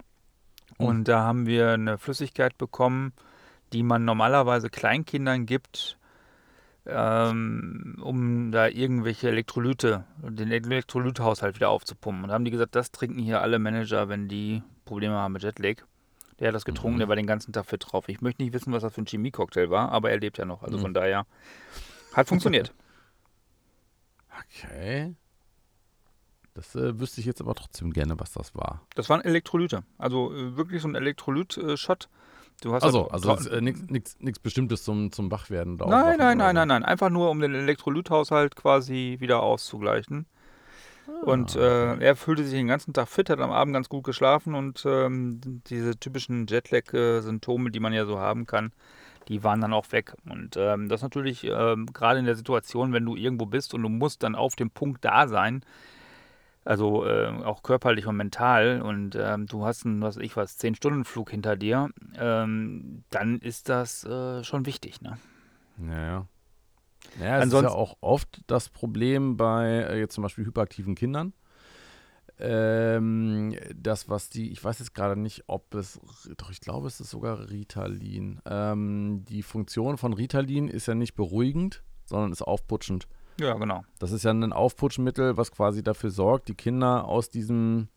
Mhm. 0.79 0.87
Und 0.87 1.09
da 1.09 1.21
haben 1.21 1.47
wir 1.47 1.71
eine 1.71 1.99
Flüssigkeit 1.99 2.57
bekommen, 2.59 3.12
die 3.73 3.83
man 3.83 4.05
normalerweise 4.05 4.71
Kleinkindern 4.71 5.47
gibt, 5.47 5.99
ähm, 6.87 7.97
um 8.03 8.53
da 8.53 8.68
irgendwelche 8.68 9.29
Elektrolyte, 9.29 10.05
den 10.23 10.51
Elektrolythaushalt 10.51 11.57
wieder 11.57 11.71
aufzupumpen. 11.71 12.25
Und 12.25 12.29
da 12.29 12.35
haben 12.35 12.45
die 12.45 12.51
gesagt, 12.51 12.75
das 12.75 12.90
trinken 12.90 13.18
hier 13.18 13.40
alle 13.40 13.59
Manager, 13.59 14.09
wenn 14.09 14.29
die 14.29 14.62
Probleme 14.85 15.14
haben 15.14 15.33
mit 15.33 15.42
Jetlag. 15.42 15.77
Der 16.42 16.48
hat 16.48 16.57
das 16.57 16.64
getrunken, 16.64 16.96
mhm. 16.96 16.98
der 16.98 17.09
war 17.09 17.14
den 17.14 17.28
ganzen 17.28 17.52
Tag 17.52 17.66
fit 17.66 17.85
drauf. 17.87 18.09
Ich 18.09 18.20
möchte 18.20 18.42
nicht 18.42 18.52
wissen, 18.52 18.72
was 18.72 18.83
das 18.83 18.92
für 18.92 19.00
ein 19.00 19.07
Chemie-Cocktail 19.07 19.70
war, 19.70 19.92
aber 19.92 20.11
er 20.11 20.18
lebt 20.18 20.38
ja 20.38 20.44
noch. 20.44 20.64
Also 20.64 20.76
mhm. 20.76 20.83
von 20.83 20.94
daher 20.94 21.24
hat 22.14 22.26
funktioniert. 22.26 22.74
okay. 24.50 25.14
Das 26.55 26.74
äh, 26.74 26.98
wüsste 26.98 27.20
ich 27.20 27.28
jetzt 27.28 27.40
aber 27.40 27.55
trotzdem 27.55 27.92
gerne, 27.92 28.18
was 28.18 28.33
das 28.33 28.57
war. 28.57 28.83
Das 28.96 29.09
waren 29.09 29.20
Elektrolyte. 29.20 29.85
Also 29.98 30.35
äh, 30.35 30.57
wirklich 30.57 30.83
so 30.83 30.88
ein 30.88 30.96
Elektrolyt-Shot. 30.96 32.09
Du 32.61 32.74
hast 32.74 32.83
also, 32.83 33.05
halt 33.12 33.24
also 33.24 33.48
äh, 33.50 33.61
nichts 33.61 34.40
Bestimmtes 34.42 34.83
zum, 34.83 35.12
zum 35.12 35.31
Wachwerden. 35.31 35.76
Nein, 35.76 36.18
nein, 36.18 36.38
nein, 36.38 36.57
nein, 36.57 36.66
nein. 36.66 36.85
Einfach 36.85 37.11
nur, 37.11 37.31
um 37.31 37.38
den 37.38 37.55
Elektrolythaushalt 37.55 38.57
quasi 38.57 39.18
wieder 39.20 39.44
auszugleichen. 39.44 40.26
Ah, 41.09 41.25
und 41.25 41.57
äh, 41.57 41.97
er 41.97 42.17
fühlte 42.17 42.45
sich 42.45 42.53
den 42.53 42.69
ganzen 42.69 42.93
Tag 42.93 43.09
fit, 43.09 43.31
hat 43.31 43.41
am 43.41 43.51
Abend 43.51 43.75
ganz 43.75 43.88
gut 43.88 44.05
geschlafen 44.05 44.55
und 44.55 44.85
ähm, 44.87 45.41
diese 45.67 45.97
typischen 45.97 46.47
Jetlag-Symptome, 46.47 47.71
die 47.71 47.81
man 47.81 47.93
ja 47.93 48.05
so 48.05 48.19
haben 48.19 48.47
kann, 48.47 48.73
die 49.29 49.43
waren 49.43 49.61
dann 49.61 49.73
auch 49.73 49.91
weg. 49.93 50.15
Und 50.29 50.57
ähm, 50.57 50.88
das 50.88 51.03
natürlich 51.03 51.45
ähm, 51.45 51.87
gerade 51.87 52.19
in 52.19 52.27
der 52.27 52.37
Situation, 52.37 52.93
wenn 52.93 53.05
du 53.05 53.17
irgendwo 53.17 53.47
bist 53.47 53.75
und 53.75 53.83
du 53.83 53.88
musst 53.88 54.23
dann 54.23 54.35
auf 54.35 54.57
dem 54.57 54.71
Punkt 54.71 55.05
da 55.05 55.29
sein, 55.29 55.65
also 56.65 57.07
äh, 57.07 57.27
auch 57.45 57.62
körperlich 57.62 58.07
und 58.07 58.17
mental 58.17 58.83
und 58.83 59.17
ähm, 59.17 59.47
du 59.47 59.65
hast 59.65 59.85
einen, 59.85 60.01
was 60.01 60.17
ich 60.17 60.37
was, 60.37 60.59
10-Stunden-Flug 60.61 61.31
hinter 61.31 61.57
dir, 61.57 61.91
ähm, 62.17 63.03
dann 63.11 63.38
ist 63.38 63.69
das 63.69 64.05
äh, 64.05 64.45
schon 64.45 64.67
wichtig, 64.67 65.01
ne? 65.01 65.19
Naja. 65.77 66.09
Ja, 66.09 66.27
es 67.19 67.23
Ansonsten, 67.23 67.67
ist 67.67 67.73
ja 67.73 67.79
auch 67.79 67.97
oft 68.01 68.43
das 68.47 68.69
Problem 68.69 69.37
bei 69.37 69.67
äh, 69.69 69.99
jetzt 69.99 70.15
zum 70.15 70.23
Beispiel 70.23 70.45
hyperaktiven 70.45 70.95
Kindern. 70.95 71.33
Ähm, 72.38 73.55
das, 73.77 74.09
was 74.09 74.29
die, 74.31 74.51
ich 74.51 74.65
weiß 74.65 74.81
jetzt 74.81 74.95
gerade 74.95 75.21
nicht, 75.21 75.45
ob 75.47 75.75
es, 75.75 76.01
doch 76.37 76.51
ich 76.51 76.61
glaube, 76.61 76.88
es 76.88 77.01
ist 77.01 77.11
sogar 77.11 77.51
Ritalin. 77.51 78.41
Ähm, 78.47 79.25
die 79.29 79.43
Funktion 79.43 79.99
von 79.99 80.12
Ritalin 80.12 80.69
ist 80.69 80.87
ja 80.87 80.95
nicht 80.95 81.15
beruhigend, 81.15 81.83
sondern 82.05 82.33
ist 82.33 82.43
aufputschend. 82.43 83.07
Ja, 83.38 83.55
genau. 83.55 83.85
Das 83.99 84.12
ist 84.12 84.25
ja 84.25 84.33
ein 84.33 84.53
Aufputschmittel, 84.53 85.37
was 85.37 85.53
quasi 85.53 85.83
dafür 85.83 86.11
sorgt, 86.11 86.49
die 86.49 86.55
Kinder 86.55 87.07
aus 87.07 87.31
diesem 87.31 87.88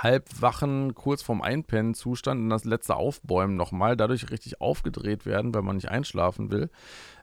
halbwachen, 0.00 0.94
kurz 0.94 1.22
vorm 1.22 1.42
Einpennen-Zustand 1.42 2.40
in 2.40 2.50
das 2.50 2.64
letzte 2.64 2.96
Aufbäumen 2.96 3.56
nochmal, 3.56 3.96
dadurch 3.96 4.30
richtig 4.30 4.60
aufgedreht 4.60 5.26
werden, 5.26 5.54
weil 5.54 5.62
man 5.62 5.76
nicht 5.76 5.90
einschlafen 5.90 6.50
will, 6.50 6.70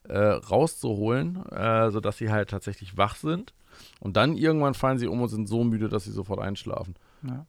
äh, 0.03 0.17
rauszuholen, 0.17 1.45
äh, 1.51 1.89
sodass 1.91 2.17
sie 2.17 2.29
halt 2.29 2.49
tatsächlich 2.49 2.97
wach 2.97 3.15
sind. 3.15 3.53
Und 3.99 4.17
dann 4.17 4.35
irgendwann 4.35 4.73
fallen 4.73 4.99
sie 4.99 5.07
um 5.07 5.21
und 5.21 5.29
sind 5.29 5.47
so 5.47 5.63
müde, 5.63 5.89
dass 5.89 6.03
sie 6.03 6.11
sofort 6.11 6.39
einschlafen. 6.39 6.95
Ja. 7.23 7.45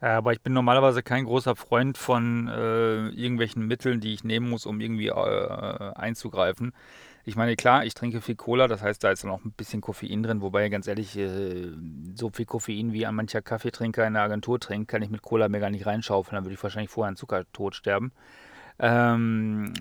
Ja, 0.00 0.16
aber 0.16 0.32
ich 0.32 0.40
bin 0.40 0.52
normalerweise 0.52 1.02
kein 1.02 1.24
großer 1.24 1.56
Freund 1.56 1.98
von 1.98 2.46
äh, 2.46 3.08
irgendwelchen 3.08 3.66
Mitteln, 3.66 4.00
die 4.00 4.14
ich 4.14 4.22
nehmen 4.22 4.48
muss, 4.48 4.64
um 4.64 4.80
irgendwie 4.80 5.08
äh, 5.08 5.92
einzugreifen. 5.94 6.72
Ich 7.28 7.36
meine, 7.36 7.56
klar, 7.56 7.84
ich 7.84 7.92
trinke 7.92 8.22
viel 8.22 8.36
Cola, 8.36 8.68
das 8.68 8.80
heißt, 8.80 9.04
da 9.04 9.10
ist 9.10 9.22
dann 9.22 9.30
auch 9.30 9.44
ein 9.44 9.52
bisschen 9.52 9.82
Koffein 9.82 10.22
drin, 10.22 10.40
wobei 10.40 10.66
ganz 10.70 10.86
ehrlich, 10.86 11.14
äh, 11.18 11.68
so 12.14 12.30
viel 12.30 12.46
Koffein 12.46 12.94
wie 12.94 13.04
ein 13.04 13.14
mancher 13.14 13.42
Kaffeetrinker 13.42 14.06
in 14.06 14.14
der 14.14 14.22
Agentur 14.22 14.58
trinkt, 14.58 14.88
kann 14.88 15.02
ich 15.02 15.10
mit 15.10 15.20
Cola 15.20 15.50
mir 15.50 15.60
gar 15.60 15.68
nicht 15.68 15.84
reinschaufeln, 15.84 16.36
dann 16.36 16.46
würde 16.46 16.54
ich 16.54 16.62
wahrscheinlich 16.62 16.90
vorher 16.90 17.10
an 17.10 17.16
Zuckertod 17.16 17.74
sterben. 17.74 18.12
Ähm, 18.78 19.74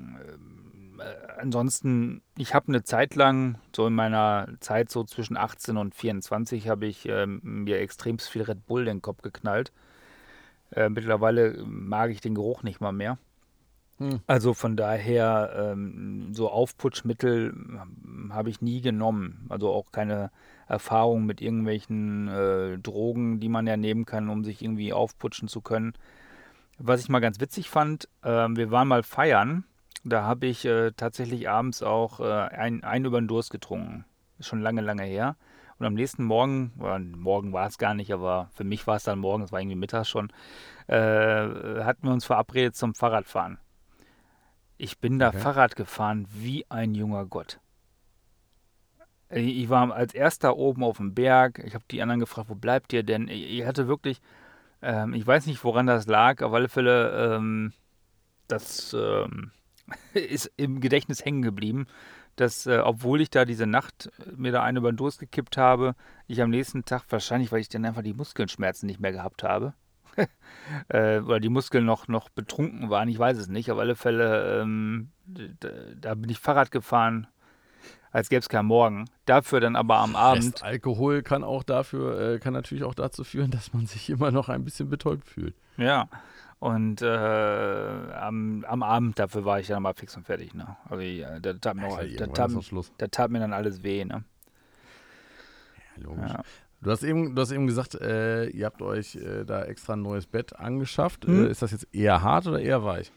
äh, 0.99 1.39
ansonsten, 1.39 2.21
ich 2.37 2.53
habe 2.53 2.67
eine 2.67 2.83
Zeit 2.83 3.15
lang, 3.15 3.59
so 3.73 3.87
in 3.87 3.93
meiner 3.93 4.49
Zeit 4.59 4.91
so 4.91 5.05
zwischen 5.05 5.37
18 5.37 5.77
und 5.77 5.95
24, 5.95 6.67
habe 6.67 6.85
ich 6.85 7.07
ähm, 7.07 7.39
mir 7.43 7.79
extrem 7.79 8.19
viel 8.19 8.41
Red 8.41 8.65
Bull 8.67 8.81
in 8.81 8.97
den 8.97 9.01
Kopf 9.01 9.21
geknallt. 9.21 9.71
Äh, 10.71 10.89
mittlerweile 10.89 11.63
mag 11.65 12.11
ich 12.11 12.19
den 12.19 12.35
Geruch 12.35 12.63
nicht 12.63 12.81
mal 12.81 12.91
mehr. 12.91 13.17
Hm. 13.99 14.19
Also 14.27 14.53
von 14.53 14.75
daher, 14.75 15.71
ähm, 15.71 16.33
so 16.33 16.49
Aufputschmittel 16.49 17.51
hm, 17.51 18.33
habe 18.33 18.49
ich 18.49 18.61
nie 18.61 18.81
genommen. 18.81 19.45
Also 19.49 19.69
auch 19.69 19.91
keine 19.91 20.31
Erfahrung 20.67 21.25
mit 21.25 21.41
irgendwelchen 21.41 22.27
äh, 22.27 22.77
Drogen, 22.77 23.39
die 23.39 23.49
man 23.49 23.65
ja 23.65 23.77
nehmen 23.77 24.05
kann, 24.05 24.29
um 24.29 24.43
sich 24.43 24.61
irgendwie 24.61 24.93
aufputschen 24.93 25.47
zu 25.47 25.61
können. 25.61 25.93
Was 26.77 27.01
ich 27.01 27.09
mal 27.09 27.19
ganz 27.19 27.39
witzig 27.39 27.69
fand, 27.69 28.07
äh, 28.21 28.47
wir 28.49 28.69
waren 28.69 28.87
mal 28.87 29.03
feiern. 29.03 29.63
Da 30.03 30.23
habe 30.23 30.45
ich 30.45 30.63
äh, 30.65 30.91
tatsächlich 30.91 31.49
abends 31.49 31.81
auch 31.81 32.19
äh, 32.19 32.23
ein, 32.23 32.83
ein 32.83 33.05
über 33.05 33.19
den 33.19 33.27
Durst 33.27 33.49
getrunken. 33.49 34.05
Schon 34.39 34.61
lange, 34.61 34.81
lange 34.81 35.03
her. 35.03 35.35
Und 35.79 35.85
am 35.85 35.95
nächsten 35.95 36.23
Morgen, 36.23 36.71
oder 36.79 36.99
morgen 36.99 37.53
war 37.53 37.67
es 37.67 37.77
gar 37.77 37.93
nicht, 37.93 38.11
aber 38.11 38.49
für 38.53 38.63
mich 38.63 38.87
war 38.87 38.95
es 38.95 39.03
dann 39.03 39.19
morgen, 39.19 39.43
es 39.43 39.51
war 39.51 39.59
irgendwie 39.59 39.75
mittags 39.75 40.09
schon, 40.09 40.31
äh, 40.87 40.95
hatten 41.83 42.07
wir 42.07 42.11
uns 42.11 42.25
verabredet 42.25 42.75
zum 42.75 42.95
Fahrradfahren. 42.95 43.59
Ich 44.77 44.99
bin 44.99 45.19
da 45.19 45.29
okay. 45.29 45.39
Fahrrad 45.39 45.75
gefahren 45.75 46.27
wie 46.31 46.65
ein 46.69 46.93
junger 46.93 47.25
Gott. 47.25 47.59
Ich 49.29 49.67
war 49.69 49.93
als 49.93 50.13
erster 50.13 50.55
oben 50.55 50.83
auf 50.83 50.97
dem 50.97 51.13
Berg. 51.13 51.61
Ich 51.65 51.73
habe 51.73 51.83
die 51.91 52.01
anderen 52.01 52.19
gefragt, 52.19 52.49
wo 52.49 52.55
bleibt 52.55 52.93
ihr 52.93 53.03
denn? 53.03 53.27
Ich 53.27 53.65
hatte 53.65 53.87
wirklich, 53.87 54.21
ähm, 54.81 55.13
ich 55.13 55.27
weiß 55.27 55.47
nicht, 55.47 55.63
woran 55.63 55.87
das 55.87 56.07
lag. 56.07 56.41
Auf 56.41 56.53
alle 56.53 56.69
Fälle, 56.69 57.35
ähm, 57.35 57.73
das 58.47 58.95
ähm, 58.97 59.51
ist 60.13 60.51
im 60.55 60.79
Gedächtnis 60.79 61.25
hängen 61.25 61.41
geblieben, 61.41 61.87
dass, 62.37 62.67
äh, 62.67 62.77
obwohl 62.77 63.19
ich 63.19 63.29
da 63.29 63.43
diese 63.43 63.67
Nacht 63.67 64.09
mir 64.33 64.53
da 64.53 64.63
eine 64.63 64.79
über 64.79 64.91
den 64.91 64.97
Durst 64.97 65.19
gekippt 65.19 65.57
habe, 65.57 65.95
ich 66.27 66.41
am 66.41 66.49
nächsten 66.49 66.85
Tag, 66.85 67.03
wahrscheinlich, 67.09 67.51
weil 67.51 67.59
ich 67.59 67.69
dann 67.69 67.83
einfach 67.83 68.03
die 68.03 68.13
Muskelschmerzen 68.13 68.85
nicht 68.87 69.01
mehr 69.01 69.11
gehabt 69.11 69.43
habe, 69.43 69.73
äh, 70.89 71.19
oder 71.19 71.39
die 71.39 71.49
Muskeln 71.49 71.85
noch, 71.85 72.07
noch 72.07 72.29
betrunken 72.29 72.89
waren, 72.89 73.09
ich 73.09 73.19
weiß 73.19 73.37
es 73.37 73.47
nicht. 73.47 73.71
Auf 73.71 73.79
alle 73.79 73.95
Fälle, 73.95 74.61
ähm, 74.61 75.09
da, 75.25 75.69
da, 75.99 76.15
bin 76.15 76.29
ich 76.29 76.39
Fahrrad 76.39 76.71
gefahren, 76.71 77.27
als 78.11 78.29
gäbe 78.29 78.39
es 78.39 78.49
keinen 78.49 78.67
Morgen. 78.67 79.05
Dafür 79.25 79.59
dann 79.59 79.75
aber 79.75 79.97
am 79.97 80.15
Abend. 80.15 80.63
Alkohol 80.63 81.21
kann 81.21 81.43
auch 81.43 81.63
dafür, 81.63 82.33
äh, 82.35 82.39
kann 82.39 82.53
natürlich 82.53 82.83
auch 82.83 82.95
dazu 82.95 83.23
führen, 83.23 83.51
dass 83.51 83.73
man 83.73 83.85
sich 83.85 84.09
immer 84.09 84.31
noch 84.31 84.49
ein 84.49 84.63
bisschen 84.63 84.89
betäubt 84.89 85.27
fühlt. 85.27 85.55
Ja. 85.77 86.09
Und 86.59 87.03
äh, 87.03 87.07
am, 87.07 88.65
am 88.67 88.81
Abend 88.81 89.19
dafür 89.19 89.45
war 89.45 89.59
ich 89.59 89.67
dann 89.67 89.83
mal 89.83 89.93
fix 89.93 90.17
und 90.17 90.25
fertig. 90.25 90.55
Ne? 90.55 90.75
Also 90.89 91.01
ja, 91.03 91.39
da, 91.39 91.53
tat 91.53 91.75
mir, 91.75 91.87
ja, 92.03 92.17
da, 92.17 92.27
tat, 92.27 92.51
da 92.97 93.07
tat 93.07 93.29
mir 93.29 93.39
dann 93.39 93.53
alles 93.53 93.83
weh. 93.83 94.03
Ne? 94.03 94.23
Ja, 95.75 96.03
logisch. 96.03 96.31
Ja. 96.31 96.41
Du 96.81 96.91
hast 96.91 97.03
eben, 97.03 97.35
du 97.35 97.41
hast 97.41 97.51
eben 97.51 97.67
gesagt, 97.67 97.95
äh, 97.95 98.47
ihr 98.49 98.65
habt 98.65 98.81
euch 98.81 99.15
äh, 99.15 99.45
da 99.45 99.63
extra 99.63 99.93
ein 99.93 100.01
neues 100.01 100.27
Bett 100.27 100.55
angeschafft. 100.55 101.27
Mhm. 101.27 101.45
Äh, 101.45 101.49
ist 101.49 101.61
das 101.61 101.71
jetzt 101.71 101.87
eher 101.91 102.21
hart 102.21 102.47
oder 102.47 102.59
eher 102.59 102.83
weich? 102.83 103.11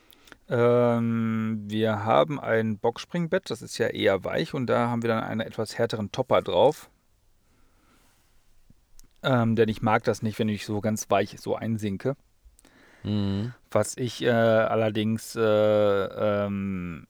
Ähm, 0.48 1.64
wir 1.66 2.04
haben 2.04 2.40
ein 2.40 2.78
Boxspringbett, 2.78 3.50
das 3.50 3.62
ist 3.62 3.78
ja 3.78 3.88
eher 3.88 4.24
weich 4.24 4.54
und 4.54 4.66
da 4.66 4.88
haben 4.88 5.02
wir 5.02 5.08
dann 5.08 5.22
einen 5.22 5.40
etwas 5.40 5.78
härteren 5.78 6.10
Topper 6.10 6.42
drauf. 6.42 6.90
Ähm, 9.22 9.54
denn 9.54 9.68
ich 9.68 9.82
mag 9.82 10.02
das 10.04 10.22
nicht, 10.22 10.38
wenn 10.38 10.48
ich 10.48 10.64
so 10.64 10.80
ganz 10.80 11.10
weich 11.10 11.38
so 11.38 11.54
einsinke. 11.54 12.16
Mhm. 13.04 13.52
Was 13.70 13.96
ich 13.96 14.22
äh, 14.22 14.30
allerdings 14.30 15.36
äh, 15.36 15.40
ähm, 15.42 17.06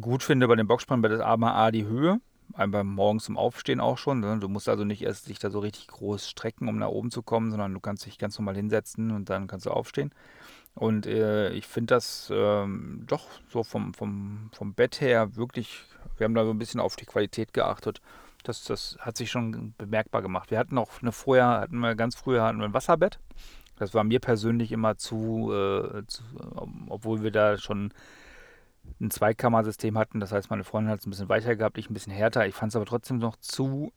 gut 0.00 0.22
finde 0.22 0.48
bei 0.48 0.56
dem 0.56 0.66
Boxspringbett 0.66 1.12
ist 1.12 1.20
aber 1.20 1.54
A 1.54 1.70
die 1.70 1.86
Höhe 1.86 2.20
einfach 2.54 2.82
morgens 2.84 3.24
zum 3.24 3.36
Aufstehen 3.36 3.80
auch 3.80 3.98
schon. 3.98 4.20
Ne? 4.20 4.38
Du 4.38 4.48
musst 4.48 4.68
also 4.68 4.84
nicht 4.84 5.02
erst 5.02 5.28
dich 5.28 5.38
da 5.38 5.50
so 5.50 5.60
richtig 5.60 5.88
groß 5.88 6.28
strecken, 6.28 6.68
um 6.68 6.78
nach 6.78 6.88
oben 6.88 7.10
zu 7.10 7.22
kommen, 7.22 7.50
sondern 7.50 7.74
du 7.74 7.80
kannst 7.80 8.06
dich 8.06 8.18
ganz 8.18 8.38
normal 8.38 8.56
hinsetzen 8.56 9.10
und 9.10 9.30
dann 9.30 9.46
kannst 9.46 9.66
du 9.66 9.70
aufstehen. 9.70 10.12
Und 10.74 11.06
äh, 11.06 11.50
ich 11.50 11.66
finde 11.66 11.94
das 11.94 12.30
ähm, 12.32 13.04
doch 13.06 13.26
so 13.48 13.62
vom, 13.62 13.92
vom, 13.94 14.50
vom 14.52 14.74
Bett 14.74 15.00
her 15.00 15.36
wirklich, 15.36 15.84
wir 16.16 16.24
haben 16.24 16.34
da 16.34 16.44
so 16.44 16.50
ein 16.50 16.58
bisschen 16.58 16.80
auf 16.80 16.96
die 16.96 17.06
Qualität 17.06 17.52
geachtet. 17.52 18.00
Das, 18.44 18.64
das 18.64 18.96
hat 19.00 19.16
sich 19.16 19.30
schon 19.30 19.74
bemerkbar 19.76 20.22
gemacht. 20.22 20.50
Wir 20.50 20.58
hatten 20.58 20.78
auch 20.78 20.90
eine 21.02 21.12
vorher, 21.12 21.48
hatten 21.48 21.78
wir 21.78 21.94
ganz 21.94 22.14
früher 22.14 22.42
hatten 22.42 22.58
wir 22.58 22.64
ein 22.64 22.74
Wasserbett. 22.74 23.18
Das 23.78 23.94
war 23.94 24.04
mir 24.04 24.20
persönlich 24.20 24.72
immer 24.72 24.96
zu, 24.96 25.52
äh, 25.52 26.06
zu 26.06 26.22
obwohl 26.88 27.22
wir 27.22 27.30
da 27.30 27.58
schon 27.58 27.92
ein 29.00 29.10
Zweikammersystem 29.10 29.96
hatten. 29.98 30.20
Das 30.20 30.32
heißt, 30.32 30.50
meine 30.50 30.64
Freundin 30.64 30.90
hat 30.90 31.00
es 31.00 31.06
ein 31.06 31.10
bisschen 31.10 31.28
weicher 31.28 31.56
gehabt, 31.56 31.78
ich 31.78 31.90
ein 31.90 31.94
bisschen 31.94 32.12
härter. 32.12 32.46
Ich 32.46 32.54
fand 32.54 32.72
es 32.72 32.76
aber 32.76 32.86
trotzdem 32.86 33.18
noch 33.18 33.36
zu 33.36 33.92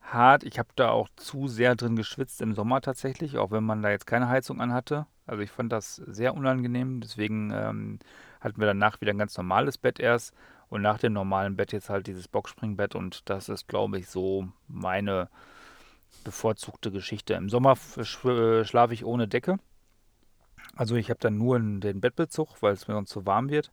hart. 0.00 0.44
Ich 0.44 0.58
habe 0.58 0.68
da 0.76 0.90
auch 0.90 1.08
zu 1.16 1.48
sehr 1.48 1.74
drin 1.76 1.96
geschwitzt 1.96 2.40
im 2.40 2.54
Sommer 2.54 2.80
tatsächlich, 2.80 3.38
auch 3.38 3.50
wenn 3.50 3.64
man 3.64 3.82
da 3.82 3.90
jetzt 3.90 4.06
keine 4.06 4.28
Heizung 4.28 4.60
an 4.60 4.72
hatte. 4.72 5.06
Also 5.26 5.42
ich 5.42 5.50
fand 5.50 5.72
das 5.72 5.96
sehr 5.96 6.34
unangenehm. 6.34 7.00
Deswegen 7.00 7.50
ähm, 7.52 7.98
hatten 8.40 8.58
wir 8.58 8.66
danach 8.66 9.00
wieder 9.00 9.12
ein 9.12 9.18
ganz 9.18 9.36
normales 9.36 9.78
Bett 9.78 10.00
erst. 10.00 10.34
Und 10.68 10.82
nach 10.82 10.98
dem 10.98 11.14
normalen 11.14 11.56
Bett 11.56 11.72
jetzt 11.72 11.88
halt 11.88 12.06
dieses 12.06 12.28
Boxspringbett 12.28 12.94
und 12.94 13.28
das 13.30 13.48
ist, 13.48 13.68
glaube 13.68 13.98
ich, 13.98 14.08
so 14.08 14.48
meine 14.66 15.30
bevorzugte 16.24 16.90
Geschichte. 16.90 17.34
Im 17.34 17.48
Sommer 17.48 17.76
äh, 17.96 18.04
schlafe 18.64 18.94
ich 18.94 19.04
ohne 19.04 19.28
Decke. 19.28 19.58
Also 20.76 20.96
ich 20.96 21.10
habe 21.10 21.20
dann 21.20 21.38
nur 21.38 21.58
den 21.58 22.00
Bettbezug, 22.00 22.62
weil 22.62 22.72
es 22.72 22.86
mir 22.86 22.94
sonst 22.94 23.10
zu 23.10 23.26
warm 23.26 23.50
wird. 23.50 23.72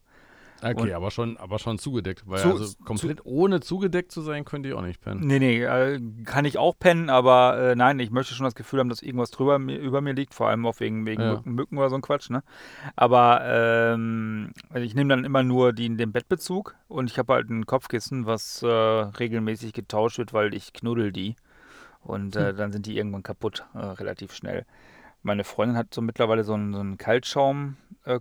Okay, 0.62 0.94
aber 0.94 1.12
schon, 1.12 1.38
aber 1.38 1.60
schon 1.60 1.78
zugedeckt. 1.78 2.24
Weil 2.26 2.40
zu, 2.40 2.50
also 2.50 2.74
komplett 2.84 3.20
zu, 3.20 3.26
ohne 3.26 3.60
zugedeckt 3.60 4.12
zu 4.12 4.22
sein, 4.22 4.46
könnte 4.46 4.70
ich 4.70 4.76
auch 4.76 4.82
nicht 4.82 5.02
pennen. 5.02 5.22
Nee, 5.26 5.40
nee, 5.40 5.64
äh, 5.64 6.00
kann 6.24 6.46
ich 6.46 6.58
auch 6.58 6.78
pennen, 6.78 7.10
aber 7.10 7.58
äh, 7.58 7.76
nein, 7.76 8.00
ich 8.00 8.12
möchte 8.12 8.34
schon 8.34 8.46
das 8.46 8.56
Gefühl 8.56 8.80
haben, 8.80 8.90
dass 8.90 9.02
irgendwas 9.02 9.32
drüber 9.32 9.58
über 9.58 10.02
mir 10.02 10.14
liegt, 10.14 10.34
vor 10.34 10.48
allem 10.48 10.66
auch 10.66 10.80
wegen, 10.80 11.06
wegen 11.06 11.22
ja. 11.22 11.34
Mücken, 11.34 11.54
Mücken, 11.54 11.78
oder 11.78 11.90
so 11.90 11.96
ein 11.96 12.02
Quatsch, 12.02 12.30
ne? 12.30 12.44
Aber 12.96 13.42
ähm, 13.44 14.54
ich 14.74 14.96
nehme 14.96 15.10
dann 15.10 15.26
immer 15.26 15.44
nur 15.44 15.74
die, 15.74 15.96
den 15.96 16.12
Bettbezug 16.12 16.76
und 16.88 17.12
ich 17.12 17.20
habe 17.20 17.34
halt 17.34 17.50
ein 17.50 17.66
Kopfkissen, 17.66 18.26
was 18.26 18.64
äh, 18.64 18.68
regelmäßig 18.68 19.74
getauscht 19.74 20.18
wird, 20.18 20.34
weil 20.34 20.54
ich 20.54 20.74
knuddel 20.74 21.12
die. 21.12 21.36
Und 22.02 22.36
äh, 22.36 22.50
hm. 22.50 22.58
dann 22.58 22.72
sind 22.72 22.86
die 22.86 22.98
irgendwann 22.98 23.24
kaputt, 23.24 23.66
äh, 23.74 23.80
relativ 23.80 24.34
schnell. 24.34 24.66
Meine 25.24 25.44
Freundin 25.44 25.76
hat 25.76 25.92
so 25.92 26.02
mittlerweile 26.02 26.44
so 26.44 26.54
ein, 26.54 26.72
so 26.72 26.80
ein 26.80 26.98
Kaltschaum-Kopfkissen. 27.00 27.85
Äh, 28.06 28.20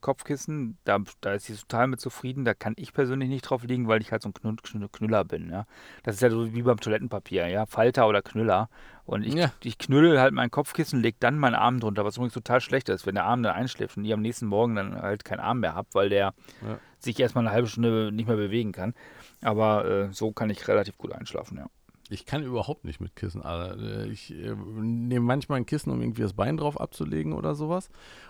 da, 0.84 0.98
da 1.20 1.32
ist 1.34 1.44
sie 1.44 1.54
total 1.54 1.88
mit 1.88 2.00
zufrieden. 2.00 2.44
Da 2.44 2.54
kann 2.54 2.72
ich 2.76 2.92
persönlich 2.92 3.28
nicht 3.28 3.42
drauf 3.42 3.62
liegen, 3.64 3.86
weil 3.86 4.00
ich 4.00 4.12
halt 4.12 4.22
so 4.22 4.30
ein 4.30 4.34
Knüll, 4.34 4.88
Knüller 4.90 5.24
bin. 5.24 5.50
Ja. 5.50 5.66
Das 6.02 6.16
ist 6.16 6.22
ja 6.22 6.30
so 6.30 6.54
wie 6.54 6.62
beim 6.62 6.80
Toilettenpapier, 6.80 7.48
ja. 7.48 7.66
Falter 7.66 8.08
oder 8.08 8.22
Knüller. 8.22 8.70
Und 9.04 9.24
ich, 9.24 9.34
ja. 9.34 9.52
ich 9.62 9.76
knülle 9.76 10.18
halt 10.20 10.32
mein 10.32 10.50
Kopfkissen, 10.50 11.02
lege 11.02 11.18
dann 11.20 11.38
meinen 11.38 11.54
Arm 11.54 11.80
drunter, 11.80 12.06
was 12.06 12.16
übrigens 12.16 12.32
total 12.32 12.62
schlecht 12.62 12.88
ist, 12.88 13.06
wenn 13.06 13.14
der 13.14 13.24
Arm 13.24 13.42
dann 13.42 13.54
einschläft 13.54 13.98
und 13.98 14.04
ich 14.06 14.12
am 14.14 14.22
nächsten 14.22 14.46
Morgen 14.46 14.74
dann 14.76 15.00
halt 15.00 15.26
keinen 15.26 15.40
Arm 15.40 15.60
mehr 15.60 15.74
habe, 15.74 15.88
weil 15.92 16.08
der 16.08 16.32
ja. 16.62 16.78
sich 16.98 17.20
erstmal 17.20 17.46
eine 17.46 17.54
halbe 17.54 17.68
Stunde 17.68 18.10
nicht 18.12 18.26
mehr 18.26 18.36
bewegen 18.36 18.72
kann. 18.72 18.94
Aber 19.42 19.84
äh, 19.84 20.12
so 20.12 20.32
kann 20.32 20.48
ich 20.48 20.66
relativ 20.66 20.96
gut 20.96 21.12
einschlafen, 21.12 21.58
ja. 21.58 21.66
Ich 22.10 22.26
kann 22.26 22.42
überhaupt 22.42 22.84
nicht 22.84 23.00
mit 23.00 23.16
Kissen. 23.16 23.42
Also 23.42 24.04
ich 24.10 24.30
äh, 24.34 24.54
nehme 24.54 25.24
manchmal 25.24 25.58
ein 25.58 25.66
Kissen, 25.66 25.90
um 25.90 26.00
irgendwie 26.00 26.22
das 26.22 26.34
Bein 26.34 26.56
drauf 26.56 26.80
abzulegen 26.80 27.32
oder 27.32 27.54
sowas. 27.54 27.88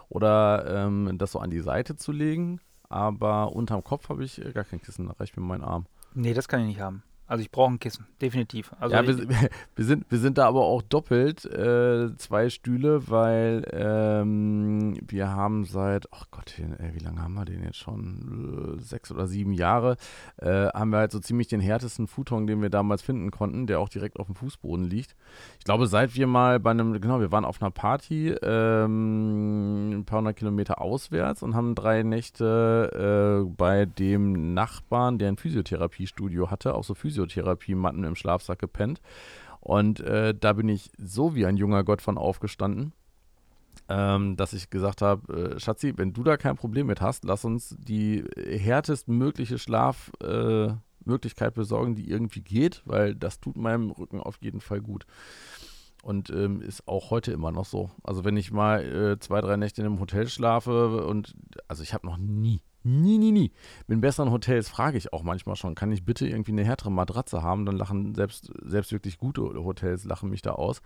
Oder 0.08 0.86
ähm, 0.86 1.18
das 1.18 1.32
so 1.32 1.40
an 1.40 1.50
die 1.50 1.60
Seite 1.60 1.96
zu 1.96 2.12
legen. 2.12 2.60
Aber 2.88 3.52
unterm 3.52 3.82
Kopf 3.82 4.08
habe 4.08 4.24
ich 4.24 4.44
äh, 4.44 4.52
gar 4.52 4.64
kein 4.64 4.80
Kissen. 4.80 5.06
Da 5.08 5.14
reicht 5.14 5.36
mir 5.36 5.42
mein 5.42 5.62
Arm. 5.62 5.86
Nee, 6.14 6.34
das 6.34 6.46
kann 6.46 6.60
ich 6.60 6.66
nicht 6.66 6.80
haben. 6.80 7.02
Also 7.26 7.40
ich 7.40 7.50
brauche 7.50 7.72
ein 7.72 7.78
Kissen, 7.78 8.06
definitiv. 8.20 8.72
Also 8.78 8.94
ja, 8.94 9.06
wir, 9.06 9.16
wir, 9.76 9.84
sind, 9.84 10.04
wir 10.10 10.18
sind 10.18 10.36
da 10.36 10.46
aber 10.46 10.60
auch 10.60 10.82
doppelt 10.82 11.46
äh, 11.46 12.14
zwei 12.18 12.50
Stühle, 12.50 13.08
weil 13.08 13.66
ähm, 13.72 14.94
wir 15.08 15.30
haben 15.30 15.64
seit, 15.64 16.06
ach 16.12 16.26
Gott, 16.30 16.58
ey, 16.58 16.94
wie 16.94 17.02
lange 17.02 17.22
haben 17.22 17.32
wir 17.32 17.46
den 17.46 17.62
jetzt 17.62 17.78
schon? 17.78 18.76
Äh, 18.78 18.82
sechs 18.82 19.10
oder 19.10 19.26
sieben 19.26 19.54
Jahre, 19.54 19.96
äh, 20.36 20.66
haben 20.68 20.90
wir 20.90 20.98
halt 20.98 21.12
so 21.12 21.18
ziemlich 21.18 21.48
den 21.48 21.60
härtesten 21.60 22.08
Futon, 22.08 22.46
den 22.46 22.60
wir 22.60 22.68
damals 22.68 23.00
finden 23.00 23.30
konnten, 23.30 23.66
der 23.66 23.80
auch 23.80 23.88
direkt 23.88 24.20
auf 24.20 24.26
dem 24.26 24.34
Fußboden 24.34 24.84
liegt. 24.84 25.16
Ich 25.58 25.64
glaube, 25.64 25.86
seit 25.86 26.14
wir 26.14 26.26
mal 26.26 26.60
bei 26.60 26.72
einem, 26.72 27.00
genau, 27.00 27.20
wir 27.20 27.32
waren 27.32 27.46
auf 27.46 27.62
einer 27.62 27.70
Party 27.70 28.34
ähm, 28.42 30.00
ein 30.00 30.04
paar 30.04 30.18
hundert 30.18 30.36
Kilometer 30.36 30.80
auswärts 30.80 31.42
und 31.42 31.54
haben 31.54 31.74
drei 31.74 32.02
Nächte 32.02 33.44
äh, 33.44 33.50
bei 33.56 33.86
dem 33.86 34.52
Nachbarn, 34.52 35.16
der 35.16 35.28
ein 35.28 35.38
Physiotherapiestudio 35.38 36.50
hatte, 36.50 36.74
auch 36.74 36.84
so 36.84 36.94
Physio 36.94 37.13
Physiotherapie-Matten 37.14 38.04
im 38.04 38.16
Schlafsack 38.16 38.58
gepennt. 38.58 39.00
Und 39.60 40.00
äh, 40.00 40.34
da 40.38 40.52
bin 40.52 40.68
ich 40.68 40.90
so 40.98 41.34
wie 41.34 41.46
ein 41.46 41.56
junger 41.56 41.84
Gott 41.84 42.02
von 42.02 42.18
aufgestanden, 42.18 42.92
ähm, 43.88 44.36
dass 44.36 44.52
ich 44.52 44.68
gesagt 44.68 45.00
habe, 45.00 45.54
äh, 45.54 45.60
Schatzi, 45.60 45.94
wenn 45.96 46.12
du 46.12 46.22
da 46.22 46.36
kein 46.36 46.56
Problem 46.56 46.86
mit 46.86 47.00
hast, 47.00 47.24
lass 47.24 47.44
uns 47.44 47.74
die 47.78 48.24
härtestmögliche 48.36 49.58
Schlafmöglichkeit 49.58 51.52
äh, 51.52 51.54
besorgen, 51.54 51.94
die 51.94 52.10
irgendwie 52.10 52.42
geht, 52.42 52.82
weil 52.84 53.14
das 53.14 53.40
tut 53.40 53.56
meinem 53.56 53.90
Rücken 53.90 54.20
auf 54.20 54.36
jeden 54.40 54.60
Fall 54.60 54.82
gut. 54.82 55.06
Und 56.02 56.28
ähm, 56.28 56.60
ist 56.60 56.86
auch 56.86 57.10
heute 57.10 57.32
immer 57.32 57.50
noch 57.50 57.64
so. 57.64 57.90
Also 58.02 58.26
wenn 58.26 58.36
ich 58.36 58.52
mal 58.52 58.84
äh, 58.84 59.18
zwei, 59.18 59.40
drei 59.40 59.56
Nächte 59.56 59.80
in 59.80 59.86
einem 59.86 60.00
Hotel 60.00 60.28
schlafe 60.28 61.06
und 61.06 61.34
also 61.68 61.82
ich 61.82 61.94
habe 61.94 62.06
noch 62.06 62.18
nie, 62.18 62.60
Nie, 62.86 63.16
nie, 63.16 63.32
nie. 63.32 63.50
In 63.88 64.02
besseren 64.02 64.30
Hotels 64.30 64.68
frage 64.68 64.98
ich 64.98 65.10
auch 65.14 65.22
manchmal 65.22 65.56
schon, 65.56 65.74
kann 65.74 65.90
ich 65.90 66.04
bitte 66.04 66.28
irgendwie 66.28 66.52
eine 66.52 66.64
härtere 66.64 66.92
Matratze 66.92 67.42
haben? 67.42 67.64
Dann 67.64 67.78
lachen 67.78 68.14
selbst, 68.14 68.52
selbst 68.62 68.92
wirklich 68.92 69.16
gute 69.16 69.40
Hotels 69.40 70.04
lachen 70.04 70.28
mich 70.28 70.42
da 70.42 70.52
aus. 70.52 70.82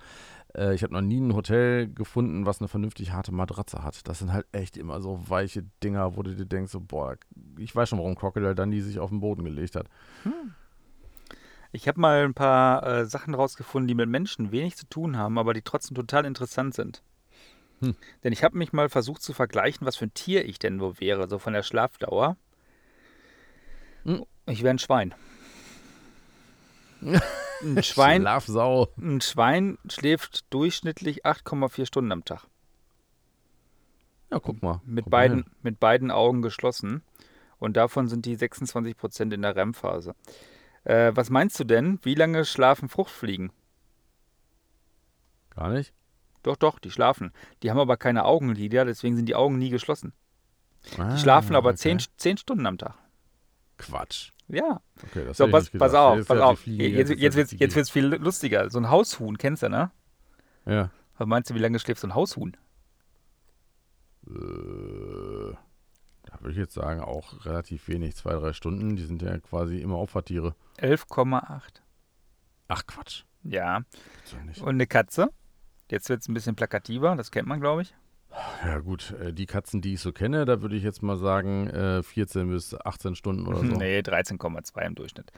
Äh, 0.54 0.76
ich 0.76 0.84
habe 0.84 0.94
noch 0.94 1.00
nie 1.00 1.20
ein 1.20 1.34
Hotel 1.34 1.92
gefunden, 1.92 2.46
was 2.46 2.60
eine 2.60 2.68
vernünftig 2.68 3.12
harte 3.12 3.32
Matratze 3.32 3.82
hat. 3.82 4.06
Das 4.06 4.20
sind 4.20 4.32
halt 4.32 4.46
echt 4.52 4.76
immer 4.76 5.00
so 5.00 5.28
weiche 5.28 5.64
Dinger, 5.82 6.16
wo 6.16 6.22
du 6.22 6.36
dir 6.36 6.46
denkst, 6.46 6.70
so, 6.70 6.80
boah, 6.80 7.16
ich 7.58 7.74
weiß 7.74 7.88
schon, 7.88 7.98
warum 7.98 8.14
Crocodile 8.14 8.54
dann 8.54 8.70
die 8.70 8.80
sich 8.80 9.00
auf 9.00 9.10
den 9.10 9.18
Boden 9.18 9.42
gelegt 9.42 9.74
hat. 9.74 9.88
Hm. 10.22 10.54
Ich 11.72 11.88
habe 11.88 12.00
mal 12.00 12.24
ein 12.24 12.34
paar 12.34 12.86
äh, 12.86 13.06
Sachen 13.06 13.34
rausgefunden, 13.34 13.88
die 13.88 13.94
mit 13.94 14.08
Menschen 14.08 14.52
wenig 14.52 14.76
zu 14.76 14.86
tun 14.86 15.16
haben, 15.16 15.36
aber 15.36 15.52
die 15.52 15.62
trotzdem 15.62 15.96
total 15.96 16.26
interessant 16.26 16.74
sind. 16.74 17.02
Hm. 17.80 17.96
Denn 18.24 18.32
ich 18.32 18.42
habe 18.44 18.58
mich 18.58 18.72
mal 18.72 18.88
versucht 18.88 19.22
zu 19.22 19.32
vergleichen, 19.32 19.86
was 19.86 19.96
für 19.96 20.06
ein 20.06 20.14
Tier 20.14 20.44
ich 20.44 20.58
denn 20.58 20.80
wo 20.80 20.94
wäre, 20.98 21.28
so 21.28 21.38
von 21.38 21.52
der 21.52 21.62
Schlafdauer. 21.62 22.36
Hm. 24.04 24.24
Ich 24.46 24.62
wäre 24.62 24.74
ein 24.74 24.78
Schwein. 24.78 25.14
Ein 27.60 27.82
Schwein, 27.82 28.22
Schlafsau. 28.22 28.88
ein 28.98 29.20
Schwein 29.20 29.78
schläft 29.88 30.52
durchschnittlich 30.52 31.26
8,4 31.26 31.86
Stunden 31.86 32.12
am 32.12 32.24
Tag. 32.24 32.44
Ja, 34.30 34.38
guck 34.38 34.62
mal. 34.62 34.80
Mit, 34.84 35.04
guck 35.04 35.10
beiden, 35.10 35.38
mal 35.38 35.46
mit 35.62 35.80
beiden 35.80 36.10
Augen 36.10 36.42
geschlossen. 36.42 37.02
Und 37.58 37.76
davon 37.76 38.06
sind 38.06 38.26
die 38.26 38.36
26 38.36 38.96
Prozent 38.96 39.32
in 39.32 39.42
der 39.42 39.56
REM-Phase. 39.56 40.14
Äh, 40.84 41.12
was 41.14 41.30
meinst 41.30 41.58
du 41.58 41.64
denn? 41.64 41.98
Wie 42.02 42.14
lange 42.14 42.44
schlafen 42.44 42.88
Fruchtfliegen? 42.88 43.50
Gar 45.50 45.70
nicht. 45.70 45.92
Doch, 46.48 46.56
doch, 46.56 46.78
die 46.78 46.90
schlafen. 46.90 47.34
Die 47.62 47.70
haben 47.70 47.78
aber 47.78 47.98
keine 47.98 48.24
Augenlider, 48.24 48.86
deswegen 48.86 49.16
sind 49.16 49.26
die 49.26 49.34
Augen 49.34 49.58
nie 49.58 49.68
geschlossen. 49.68 50.14
Ah, 50.96 51.12
die 51.12 51.20
schlafen 51.20 51.54
aber 51.54 51.68
okay. 51.68 51.76
zehn, 51.76 51.98
zehn 52.16 52.38
Stunden 52.38 52.64
am 52.64 52.78
Tag. 52.78 52.94
Quatsch. 53.76 54.30
Ja. 54.48 54.80
Okay, 55.04 55.26
das 55.26 55.36
so, 55.36 55.46
pass, 55.46 55.68
pass 55.68 55.92
auf, 55.92 56.26
pass 56.26 56.40
auf. 56.40 56.66
Jetzt, 56.66 57.10
jetzt, 57.10 57.36
wird 57.36 57.76
es 57.76 57.90
viel 57.90 58.06
lustiger. 58.06 58.70
So 58.70 58.78
ein 58.78 58.88
Haushuhn, 58.88 59.36
kennst 59.36 59.62
du, 59.62 59.68
ne? 59.68 59.90
Ja. 60.64 60.90
Was 61.18 61.28
meinst 61.28 61.50
du, 61.50 61.54
wie 61.54 61.58
lange 61.58 61.78
schläft 61.80 62.00
so 62.00 62.06
ein 62.06 62.14
Haushuhn? 62.14 62.56
Äh, 64.26 65.52
da 66.22 66.40
würde 66.40 66.52
ich 66.52 66.56
jetzt 66.56 66.72
sagen, 66.72 67.02
auch 67.02 67.44
relativ 67.44 67.88
wenig. 67.88 68.16
Zwei, 68.16 68.32
drei 68.32 68.54
Stunden. 68.54 68.96
Die 68.96 69.04
sind 69.04 69.20
ja 69.20 69.36
quasi 69.36 69.82
immer 69.82 69.98
Opfertiere. 69.98 70.54
11,8. 70.78 71.60
Ach, 72.68 72.86
Quatsch. 72.86 73.24
Ja. 73.42 73.82
Und 74.62 74.68
eine 74.68 74.86
Katze? 74.86 75.28
Jetzt 75.90 76.08
wird 76.08 76.20
es 76.20 76.28
ein 76.28 76.34
bisschen 76.34 76.54
plakativer, 76.54 77.16
das 77.16 77.30
kennt 77.30 77.48
man, 77.48 77.60
glaube 77.60 77.82
ich. 77.82 77.94
Ja, 78.64 78.78
gut, 78.78 79.14
äh, 79.20 79.32
die 79.32 79.46
Katzen, 79.46 79.80
die 79.80 79.94
ich 79.94 80.00
so 80.00 80.12
kenne, 80.12 80.44
da 80.44 80.60
würde 80.60 80.76
ich 80.76 80.82
jetzt 80.82 81.02
mal 81.02 81.16
sagen 81.16 82.02
14 82.02 82.48
äh, 82.48 82.52
bis 82.52 82.74
18 82.74 83.14
Stunden 83.14 83.46
oder 83.46 83.58
so. 83.58 83.64
Nee, 83.78 84.00
13,2 84.00 84.80
im 84.82 84.94
Durchschnitt. 84.94 85.32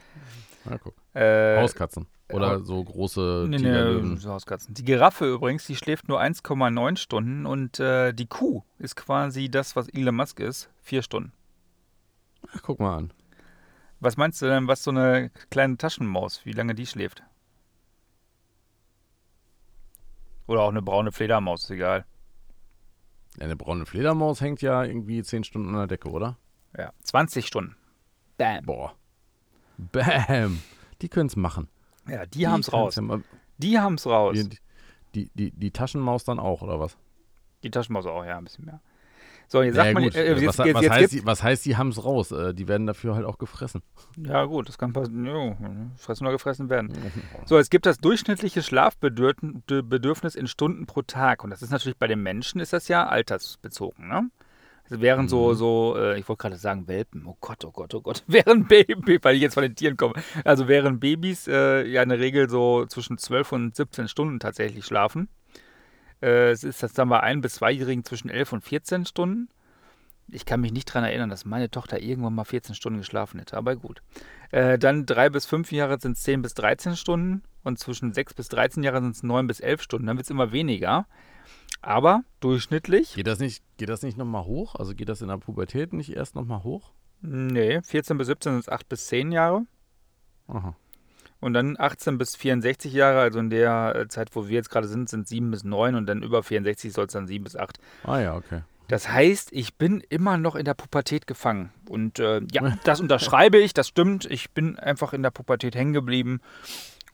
Na, 0.65 0.77
guck. 0.77 0.93
Äh, 1.13 1.57
Hauskatzen. 1.61 2.07
Oder 2.29 2.55
äh, 2.55 2.59
so 2.59 2.83
große 2.83 3.45
nee, 3.49 3.57
nee, 3.57 4.15
so 4.17 4.31
Hauskatzen. 4.31 4.73
Die 4.73 4.83
Giraffe 4.83 5.31
übrigens, 5.31 5.65
die 5.65 5.75
schläft 5.75 6.07
nur 6.07 6.21
1,9 6.21 6.97
Stunden 6.97 7.45
und 7.45 7.79
äh, 7.79 8.13
die 8.13 8.27
Kuh 8.27 8.63
ist 8.77 8.95
quasi 8.95 9.49
das, 9.49 9.75
was 9.75 9.87
Elon 9.89 10.15
Musk 10.15 10.39
ist, 10.39 10.69
4 10.81 11.01
Stunden. 11.01 11.31
Ach, 12.53 12.61
guck 12.61 12.79
mal 12.79 12.97
an. 12.97 13.13
Was 13.99 14.17
meinst 14.17 14.41
du 14.41 14.47
denn, 14.47 14.67
was 14.67 14.83
so 14.83 14.91
eine 14.91 15.29
kleine 15.49 15.77
Taschenmaus, 15.77 16.45
wie 16.45 16.53
lange 16.53 16.73
die 16.73 16.87
schläft? 16.87 17.23
Oder 20.51 20.63
auch 20.63 20.69
eine 20.69 20.81
braune 20.81 21.13
Fledermaus, 21.13 21.63
ist 21.63 21.69
egal. 21.69 22.03
Eine 23.39 23.55
braune 23.55 23.85
Fledermaus 23.85 24.41
hängt 24.41 24.61
ja 24.61 24.83
irgendwie 24.83 25.23
10 25.23 25.45
Stunden 25.45 25.69
an 25.69 25.75
der 25.75 25.87
Decke, 25.87 26.09
oder? 26.09 26.37
Ja, 26.77 26.91
20 27.03 27.47
Stunden. 27.47 27.77
Bam. 28.37 28.65
Boah. 28.65 28.93
Bam. 29.77 30.61
Die 31.01 31.07
können 31.07 31.27
es 31.27 31.37
machen. 31.37 31.69
Ja, 32.05 32.25
die, 32.25 32.39
die 32.39 32.47
haben 32.49 32.59
es 32.59 32.73
raus. 32.73 32.97
Ja 32.97 33.19
die 33.59 33.79
haben 33.79 33.93
es 33.93 34.05
raus. 34.05 34.35
Die, 34.35 34.57
die, 35.15 35.31
die, 35.35 35.51
die 35.51 35.71
Taschenmaus 35.71 36.25
dann 36.25 36.37
auch, 36.37 36.61
oder 36.61 36.81
was? 36.81 36.97
Die 37.63 37.71
Taschenmaus 37.71 38.05
auch, 38.05 38.25
ja, 38.25 38.37
ein 38.37 38.43
bisschen 38.43 38.65
mehr. 38.65 38.81
So, 39.51 39.61
jetzt 39.63 39.75
sagt 39.75 39.87
ja, 39.87 39.93
man, 39.93 40.03
äh, 40.03 40.07
jetzt, 40.07 40.57
was, 40.57 40.65
jetzt, 40.65 40.75
was, 40.75 40.81
jetzt, 40.81 40.91
heißt, 40.93 41.11
die, 41.11 41.25
was 41.25 41.43
heißt, 41.43 41.65
die 41.65 41.75
haben 41.75 41.89
es 41.89 42.05
raus? 42.05 42.31
Äh, 42.31 42.53
die 42.53 42.69
werden 42.69 42.87
dafür 42.87 43.15
halt 43.15 43.25
auch 43.25 43.37
gefressen. 43.37 43.81
Ja, 44.15 44.45
gut, 44.45 44.69
das 44.69 44.77
kann 44.77 44.93
passieren. 44.93 45.25
Jo, 45.25 45.57
fressen 45.97 46.23
oder 46.23 46.31
gefressen 46.31 46.69
werden. 46.69 46.93
So, 47.45 47.57
es 47.57 47.69
gibt 47.69 47.85
das 47.85 47.97
durchschnittliche 47.97 48.63
Schlafbedürfnis 48.63 50.35
in 50.35 50.47
Stunden 50.47 50.85
pro 50.85 51.01
Tag. 51.01 51.43
Und 51.43 51.49
das 51.49 51.61
ist 51.61 51.69
natürlich 51.69 51.97
bei 51.97 52.07
den 52.07 52.23
Menschen, 52.23 52.61
ist 52.61 52.71
das 52.71 52.87
ja 52.87 53.05
altersbezogen, 53.07 54.07
ne? 54.07 54.29
Also 54.89 55.01
während 55.01 55.29
so, 55.29 55.49
mhm. 55.49 55.55
so, 55.55 55.95
äh, 55.97 56.17
ich 56.17 56.29
wollte 56.29 56.43
gerade 56.43 56.55
sagen 56.55 56.87
Welpen, 56.87 57.25
oh 57.25 57.35
Gott, 57.41 57.65
oh 57.65 57.71
Gott, 57.71 57.93
oh 57.93 57.99
Gott, 57.99 58.23
während 58.27 58.69
Babys, 58.69 59.19
weil 59.21 59.35
ich 59.35 59.41
jetzt 59.41 59.55
von 59.55 59.63
den 59.63 59.75
Tieren 59.75 59.97
komme, 59.97 60.13
also 60.45 60.69
während 60.69 61.01
Babys 61.01 61.49
äh, 61.49 61.85
ja 61.87 62.01
in 62.03 62.09
der 62.09 62.19
Regel 62.19 62.49
so 62.49 62.85
zwischen 62.85 63.17
12 63.17 63.51
und 63.51 63.75
17 63.75 64.07
Stunden 64.07 64.39
tatsächlich 64.39 64.85
schlafen, 64.85 65.27
äh, 66.21 66.51
es 66.51 66.63
ist 66.63 66.83
das 66.83 66.93
dann 66.93 67.09
bei 67.09 67.19
ein- 67.21 67.41
bis 67.41 67.55
zweijährigen 67.55 68.03
zwischen 68.03 68.29
11 68.29 68.53
und 68.53 68.63
14 68.63 69.05
Stunden. 69.05 69.49
ich 70.33 70.45
kann 70.45 70.61
mich 70.61 70.71
nicht 70.71 70.87
daran 70.89 71.03
erinnern, 71.03 71.29
dass 71.29 71.43
meine 71.43 71.69
Tochter 71.69 71.99
irgendwann 72.01 72.33
mal 72.33 72.45
14 72.45 72.73
Stunden 72.73 72.99
geschlafen 72.99 73.37
hätte, 73.39 73.57
aber 73.57 73.75
gut. 73.75 74.01
Äh, 74.51 74.77
dann 74.79 75.05
drei 75.05 75.29
bis 75.29 75.45
fünf 75.45 75.71
Jahre 75.73 75.99
sind 75.99 76.13
es 76.13 76.23
10 76.23 76.41
bis 76.41 76.53
13 76.53 76.95
Stunden 76.95 77.43
und 77.63 77.79
zwischen 77.79 78.13
6 78.13 78.33
bis 78.33 78.47
13 78.47 78.81
Jahre 78.83 79.01
sind 79.01 79.15
es 79.15 79.23
9 79.23 79.45
bis 79.47 79.59
11 79.59 79.81
Stunden. 79.81 80.07
Dann 80.07 80.15
wird 80.17 80.25
es 80.25 80.29
immer 80.31 80.51
weniger. 80.53 81.05
Aber 81.81 82.23
durchschnittlich. 82.39 83.15
Geht 83.15 83.27
das 83.27 83.39
nicht, 83.39 83.63
geht 83.77 83.89
das 83.89 84.03
nicht 84.03 84.17
nochmal 84.17 84.45
hoch? 84.45 84.75
Also 84.75 84.93
geht 84.95 85.09
das 85.09 85.21
in 85.21 85.27
der 85.29 85.37
Pubertät 85.37 85.91
nicht 85.93 86.15
erst 86.15 86.35
nochmal 86.35 86.63
hoch? 86.63 86.91
Nee, 87.21 87.81
14 87.81 88.17
bis 88.17 88.27
17 88.27 88.53
sind 88.53 88.59
es 88.61 88.69
8 88.69 88.87
bis 88.87 89.07
10 89.07 89.31
Jahre. 89.33 89.65
Aha. 90.47 90.75
Und 91.41 91.53
dann 91.53 91.75
18 91.77 92.17
bis 92.19 92.35
64 92.35 92.93
Jahre, 92.93 93.19
also 93.19 93.39
in 93.39 93.49
der 93.49 93.95
äh, 93.95 94.07
Zeit, 94.07 94.29
wo 94.35 94.47
wir 94.47 94.53
jetzt 94.53 94.69
gerade 94.69 94.87
sind, 94.87 95.09
sind 95.09 95.27
7 95.27 95.49
bis 95.51 95.63
9 95.63 95.95
und 95.95 96.05
dann 96.05 96.21
über 96.21 96.43
64 96.43 96.93
soll 96.93 97.07
es 97.07 97.13
dann 97.13 97.27
7 97.27 97.43
bis 97.43 97.55
8. 97.55 97.79
Ah 98.03 98.19
ja, 98.19 98.35
okay. 98.35 98.61
Das 98.87 99.09
heißt, 99.09 99.51
ich 99.51 99.75
bin 99.75 100.03
immer 100.09 100.37
noch 100.37 100.55
in 100.55 100.65
der 100.65 100.75
Pubertät 100.75 101.25
gefangen. 101.25 101.71
Und 101.89 102.19
äh, 102.19 102.41
ja, 102.51 102.77
das 102.83 102.99
unterschreibe 102.99 103.57
ich, 103.57 103.73
das 103.73 103.87
stimmt. 103.87 104.25
Ich 104.25 104.51
bin 104.51 104.77
einfach 104.77 105.13
in 105.13 105.23
der 105.23 105.31
Pubertät 105.31 105.75
hängen 105.75 105.93
geblieben 105.93 106.41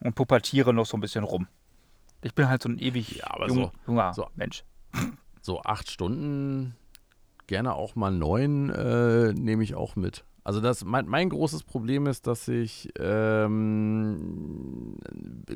und 0.00 0.14
pubertiere 0.14 0.74
noch 0.74 0.86
so 0.86 0.96
ein 0.96 1.00
bisschen 1.00 1.24
rum. 1.24 1.48
Ich 2.20 2.34
bin 2.34 2.48
halt 2.48 2.62
so 2.62 2.68
ein 2.68 2.78
ewig 2.78 3.18
ja, 3.18 3.30
aber 3.30 3.48
jung, 3.48 3.56
so, 3.56 3.72
junger 3.86 4.12
so, 4.12 4.26
Mensch. 4.34 4.64
So 5.40 5.62
acht 5.62 5.90
Stunden, 5.90 6.74
gerne 7.46 7.74
auch 7.74 7.94
mal 7.94 8.10
neun, 8.10 8.70
äh, 8.70 9.32
nehme 9.32 9.62
ich 9.62 9.74
auch 9.74 9.96
mit. 9.96 10.24
Also 10.48 10.62
das, 10.62 10.82
mein, 10.82 11.06
mein 11.06 11.28
großes 11.28 11.62
Problem 11.62 12.06
ist, 12.06 12.26
dass 12.26 12.48
ich 12.48 12.88
ähm, 12.98 14.96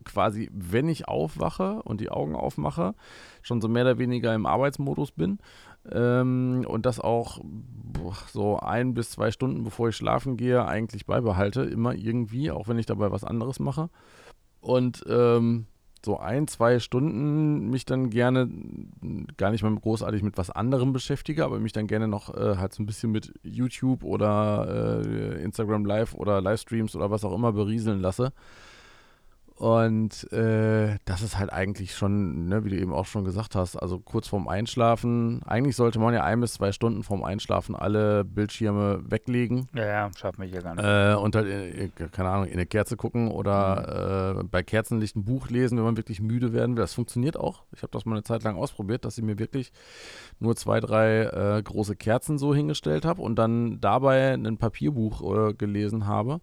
quasi, 0.05 0.51
wenn 0.53 0.87
ich 0.87 1.09
aufwache 1.09 1.83
und 1.85 2.03
die 2.03 2.11
Augen 2.11 2.35
aufmache, 2.37 2.95
schon 3.41 3.63
so 3.63 3.69
mehr 3.69 3.85
oder 3.85 3.97
weniger 3.97 4.35
im 4.35 4.45
Arbeitsmodus 4.45 5.13
bin 5.13 5.39
ähm, 5.91 6.67
und 6.69 6.85
das 6.85 7.01
auch 7.01 7.41
boah, 7.43 8.19
so 8.31 8.59
ein 8.59 8.93
bis 8.93 9.13
zwei 9.13 9.31
Stunden 9.31 9.65
bevor 9.65 9.89
ich 9.89 9.97
schlafen 9.97 10.37
gehe 10.37 10.67
eigentlich 10.67 11.07
beibehalte, 11.07 11.63
immer 11.63 11.95
irgendwie, 11.95 12.51
auch 12.51 12.69
wenn 12.69 12.79
ich 12.79 12.85
dabei 12.85 13.11
was 13.11 13.25
anderes 13.25 13.61
mache. 13.61 13.89
Und 14.61 15.03
ähm, 15.09 15.69
so 16.05 16.19
ein, 16.19 16.49
zwei 16.49 16.79
Stunden 16.79 17.71
mich 17.71 17.85
dann 17.85 18.11
gerne 18.11 18.49
gar 19.37 19.51
nicht 19.51 19.63
mal 19.63 19.75
großartig 19.75 20.23
mit 20.23 20.37
was 20.39 20.51
anderem 20.51 20.93
beschäftige, 20.93 21.45
aber 21.45 21.59
mich 21.59 21.73
dann 21.73 21.87
gerne 21.87 22.09
noch 22.09 22.35
äh, 22.35 22.57
halt 22.57 22.73
so 22.73 22.83
ein 22.83 22.87
bisschen 22.87 23.13
mit 23.13 23.33
YouTube 23.43 24.05
oder 24.05 25.03
äh, 25.05 25.43
Instagram 25.43 25.85
Live 25.85 26.15
oder 26.15 26.41
Livestreams 26.41 26.97
oder 26.97 27.11
was 27.11 27.25
auch 27.25 27.35
immer 27.35 27.53
berieseln 27.53 28.01
lasse. 28.01 28.33
Und 29.63 30.33
äh, 30.33 30.99
das 31.05 31.23
ist 31.23 31.39
halt 31.39 31.53
eigentlich 31.53 31.95
schon, 31.95 32.49
ne, 32.49 32.65
wie 32.65 32.71
du 32.71 32.77
eben 32.81 32.93
auch 32.93 33.07
schon 33.07 33.25
gesagt 33.25 33.55
hast, 33.55 33.77
also 33.77 34.01
kurz 34.01 34.27
vorm 34.27 34.49
Einschlafen. 34.49 35.41
Eigentlich 35.45 35.77
sollte 35.77 36.01
man 36.01 36.13
ja 36.13 36.25
ein 36.25 36.41
bis 36.41 36.55
zwei 36.55 36.73
Stunden 36.73 37.05
vorm 37.05 37.23
Einschlafen 37.23 37.77
alle 37.77 38.25
Bildschirme 38.25 39.05
weglegen. 39.09 39.69
Ja, 39.73 39.87
ja, 39.87 40.11
schafft 40.17 40.41
mich 40.41 40.53
ja 40.53 40.63
gar 40.63 40.75
nicht. 40.75 40.85
Äh, 40.85 41.15
und 41.15 41.37
halt, 41.37 41.47
äh, 41.47 41.91
keine 42.11 42.31
Ahnung, 42.31 42.47
in 42.47 42.55
eine 42.55 42.67
Kerze 42.67 42.97
gucken 42.97 43.29
oder 43.29 44.35
mhm. 44.35 44.41
äh, 44.41 44.45
bei 44.51 44.65
Kerzenlicht 44.65 45.15
ein 45.15 45.25
Buch 45.25 45.49
lesen, 45.49 45.79
wenn 45.79 45.85
man 45.85 45.97
wirklich 45.97 46.21
müde 46.21 46.53
werden 46.53 46.75
will. 46.75 46.83
Das 46.83 46.95
funktioniert 46.95 47.37
auch. 47.37 47.63
Ich 47.71 47.83
habe 47.83 47.93
das 47.93 48.05
mal 48.05 48.17
eine 48.17 48.25
Zeit 48.25 48.43
lang 48.43 48.57
ausprobiert, 48.57 49.05
dass 49.05 49.17
ich 49.17 49.23
mir 49.23 49.39
wirklich 49.39 49.71
nur 50.41 50.57
zwei, 50.57 50.81
drei 50.81 51.23
äh, 51.23 51.63
große 51.63 51.95
Kerzen 51.95 52.37
so 52.37 52.53
hingestellt 52.53 53.05
habe 53.05 53.23
und 53.23 53.37
dann 53.37 53.81
dabei 53.81 54.33
ein 54.33 54.59
Papierbuch 54.59 55.51
äh, 55.51 55.55
gelesen 55.55 56.09
habe. 56.09 56.41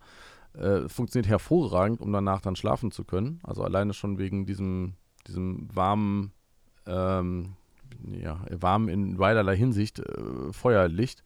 Äh, 0.54 0.90
funktioniert 0.90 1.30
hervorragend, 1.30 2.02
um 2.02 2.12
danach 2.12 2.42
dann 2.42 2.56
schlafen 2.56 2.92
zu 2.92 3.04
können. 3.04 3.40
Also 3.44 3.64
alleine 3.64 3.94
schon 3.94 4.18
wegen 4.18 4.46
diesem, 4.46 4.94
diesem 5.28 5.68
warmen, 5.74 6.32
ähm, 6.88 7.54
ja, 8.08 8.42
warm 8.60 8.90
in 8.90 9.18
beiderlei 9.18 9.56
Hinsicht 9.56 10.00
äh, 10.00 10.52
Feuerlicht. 10.52 11.24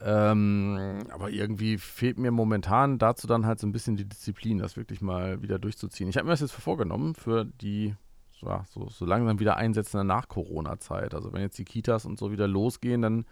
Ähm, 0.00 1.04
aber 1.10 1.30
irgendwie 1.30 1.78
fehlt 1.78 2.18
mir 2.18 2.32
momentan 2.32 2.98
dazu 2.98 3.26
dann 3.26 3.46
halt 3.46 3.60
so 3.60 3.66
ein 3.66 3.72
bisschen 3.72 3.96
die 3.96 4.08
Disziplin, 4.08 4.58
das 4.58 4.76
wirklich 4.76 5.00
mal 5.00 5.40
wieder 5.40 5.58
durchzuziehen. 5.58 6.08
Ich 6.08 6.16
habe 6.16 6.26
mir 6.26 6.32
das 6.32 6.40
jetzt 6.40 6.52
vorgenommen 6.52 7.14
für 7.14 7.44
die 7.44 7.94
ja, 8.42 8.64
so, 8.68 8.88
so 8.88 9.04
langsam 9.06 9.38
wieder 9.40 9.56
einsetzende 9.56 10.04
Nach-Corona-Zeit. 10.04 11.14
Also 11.14 11.32
wenn 11.32 11.40
jetzt 11.40 11.58
die 11.58 11.64
Kitas 11.64 12.04
und 12.04 12.18
so 12.18 12.30
wieder 12.30 12.46
losgehen, 12.46 13.02
dann 13.02 13.26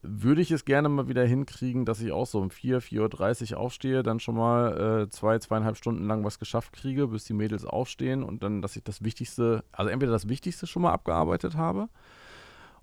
würde 0.00 0.40
ich 0.40 0.50
es 0.50 0.64
gerne 0.64 0.88
mal 0.88 1.08
wieder 1.08 1.24
hinkriegen, 1.24 1.84
dass 1.84 2.00
ich 2.00 2.12
auch 2.12 2.26
so 2.26 2.40
um 2.40 2.50
4, 2.50 2.80
4.30 2.80 3.52
Uhr 3.52 3.58
aufstehe, 3.58 4.02
dann 4.02 4.20
schon 4.20 4.36
mal 4.36 5.02
äh, 5.02 5.10
zwei, 5.10 5.38
zweieinhalb 5.38 5.76
Stunden 5.76 6.06
lang 6.06 6.24
was 6.24 6.38
geschafft 6.38 6.72
kriege, 6.72 7.08
bis 7.08 7.24
die 7.24 7.34
Mädels 7.34 7.64
aufstehen 7.64 8.22
und 8.22 8.42
dann, 8.42 8.62
dass 8.62 8.76
ich 8.76 8.82
das 8.82 9.04
Wichtigste, 9.04 9.64
also 9.70 9.90
entweder 9.90 10.12
das 10.12 10.28
Wichtigste 10.28 10.66
schon 10.66 10.82
mal 10.82 10.92
abgearbeitet 10.92 11.56
habe 11.56 11.88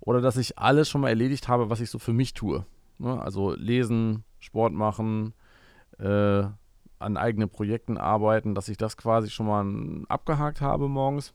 oder 0.00 0.20
dass 0.20 0.36
ich 0.36 0.58
alles 0.58 0.88
schon 0.88 1.00
mal 1.00 1.08
erledigt 1.08 1.48
habe, 1.48 1.68
was 1.68 1.80
ich 1.80 1.90
so 1.90 1.98
für 1.98 2.12
mich 2.12 2.32
tue. 2.32 2.64
Ne? 2.98 3.20
Also 3.20 3.54
lesen, 3.54 4.24
Sport 4.38 4.72
machen, 4.72 5.34
äh, 5.98 6.44
an 6.98 7.16
eigenen 7.16 7.48
Projekten 7.48 7.98
arbeiten, 7.98 8.54
dass 8.54 8.68
ich 8.68 8.76
das 8.76 8.96
quasi 8.96 9.30
schon 9.30 9.46
mal 9.46 10.04
abgehakt 10.08 10.60
habe 10.60 10.88
morgens 10.88 11.34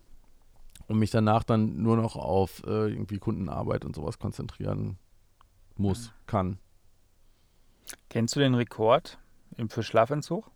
und 0.88 1.00
mich 1.00 1.12
danach 1.12 1.44
dann 1.44 1.82
nur 1.82 1.98
noch 1.98 2.16
auf 2.16 2.64
äh, 2.66 2.90
irgendwie 2.90 3.18
Kundenarbeit 3.18 3.84
und 3.84 3.96
sowas 3.96 4.20
konzentrieren 4.20 4.98
muss, 5.80 6.14
kann. 6.28 6.58
Kennst 8.10 8.36
du 8.36 8.40
den 8.40 8.56
Rekord 8.56 9.20
für 9.68 9.84
Schlafentzug? 9.84 10.50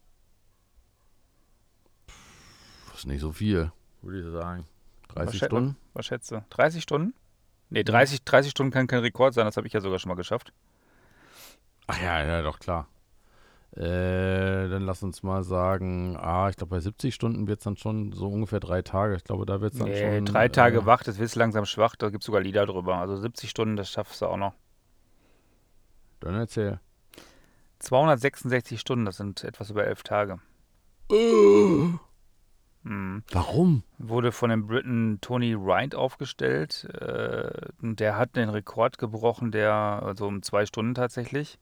Das 2.89 2.99
ist 2.99 3.05
nicht 3.05 3.21
so 3.21 3.31
viel, 3.31 3.71
würde 4.01 4.19
ich 4.19 4.25
sagen. 4.31 4.65
30 5.09 5.41
was 5.41 5.47
Stunden? 5.47 5.77
Was 5.93 6.05
schätzt 6.05 6.31
du? 6.31 6.43
30 6.49 6.83
Stunden? 6.83 7.13
Nee, 7.69 7.83
30, 7.83 8.23
30 8.23 8.51
Stunden 8.51 8.71
kann 8.71 8.87
kein 8.87 8.99
Rekord 8.99 9.33
sein, 9.33 9.45
das 9.45 9.57
habe 9.57 9.67
ich 9.67 9.73
ja 9.73 9.81
sogar 9.81 9.99
schon 9.99 10.09
mal 10.09 10.15
geschafft. 10.15 10.53
Ach 11.87 12.01
ja, 12.01 12.23
ja, 12.23 12.41
doch 12.41 12.59
klar. 12.59 12.87
Äh, 13.75 14.67
dann 14.67 14.83
lass 14.83 15.03
uns 15.03 15.21
mal 15.21 15.43
sagen, 15.43 16.17
ah, 16.17 16.49
ich 16.49 16.55
glaube 16.55 16.71
bei 16.71 16.79
70 16.79 17.13
Stunden 17.13 17.47
wird 17.47 17.59
es 17.59 17.63
dann 17.63 17.77
schon 17.77 18.11
so 18.13 18.27
ungefähr 18.27 18.59
drei 18.59 18.81
Tage. 18.81 19.15
Ich 19.15 19.23
glaube, 19.23 19.45
da 19.45 19.61
wird 19.61 19.73
es 19.73 19.79
dann 19.79 19.89
nee, 19.89 20.17
schon. 20.17 20.25
Drei 20.25 20.49
Tage 20.49 20.79
äh, 20.79 20.85
wach, 20.85 21.03
das 21.03 21.19
wird 21.19 21.33
langsam 21.35 21.65
schwach, 21.65 21.95
da 21.95 22.09
gibt 22.09 22.23
es 22.23 22.25
sogar 22.25 22.41
Lieder 22.41 22.65
drüber. 22.65 22.97
Also 22.97 23.15
70 23.15 23.49
Stunden, 23.49 23.75
das 23.75 23.91
schaffst 23.91 24.21
du 24.21 24.25
auch 24.25 24.37
noch. 24.37 24.53
Dann 26.19 26.35
erzähl. 26.35 26.79
266 27.79 28.79
Stunden, 28.79 29.05
das 29.05 29.17
sind 29.17 29.43
etwas 29.43 29.69
über 29.69 29.85
elf 29.85 30.03
Tage. 30.03 30.39
Uh. 31.11 31.93
Mhm. 32.83 33.23
Warum? 33.31 33.83
Wurde 33.97 34.31
von 34.31 34.49
dem 34.49 34.67
Briten 34.67 35.19
Tony 35.21 35.55
Wright 35.57 35.95
aufgestellt. 35.95 36.85
Äh, 36.85 37.51
der 37.81 38.17
hat 38.17 38.35
den 38.35 38.49
Rekord 38.49 38.97
gebrochen, 38.97 39.51
der, 39.51 39.73
also 39.73 40.27
um 40.27 40.41
zwei 40.43 40.65
Stunden 40.65 40.95
tatsächlich. 40.95 41.59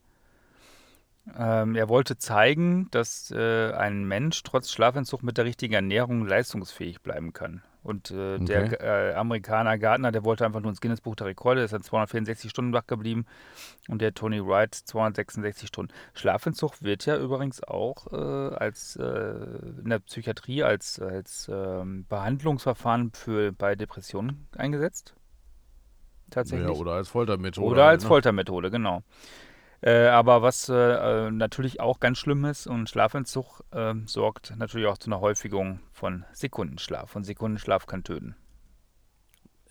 Ähm, 1.35 1.75
er 1.75 1.89
wollte 1.89 2.17
zeigen, 2.17 2.87
dass 2.91 3.31
äh, 3.31 3.71
ein 3.73 4.05
Mensch 4.05 4.41
trotz 4.43 4.71
Schlafentzug 4.71 5.23
mit 5.23 5.37
der 5.37 5.45
richtigen 5.45 5.73
Ernährung 5.73 6.25
leistungsfähig 6.25 7.01
bleiben 7.01 7.33
kann. 7.33 7.63
Und 7.87 8.11
äh, 8.11 8.35
okay. 8.35 8.45
der 8.45 8.81
äh, 8.81 9.13
Amerikaner 9.13 9.77
Gardner, 9.77 10.11
der 10.11 10.25
wollte 10.25 10.45
einfach 10.45 10.59
nur 10.59 10.69
ins 10.69 10.81
Guinness 10.81 10.99
Buch 10.99 11.15
der 11.15 11.27
Rekorde, 11.27 11.61
ist 11.61 11.71
dann 11.71 11.81
264 11.81 12.51
Stunden 12.51 12.73
wach 12.73 12.85
geblieben. 12.85 13.25
Und 13.87 14.01
der 14.01 14.13
Tony 14.13 14.45
Wright 14.45 14.75
266 14.75 15.69
Stunden. 15.69 15.93
Schlafentzug 16.13 16.81
wird 16.81 17.05
ja 17.05 17.17
übrigens 17.17 17.63
auch 17.63 18.11
äh, 18.11 18.55
als 18.55 18.97
äh, 18.97 19.03
in 19.81 19.89
der 19.89 19.99
Psychiatrie 19.99 20.63
als, 20.63 20.99
als 20.99 21.49
ähm, 21.49 22.05
Behandlungsverfahren 22.09 23.13
für, 23.13 23.53
bei 23.53 23.75
Depressionen 23.75 24.49
eingesetzt. 24.57 25.15
Tatsächlich. 26.29 26.67
Ja, 26.67 26.75
oder 26.75 26.91
als 26.91 27.07
Foltermethode. 27.07 27.67
Oder 27.67 27.85
als 27.85 28.03
ne? 28.03 28.09
Foltermethode, 28.09 28.69
genau. 28.69 29.01
Äh, 29.81 30.07
aber 30.07 30.41
was 30.41 30.69
äh, 30.69 31.29
natürlich 31.29 31.79
auch 31.79 31.99
ganz 31.99 32.17
schlimm 32.17 32.45
ist 32.45 32.65
und 32.65 32.89
Schlafentzug 32.89 33.63
äh, 33.71 33.93
sorgt 34.05 34.55
natürlich 34.57 34.87
auch 34.87 34.97
zu 34.97 35.09
einer 35.09 35.21
Häufigung 35.21 35.79
von 35.91 36.25
Sekundenschlaf. 36.33 37.15
Und 37.15 37.25
Sekundenschlaf 37.25 37.85
kann 37.85 38.03
töten. 38.03 38.35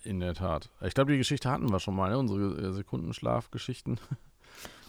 In 0.03 0.21
der 0.21 0.33
Tat. 0.33 0.69
Ich 0.81 0.93
glaube, 0.93 1.11
die 1.11 1.17
Geschichte 1.17 1.49
hatten 1.51 1.69
wir 1.69 1.79
schon 1.81 1.95
mal, 1.95 2.09
ne? 2.09 2.17
unsere 2.17 2.69
äh, 2.69 2.71
Sekundenschlafgeschichten. 2.73 3.99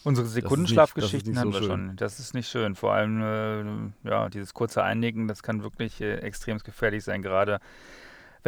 Unsere 0.05 0.29
Sekundenschlafgeschichten 0.29 1.37
hatten 1.37 1.53
wir 1.53 1.63
schon. 1.63 1.97
Das 1.97 2.21
ist 2.21 2.33
nicht 2.33 2.49
schön. 2.49 2.77
Vor 2.77 2.93
allem, 2.93 3.21
äh, 4.05 4.09
ja, 4.09 4.29
dieses 4.29 4.55
kurze 4.55 4.83
Einnicken, 4.85 5.27
das 5.27 5.43
kann 5.43 5.65
wirklich 5.65 6.01
äh, 6.01 6.19
extrem 6.19 6.59
gefährlich 6.59 7.03
sein, 7.03 7.21
gerade 7.21 7.59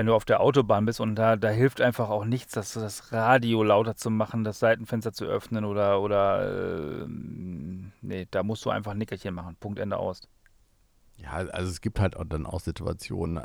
wenn 0.00 0.06
du 0.06 0.14
auf 0.14 0.24
der 0.24 0.40
Autobahn 0.40 0.86
bist 0.86 0.98
und 0.98 1.14
da, 1.14 1.36
da 1.36 1.50
hilft 1.50 1.82
einfach 1.82 2.08
auch 2.08 2.24
nichts, 2.24 2.54
dass 2.54 2.72
das 2.72 3.12
Radio 3.12 3.62
lauter 3.62 3.96
zu 3.96 4.08
machen, 4.08 4.44
das 4.44 4.58
Seitenfenster 4.58 5.12
zu 5.12 5.26
öffnen 5.26 5.66
oder, 5.66 6.00
oder 6.00 7.02
äh, 7.02 7.06
nee, 8.00 8.26
da 8.30 8.42
musst 8.42 8.64
du 8.64 8.70
einfach 8.70 8.92
ein 8.92 8.98
Nickerchen 8.98 9.34
machen. 9.34 9.56
Punkt, 9.60 9.78
Ende 9.78 9.98
aus. 9.98 10.22
Ja, 11.22 11.32
also 11.32 11.70
es 11.70 11.80
gibt 11.80 12.00
halt 12.00 12.16
auch 12.16 12.24
dann 12.24 12.46
auch 12.46 12.60
Situationen. 12.60 13.36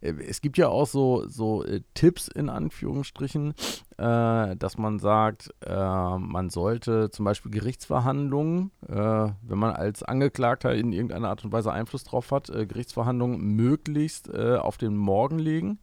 Äh, 0.00 0.12
es 0.26 0.40
gibt 0.40 0.56
ja 0.58 0.68
auch 0.68 0.86
so, 0.86 1.28
so 1.28 1.64
äh, 1.64 1.82
Tipps 1.94 2.28
in 2.28 2.48
Anführungsstrichen, 2.48 3.54
äh, 3.98 4.56
dass 4.56 4.78
man 4.78 4.98
sagt, 4.98 5.52
äh, 5.64 6.18
man 6.18 6.50
sollte 6.50 7.10
zum 7.10 7.24
Beispiel 7.24 7.50
Gerichtsverhandlungen, 7.50 8.70
äh, 8.88 8.94
wenn 8.94 9.58
man 9.58 9.74
als 9.74 10.02
Angeklagter 10.02 10.74
in 10.74 10.92
irgendeiner 10.92 11.28
Art 11.28 11.44
und 11.44 11.52
Weise 11.52 11.72
Einfluss 11.72 12.04
drauf 12.04 12.30
hat, 12.30 12.48
äh, 12.48 12.66
Gerichtsverhandlungen 12.66 13.40
möglichst 13.40 14.30
auf 14.30 14.78
den 14.78 14.96
Morgen 14.96 15.38
legen, 15.38 15.78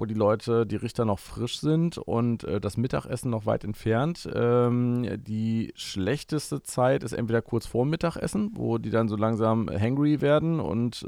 wo 0.00 0.06
die 0.06 0.14
Leute, 0.14 0.66
die 0.66 0.76
Richter 0.76 1.04
noch 1.04 1.18
frisch 1.18 1.60
sind 1.60 1.98
und 1.98 2.44
äh, 2.44 2.60
das 2.60 2.76
Mittagessen 2.76 3.30
noch 3.30 3.46
weit 3.46 3.64
entfernt. 3.64 4.28
Ähm, 4.34 5.22
die 5.22 5.72
schlechteste 5.76 6.62
Zeit 6.62 7.04
ist 7.04 7.12
entweder 7.12 7.42
kurz 7.42 7.66
vor 7.66 7.84
Mittagessen, 7.84 8.52
wo 8.54 8.78
die 8.78 8.90
dann 8.90 9.08
so 9.08 9.16
langsam 9.16 9.68
hangry 9.68 10.20
werden 10.20 10.58
und 10.58 11.04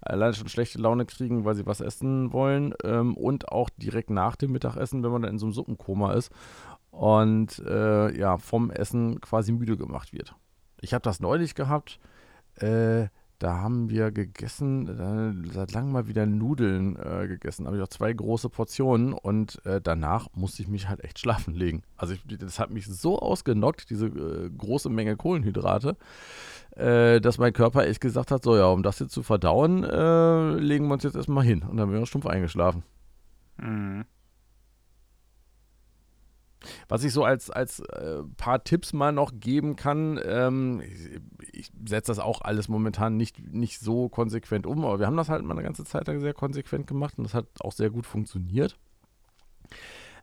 alleine 0.00 0.34
schon 0.34 0.48
schlechte 0.48 0.78
Laune 0.78 1.04
kriegen, 1.06 1.44
weil 1.44 1.54
sie 1.54 1.66
was 1.66 1.80
essen 1.80 2.32
wollen. 2.32 2.74
Ähm, 2.84 3.16
und 3.16 3.48
auch 3.48 3.70
direkt 3.70 4.10
nach 4.10 4.36
dem 4.36 4.52
Mittagessen, 4.52 5.02
wenn 5.02 5.10
man 5.10 5.22
dann 5.22 5.32
in 5.32 5.38
so 5.38 5.46
einem 5.46 5.52
Suppenkoma 5.52 6.12
ist 6.14 6.30
und 6.90 7.58
äh, 7.60 8.16
ja, 8.18 8.38
vom 8.38 8.70
Essen 8.70 9.20
quasi 9.20 9.52
müde 9.52 9.76
gemacht 9.76 10.12
wird. 10.12 10.34
Ich 10.80 10.94
habe 10.94 11.02
das 11.02 11.20
neulich 11.20 11.54
gehabt. 11.54 12.00
Äh, 12.56 13.08
da 13.40 13.58
haben 13.58 13.88
wir 13.88 14.10
gegessen, 14.10 14.86
äh, 14.86 15.52
seit 15.52 15.72
langem 15.72 15.92
mal 15.92 16.06
wieder 16.06 16.26
Nudeln 16.26 16.96
äh, 16.96 17.26
gegessen. 17.26 17.66
Habe 17.66 17.78
ich 17.78 17.82
auch 17.82 17.88
zwei 17.88 18.12
große 18.12 18.50
Portionen 18.50 19.14
und 19.14 19.64
äh, 19.64 19.80
danach 19.80 20.28
musste 20.34 20.62
ich 20.62 20.68
mich 20.68 20.88
halt 20.90 21.02
echt 21.02 21.18
schlafen 21.18 21.54
legen. 21.54 21.82
Also 21.96 22.12
ich, 22.12 22.22
das 22.26 22.58
hat 22.58 22.70
mich 22.70 22.86
so 22.86 23.18
ausgenockt, 23.18 23.88
diese 23.88 24.06
äh, 24.08 24.50
große 24.50 24.90
Menge 24.90 25.16
Kohlenhydrate, 25.16 25.96
äh, 26.76 27.18
dass 27.22 27.38
mein 27.38 27.54
Körper 27.54 27.86
echt 27.86 28.02
gesagt 28.02 28.30
hat, 28.30 28.44
so 28.44 28.56
ja, 28.56 28.66
um 28.66 28.82
das 28.82 28.98
jetzt 28.98 29.12
zu 29.12 29.22
verdauen, 29.22 29.84
äh, 29.84 30.54
legen 30.56 30.86
wir 30.88 30.94
uns 30.94 31.04
jetzt 31.04 31.16
erstmal 31.16 31.44
hin. 31.44 31.62
Und 31.62 31.78
dann 31.78 31.90
bin 31.90 32.02
ich 32.02 32.08
stumpf 32.10 32.26
eingeschlafen. 32.26 32.82
Mhm. 33.56 34.04
Was 36.88 37.04
ich 37.04 37.12
so 37.12 37.24
als, 37.24 37.50
als 37.50 37.80
äh, 37.80 38.22
paar 38.36 38.64
Tipps 38.64 38.92
mal 38.92 39.12
noch 39.12 39.32
geben 39.38 39.76
kann, 39.76 40.20
ähm, 40.24 40.82
ich, 40.82 41.20
ich 41.52 41.72
setze 41.86 42.10
das 42.10 42.18
auch 42.18 42.42
alles 42.42 42.68
momentan 42.68 43.16
nicht, 43.16 43.52
nicht 43.52 43.80
so 43.80 44.08
konsequent 44.08 44.66
um, 44.66 44.84
aber 44.84 44.98
wir 44.98 45.06
haben 45.06 45.16
das 45.16 45.28
halt 45.28 45.44
mal 45.44 45.54
eine 45.54 45.62
ganze 45.62 45.84
Zeit 45.84 46.06
lang 46.06 46.20
sehr 46.20 46.34
konsequent 46.34 46.86
gemacht 46.86 47.14
und 47.18 47.24
das 47.24 47.34
hat 47.34 47.46
auch 47.60 47.72
sehr 47.72 47.90
gut 47.90 48.06
funktioniert. 48.06 48.76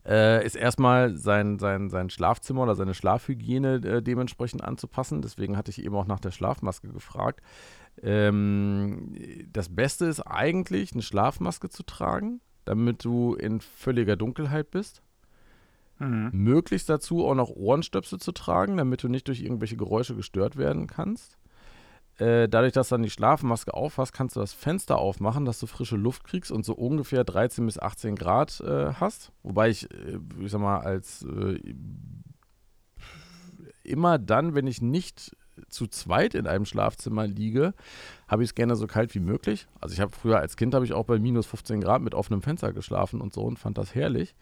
Äh, 0.08 0.46
ist 0.46 0.56
erstmal 0.56 1.18
sein, 1.18 1.60
sein, 1.60 1.90
sein 1.90 2.10
Schlafzimmer 2.10 2.64
oder 2.64 2.76
seine 2.76 2.94
Schlafhygiene 2.94 3.76
äh, 3.76 4.02
dementsprechend 4.02 4.64
anzupassen. 4.64 5.22
Deswegen 5.22 5.58
hatte 5.58 5.70
ich 5.70 5.84
eben 5.84 5.96
auch 5.96 6.08
nach 6.08 6.22
der 6.22 6.32
Schlafmaske 6.32 6.88
gefragt. 6.88 7.42
Ähm, 8.02 9.16
das 9.52 9.68
Beste 9.76 10.06
ist 10.06 10.22
eigentlich, 10.22 10.94
eine 10.94 11.02
Schlafmaske 11.02 11.68
zu 11.68 11.84
tragen, 11.84 12.40
damit 12.64 13.04
du 13.04 13.34
in 13.34 13.60
völliger 13.60 14.16
Dunkelheit 14.16 14.72
bist. 14.72 15.02
Mhm. 16.00 16.30
Möglichst 16.32 16.90
dazu 16.90 17.26
auch 17.26 17.36
noch 17.36 17.50
Ohrenstöpsel 17.50 18.20
zu 18.20 18.32
tragen, 18.32 18.78
damit 18.78 19.04
du 19.04 19.08
nicht 19.08 19.28
durch 19.28 19.42
irgendwelche 19.42 19.78
Geräusche 19.78 20.16
gestört 20.16 20.58
werden 20.58 20.88
kannst. 20.88 21.38
Äh, 22.20 22.50
dadurch, 22.50 22.74
dass 22.74 22.90
du 22.90 22.96
dann 22.96 23.04
die 23.04 23.10
Schlafmaske 23.12 23.74
aufhast, 23.74 24.12
kannst 24.12 24.36
du 24.36 24.40
das 24.40 24.54
Fenster 24.54 24.98
aufmachen, 24.98 25.46
dass 25.46 25.60
du 25.60 25.68
frische 25.68 25.98
Luft 25.98 26.24
kriegst 26.24 26.52
und 26.52 26.66
so 26.66 26.74
ungefähr 26.74 27.24
13 27.24 27.66
bis 27.66 27.78
18 27.78 28.16
Grad 28.16 28.60
äh, 28.62 28.94
hast. 28.94 29.32
Wobei 29.44 29.70
ich, 29.70 29.92
äh, 29.92 30.20
ich 30.40 30.52
sag 30.52 30.62
mal, 30.62 30.80
als 30.80 31.24
äh, 31.24 31.60
immer 33.84 34.18
dann, 34.18 34.56
wenn 34.56 34.66
ich 34.66 34.82
nicht 34.82 35.36
zu 35.70 35.88
zweit 35.88 36.36
in 36.36 36.48
einem 36.48 36.66
Schlafzimmer 36.66 37.28
liege, 37.28 37.74
habe 38.28 38.44
ich 38.44 38.50
es 38.50 38.56
gerne 38.56 38.76
so 38.76 38.88
kalt 38.88 39.14
wie 39.16 39.20
möglich. 39.20 39.68
Also 39.80 39.94
ich 39.94 40.00
habe 40.02 40.12
früher 40.12 40.40
als 40.40 40.58
Kind 40.58 40.74
habe 40.74 40.86
ich 40.86 40.94
auch 40.94 41.06
bei 41.06 41.20
minus 41.20 41.46
15 41.48 41.82
Grad 41.82 42.02
mit 42.02 42.14
offenem 42.14 42.42
Fenster 42.42 42.74
geschlafen 42.74 43.22
und 43.22 43.34
so 43.34 43.42
und 43.42 43.58
fand 43.58 43.78
das 43.78 43.96
herrlich. 43.96 44.36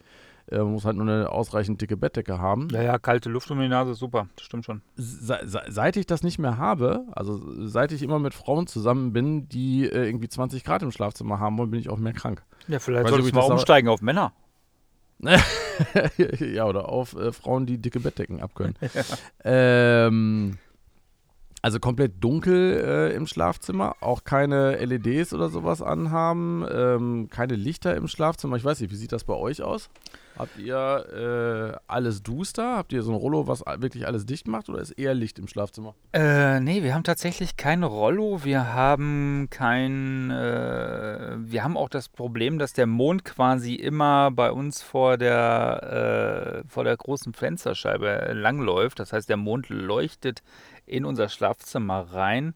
Äh, 0.50 0.58
man 0.58 0.72
muss 0.72 0.84
halt 0.84 0.96
nur 0.96 1.06
eine 1.06 1.30
ausreichend 1.30 1.80
dicke 1.80 1.96
Bettdecke 1.96 2.38
haben. 2.38 2.68
Ja, 2.70 2.82
ja, 2.82 2.98
kalte 2.98 3.28
Luft 3.28 3.50
um 3.50 3.58
die 3.58 3.68
Nase, 3.68 3.94
super, 3.94 4.28
das 4.36 4.44
stimmt 4.44 4.64
schon. 4.64 4.82
Se 4.96 5.38
seit 5.44 5.96
ich 5.96 6.06
das 6.06 6.22
nicht 6.22 6.38
mehr 6.38 6.58
habe, 6.58 7.04
also 7.12 7.40
seit 7.66 7.92
ich 7.92 8.02
immer 8.02 8.18
mit 8.18 8.34
Frauen 8.34 8.66
zusammen 8.66 9.12
bin, 9.12 9.48
die 9.48 9.84
äh, 9.84 10.06
irgendwie 10.06 10.28
20 10.28 10.64
Grad 10.64 10.82
im 10.82 10.92
Schlafzimmer 10.92 11.40
haben 11.40 11.58
wollen, 11.58 11.70
bin 11.70 11.80
ich 11.80 11.88
auch 11.88 11.98
mehr 11.98 12.12
krank. 12.12 12.42
Ja, 12.68 12.78
vielleicht 12.78 13.08
solltest 13.08 13.32
du 13.32 13.34
mal 13.34 13.50
umsteigen 13.50 13.88
auf 13.88 14.02
Männer. 14.02 14.32
ja, 16.18 16.66
oder 16.66 16.88
auf 16.88 17.16
äh, 17.16 17.32
Frauen, 17.32 17.66
die 17.66 17.78
dicke 17.78 18.00
Bettdecken 18.00 18.42
abkönnen. 18.42 18.76
ja. 18.94 19.02
ähm, 19.44 20.58
also 21.66 21.80
komplett 21.80 22.22
dunkel 22.22 23.10
äh, 23.10 23.16
im 23.16 23.26
Schlafzimmer, 23.26 23.96
auch 24.00 24.22
keine 24.22 24.76
LEDs 24.76 25.34
oder 25.34 25.48
sowas 25.48 25.82
anhaben, 25.82 26.64
ähm, 26.70 27.28
keine 27.28 27.56
Lichter 27.56 27.96
im 27.96 28.06
Schlafzimmer. 28.06 28.54
Ich 28.54 28.64
weiß 28.64 28.78
nicht, 28.78 28.92
wie 28.92 28.96
sieht 28.96 29.10
das 29.10 29.24
bei 29.24 29.34
euch 29.34 29.62
aus? 29.62 29.90
Habt 30.38 30.58
ihr 30.58 31.74
äh, 31.74 31.78
alles 31.86 32.22
duster? 32.22 32.76
Habt 32.76 32.92
ihr 32.92 33.02
so 33.02 33.10
ein 33.10 33.16
Rollo, 33.16 33.48
was 33.48 33.64
wirklich 33.78 34.06
alles 34.06 34.26
dicht 34.26 34.46
macht 34.46 34.68
oder 34.68 34.80
ist 34.80 34.90
eher 34.90 35.14
Licht 35.14 35.38
im 35.38 35.48
Schlafzimmer? 35.48 35.94
Äh, 36.12 36.60
nee, 36.60 36.82
wir 36.82 36.94
haben 36.94 37.04
tatsächlich 37.04 37.56
kein 37.56 37.82
Rollo. 37.82 38.44
Wir 38.44 38.74
haben 38.74 39.48
kein. 39.50 40.30
Äh, 40.30 41.36
wir 41.38 41.64
haben 41.64 41.76
auch 41.76 41.88
das 41.88 42.10
Problem, 42.10 42.58
dass 42.58 42.74
der 42.74 42.86
Mond 42.86 43.24
quasi 43.24 43.74
immer 43.74 44.30
bei 44.30 44.52
uns 44.52 44.82
vor 44.82 45.16
der, 45.16 46.62
äh, 46.64 46.68
vor 46.68 46.84
der 46.84 46.96
großen 46.96 47.32
Fensterscheibe 47.32 48.32
langläuft. 48.34 48.98
Das 49.00 49.14
heißt, 49.14 49.30
der 49.30 49.38
Mond 49.38 49.70
leuchtet 49.70 50.42
in 50.86 51.04
unser 51.04 51.28
Schlafzimmer 51.28 52.12
rein. 52.12 52.54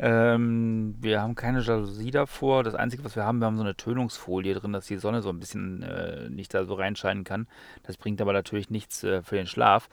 Ähm, 0.00 0.94
wir 1.00 1.20
haben 1.20 1.34
keine 1.34 1.60
Jalousie 1.60 2.10
davor. 2.10 2.62
Das 2.62 2.74
Einzige, 2.74 3.04
was 3.04 3.16
wir 3.16 3.24
haben, 3.24 3.40
wir 3.40 3.46
haben 3.46 3.56
so 3.56 3.64
eine 3.64 3.76
Tönungsfolie 3.76 4.54
drin, 4.54 4.72
dass 4.72 4.86
die 4.86 4.96
Sonne 4.96 5.22
so 5.22 5.28
ein 5.30 5.40
bisschen 5.40 5.82
äh, 5.82 6.28
nicht 6.30 6.54
da 6.54 6.64
so 6.64 6.74
reinscheinen 6.74 7.24
kann. 7.24 7.48
Das 7.82 7.96
bringt 7.96 8.20
aber 8.20 8.32
natürlich 8.32 8.70
nichts 8.70 9.02
äh, 9.02 9.22
für 9.22 9.36
den 9.36 9.46
Schlaf. 9.46 9.88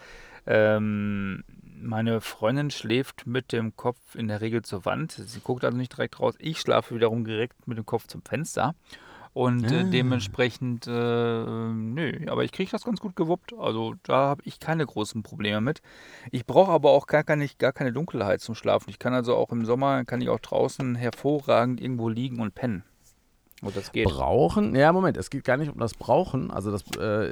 Ähm, 0.46 1.44
meine 1.82 2.22
Freundin 2.22 2.70
schläft 2.70 3.26
mit 3.26 3.52
dem 3.52 3.76
Kopf 3.76 4.16
in 4.16 4.28
der 4.28 4.42
Regel 4.42 4.62
zur 4.62 4.86
Wand. 4.86 5.12
Sie 5.12 5.40
guckt 5.40 5.64
also 5.66 5.78
nicht 5.78 5.94
direkt 5.98 6.20
raus. 6.20 6.36
Ich 6.40 6.60
schlafe 6.60 6.96
wiederum 6.96 7.26
direkt 7.26 7.68
mit 7.68 7.78
dem 7.78 7.86
Kopf 7.86 8.08
zum 8.08 8.22
Fenster. 8.22 8.76
Und 9.36 9.70
äh, 9.70 9.82
ah. 9.82 9.84
dementsprechend, 9.84 10.88
äh, 10.88 10.90
nö, 10.90 12.20
aber 12.30 12.46
ich 12.46 12.54
kriege 12.54 12.72
das 12.72 12.86
ganz 12.86 13.02
gut 13.02 13.18
gewuppt. 13.18 13.54
Also 13.60 13.96
da 14.04 14.30
habe 14.30 14.42
ich 14.46 14.62
keine 14.62 14.86
großen 14.86 15.24
Probleme 15.24 15.60
mit. 15.60 15.82
Ich 16.32 16.46
brauche 16.46 16.72
aber 16.72 16.92
auch 16.92 17.06
gar 17.06 17.26
keine, 17.26 17.46
gar 17.58 17.74
keine 17.74 17.92
Dunkelheit 17.92 18.40
zum 18.40 18.56
Schlafen. 18.56 18.90
Ich 18.92 18.98
kann 18.98 19.14
also 19.14 19.36
auch 19.36 19.52
im 19.52 19.66
Sommer, 19.66 20.06
kann 20.06 20.22
ich 20.22 20.30
auch 20.30 20.40
draußen 20.40 20.96
hervorragend 20.96 21.82
irgendwo 21.82 22.08
liegen 22.08 22.40
und 22.40 22.56
pennen. 22.56 22.86
Und 23.62 23.76
das 23.76 23.92
geht. 23.92 24.06
Brauchen? 24.06 24.74
Ja, 24.74 24.94
Moment, 24.94 25.18
es 25.18 25.30
geht 25.30 25.44
gar 25.44 25.58
nicht 25.58 25.70
um 25.70 25.80
das 25.80 25.96
Brauchen. 25.96 26.50
Also 26.50 26.72
das, 26.72 26.86
äh, 26.98 27.26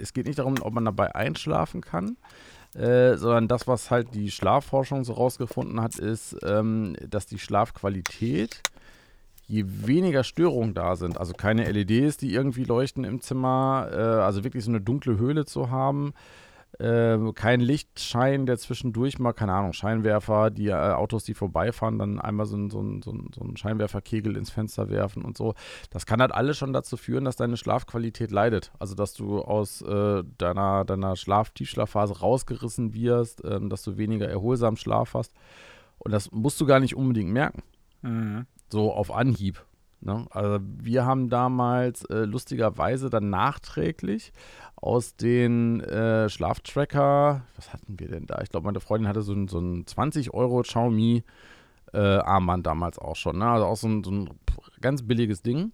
es 0.00 0.12
geht 0.14 0.26
nicht 0.26 0.40
darum, 0.40 0.56
ob 0.60 0.72
man 0.74 0.84
dabei 0.84 1.14
einschlafen 1.14 1.82
kann. 1.82 2.16
Äh, 2.74 3.16
sondern 3.16 3.46
das, 3.46 3.68
was 3.68 3.92
halt 3.92 4.12
die 4.12 4.32
Schlafforschung 4.32 5.04
so 5.04 5.12
rausgefunden 5.12 5.80
hat, 5.80 6.00
ist, 6.00 6.36
ähm, 6.42 6.96
dass 7.08 7.26
die 7.26 7.38
Schlafqualität 7.38 8.60
je 9.46 9.64
weniger 9.66 10.24
Störungen 10.24 10.74
da 10.74 10.96
sind, 10.96 11.18
also 11.18 11.32
keine 11.32 11.70
LEDs, 11.70 12.16
die 12.16 12.32
irgendwie 12.32 12.64
leuchten 12.64 13.04
im 13.04 13.20
Zimmer, 13.20 13.88
äh, 13.92 13.96
also 13.96 14.44
wirklich 14.44 14.64
so 14.64 14.70
eine 14.70 14.80
dunkle 14.80 15.18
Höhle 15.18 15.44
zu 15.44 15.70
haben, 15.70 16.14
äh, 16.78 17.18
kein 17.34 17.60
Lichtschein, 17.60 18.46
der 18.46 18.56
zwischendurch 18.56 19.18
mal, 19.18 19.32
keine 19.32 19.52
Ahnung, 19.52 19.72
Scheinwerfer, 19.72 20.50
die 20.50 20.68
äh, 20.68 20.72
Autos, 20.72 21.24
die 21.24 21.34
vorbeifahren, 21.34 21.98
dann 21.98 22.18
einmal 22.18 22.46
so, 22.46 22.56
so, 22.68 22.82
so, 23.02 23.12
so 23.34 23.40
einen 23.42 23.56
Scheinwerferkegel 23.56 24.36
ins 24.36 24.50
Fenster 24.50 24.88
werfen 24.88 25.22
und 25.22 25.36
so. 25.36 25.54
Das 25.90 26.06
kann 26.06 26.20
halt 26.20 26.32
alles 26.32 26.56
schon 26.56 26.72
dazu 26.72 26.96
führen, 26.96 27.24
dass 27.24 27.36
deine 27.36 27.56
Schlafqualität 27.56 28.30
leidet. 28.30 28.72
Also, 28.78 28.94
dass 28.94 29.12
du 29.12 29.42
aus 29.42 29.82
äh, 29.82 30.24
deiner, 30.38 30.84
deiner 30.84 31.16
Schlaf 31.16 31.50
Tiefschlafphase 31.50 32.20
rausgerissen 32.20 32.94
wirst, 32.94 33.42
ähm, 33.44 33.68
dass 33.68 33.82
du 33.82 33.98
weniger 33.98 34.28
erholsamen 34.28 34.76
Schlaf 34.76 35.14
hast. 35.14 35.34
Und 35.98 36.12
das 36.12 36.32
musst 36.32 36.60
du 36.60 36.66
gar 36.66 36.80
nicht 36.80 36.96
unbedingt 36.96 37.30
merken. 37.30 37.62
Mhm. 38.00 38.46
So 38.72 38.90
auf 38.90 39.14
Anhieb. 39.14 39.66
Ne? 40.00 40.26
Also 40.30 40.64
wir 40.64 41.04
haben 41.04 41.28
damals 41.28 42.06
äh, 42.06 42.24
lustigerweise 42.24 43.10
dann 43.10 43.28
nachträglich 43.28 44.32
aus 44.76 45.14
den 45.14 45.80
äh, 45.80 46.30
Schlaftracker, 46.30 47.42
was 47.54 47.72
hatten 47.72 48.00
wir 48.00 48.08
denn 48.08 48.26
da? 48.26 48.40
Ich 48.40 48.48
glaube, 48.48 48.64
meine 48.64 48.80
Freundin 48.80 49.08
hatte 49.08 49.20
so 49.20 49.34
ein, 49.34 49.46
so 49.46 49.60
ein 49.60 49.86
20 49.86 50.32
Euro 50.32 50.62
Xiaomi 50.62 51.22
äh, 51.92 51.98
Armband 51.98 52.66
damals 52.66 52.98
auch 52.98 53.14
schon. 53.14 53.38
Ne? 53.38 53.46
Also 53.46 53.66
auch 53.66 53.76
so 53.76 53.88
ein, 53.88 54.02
so 54.02 54.10
ein 54.10 54.30
ganz 54.80 55.02
billiges 55.02 55.42
Ding. 55.42 55.72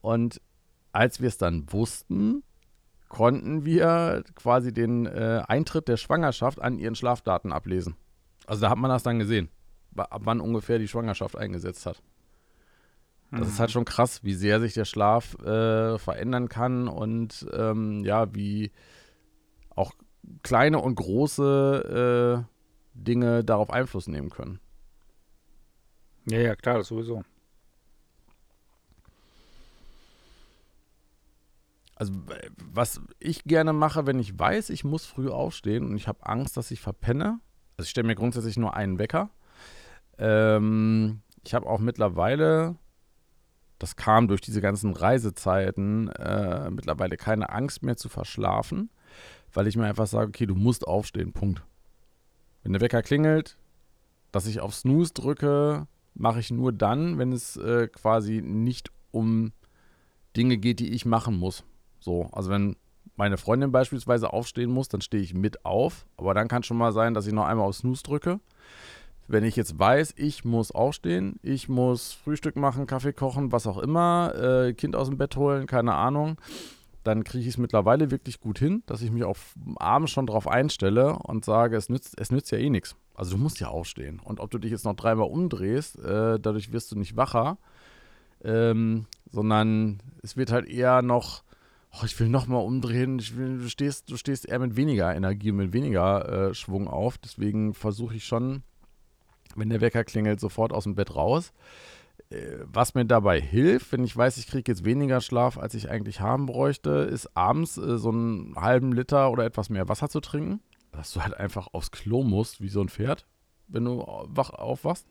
Und 0.00 0.42
als 0.90 1.20
wir 1.20 1.28
es 1.28 1.38
dann 1.38 1.72
wussten, 1.72 2.42
konnten 3.08 3.64
wir 3.64 4.24
quasi 4.34 4.72
den 4.72 5.06
äh, 5.06 5.44
Eintritt 5.46 5.86
der 5.86 5.96
Schwangerschaft 5.98 6.60
an 6.60 6.80
ihren 6.80 6.96
Schlafdaten 6.96 7.52
ablesen. 7.52 7.94
Also 8.44 8.62
da 8.62 8.70
hat 8.70 8.78
man 8.78 8.90
das 8.90 9.04
dann 9.04 9.20
gesehen 9.20 9.50
ab 9.96 10.22
wann 10.24 10.40
ungefähr 10.40 10.78
die 10.78 10.88
Schwangerschaft 10.88 11.36
eingesetzt 11.36 11.86
hat. 11.86 12.02
Das 13.30 13.40
mhm. 13.40 13.46
ist 13.46 13.60
halt 13.60 13.70
schon 13.70 13.84
krass, 13.84 14.24
wie 14.24 14.34
sehr 14.34 14.60
sich 14.60 14.74
der 14.74 14.84
Schlaf 14.84 15.38
äh, 15.40 15.98
verändern 15.98 16.48
kann 16.48 16.88
und 16.88 17.46
ähm, 17.52 18.04
ja, 18.04 18.34
wie 18.34 18.72
auch 19.70 19.92
kleine 20.42 20.78
und 20.80 20.94
große 20.94 22.44
äh, 22.44 22.52
Dinge 22.94 23.44
darauf 23.44 23.70
Einfluss 23.70 24.08
nehmen 24.08 24.30
können. 24.30 24.60
Ja, 26.26 26.38
ja, 26.38 26.56
klar, 26.56 26.78
das 26.78 26.88
sowieso. 26.88 27.22
also 31.98 32.12
was 32.72 33.00
ich 33.18 33.42
gerne 33.44 33.72
mache, 33.72 34.06
wenn 34.06 34.20
ich 34.20 34.38
weiß, 34.38 34.70
ich 34.70 34.84
muss 34.84 35.04
früh 35.04 35.30
aufstehen 35.30 35.84
und 35.84 35.96
ich 35.96 36.06
habe 36.06 36.24
Angst, 36.24 36.56
dass 36.56 36.70
ich 36.70 36.80
verpenne. 36.80 37.40
Also 37.76 37.86
ich 37.86 37.90
stelle 37.90 38.06
mir 38.06 38.14
grundsätzlich 38.14 38.56
nur 38.56 38.74
einen 38.74 39.00
Wecker. 39.00 39.30
Ähm, 40.18 41.20
ich 41.44 41.54
habe 41.54 41.66
auch 41.66 41.78
mittlerweile, 41.78 42.76
das 43.78 43.96
kam 43.96 44.28
durch 44.28 44.40
diese 44.40 44.60
ganzen 44.60 44.92
Reisezeiten, 44.92 46.08
äh, 46.08 46.70
mittlerweile 46.70 47.16
keine 47.16 47.50
Angst 47.50 47.82
mehr 47.82 47.96
zu 47.96 48.08
verschlafen, 48.08 48.90
weil 49.52 49.66
ich 49.66 49.76
mir 49.76 49.86
einfach 49.86 50.06
sage, 50.06 50.28
okay, 50.28 50.46
du 50.46 50.54
musst 50.54 50.86
aufstehen, 50.86 51.32
Punkt. 51.32 51.62
Wenn 52.62 52.72
der 52.72 52.82
Wecker 52.82 53.02
klingelt, 53.02 53.56
dass 54.32 54.46
ich 54.46 54.60
auf 54.60 54.74
Snooze 54.74 55.14
drücke, 55.14 55.86
mache 56.14 56.40
ich 56.40 56.50
nur 56.50 56.72
dann, 56.72 57.18
wenn 57.18 57.32
es 57.32 57.56
äh, 57.56 57.88
quasi 57.88 58.42
nicht 58.42 58.90
um 59.10 59.52
Dinge 60.36 60.58
geht, 60.58 60.80
die 60.80 60.90
ich 60.90 61.06
machen 61.06 61.36
muss. 61.38 61.64
So, 62.00 62.28
also 62.32 62.50
wenn 62.50 62.76
meine 63.16 63.36
Freundin 63.36 63.72
beispielsweise 63.72 64.32
aufstehen 64.32 64.70
muss, 64.70 64.88
dann 64.88 65.00
stehe 65.00 65.22
ich 65.22 65.34
mit 65.34 65.64
auf. 65.64 66.06
Aber 66.16 66.34
dann 66.34 66.48
kann 66.48 66.62
schon 66.62 66.76
mal 66.76 66.92
sein, 66.92 67.14
dass 67.14 67.26
ich 67.26 67.32
noch 67.32 67.46
einmal 67.46 67.66
auf 67.66 67.76
Snooze 67.76 68.02
drücke. 68.02 68.40
Wenn 69.28 69.44
ich 69.44 69.56
jetzt 69.56 69.78
weiß, 69.78 70.14
ich 70.16 70.46
muss 70.46 70.72
aufstehen, 70.72 71.38
ich 71.42 71.68
muss 71.68 72.14
Frühstück 72.14 72.56
machen, 72.56 72.86
Kaffee 72.86 73.12
kochen, 73.12 73.52
was 73.52 73.66
auch 73.66 73.76
immer, 73.76 74.34
äh, 74.34 74.72
Kind 74.72 74.96
aus 74.96 75.08
dem 75.08 75.18
Bett 75.18 75.36
holen, 75.36 75.66
keine 75.66 75.94
Ahnung, 75.94 76.40
dann 77.04 77.24
kriege 77.24 77.42
ich 77.42 77.48
es 77.48 77.58
mittlerweile 77.58 78.10
wirklich 78.10 78.40
gut 78.40 78.58
hin, 78.58 78.82
dass 78.86 79.02
ich 79.02 79.10
mich 79.10 79.24
auf 79.24 79.54
abends 79.76 80.12
schon 80.12 80.26
darauf 80.26 80.48
einstelle 80.48 81.18
und 81.18 81.44
sage, 81.44 81.76
es 81.76 81.90
nützt, 81.90 82.18
es 82.18 82.30
nützt 82.30 82.50
ja 82.50 82.58
eh 82.58 82.70
nichts. 82.70 82.96
Also 83.14 83.36
du 83.36 83.42
musst 83.42 83.60
ja 83.60 83.68
aufstehen. 83.68 84.18
Und 84.22 84.40
ob 84.40 84.50
du 84.50 84.58
dich 84.58 84.70
jetzt 84.70 84.84
noch 84.84 84.94
dreimal 84.94 85.28
umdrehst, 85.28 85.98
äh, 85.98 86.40
dadurch 86.40 86.72
wirst 86.72 86.92
du 86.92 86.98
nicht 86.98 87.16
wacher, 87.16 87.58
ähm, 88.42 89.06
sondern 89.30 89.98
es 90.22 90.36
wird 90.38 90.52
halt 90.52 90.68
eher 90.68 91.02
noch, 91.02 91.42
oh, 91.92 92.04
ich 92.04 92.18
will 92.18 92.28
nochmal 92.28 92.64
umdrehen. 92.64 93.20
Will, 93.34 93.58
du, 93.58 93.68
stehst, 93.68 94.10
du 94.10 94.16
stehst 94.16 94.48
eher 94.48 94.58
mit 94.58 94.76
weniger 94.76 95.14
Energie, 95.14 95.52
mit 95.52 95.72
weniger 95.72 96.48
äh, 96.50 96.54
Schwung 96.54 96.88
auf. 96.88 97.18
Deswegen 97.18 97.74
versuche 97.74 98.16
ich 98.16 98.24
schon, 98.24 98.62
wenn 99.58 99.70
der 99.70 99.80
Wecker 99.80 100.04
klingelt, 100.04 100.40
sofort 100.40 100.72
aus 100.72 100.84
dem 100.84 100.94
Bett 100.94 101.14
raus. 101.14 101.52
Äh, 102.30 102.58
was 102.64 102.94
mir 102.94 103.04
dabei 103.04 103.40
hilft, 103.40 103.92
wenn 103.92 104.04
ich 104.04 104.16
weiß, 104.16 104.36
ich 104.38 104.46
kriege 104.46 104.70
jetzt 104.70 104.84
weniger 104.84 105.20
Schlaf, 105.20 105.58
als 105.58 105.74
ich 105.74 105.90
eigentlich 105.90 106.20
haben 106.20 106.46
bräuchte, 106.46 106.90
ist 106.90 107.36
abends 107.36 107.76
äh, 107.78 107.98
so 107.98 108.10
einen 108.10 108.54
halben 108.56 108.92
Liter 108.92 109.30
oder 109.30 109.44
etwas 109.44 109.70
mehr 109.70 109.88
Wasser 109.88 110.08
zu 110.08 110.20
trinken 110.20 110.60
dass 110.92 111.12
du 111.12 111.22
halt 111.22 111.34
einfach 111.34 111.68
aufs 111.72 111.90
Klo 111.90 112.24
musst, 112.24 112.60
wie 112.60 112.68
so 112.68 112.80
ein 112.80 112.88
Pferd, 112.88 113.26
wenn 113.68 113.84
du 113.84 114.04
wach 114.26 114.50
aufwachst. 114.50 115.06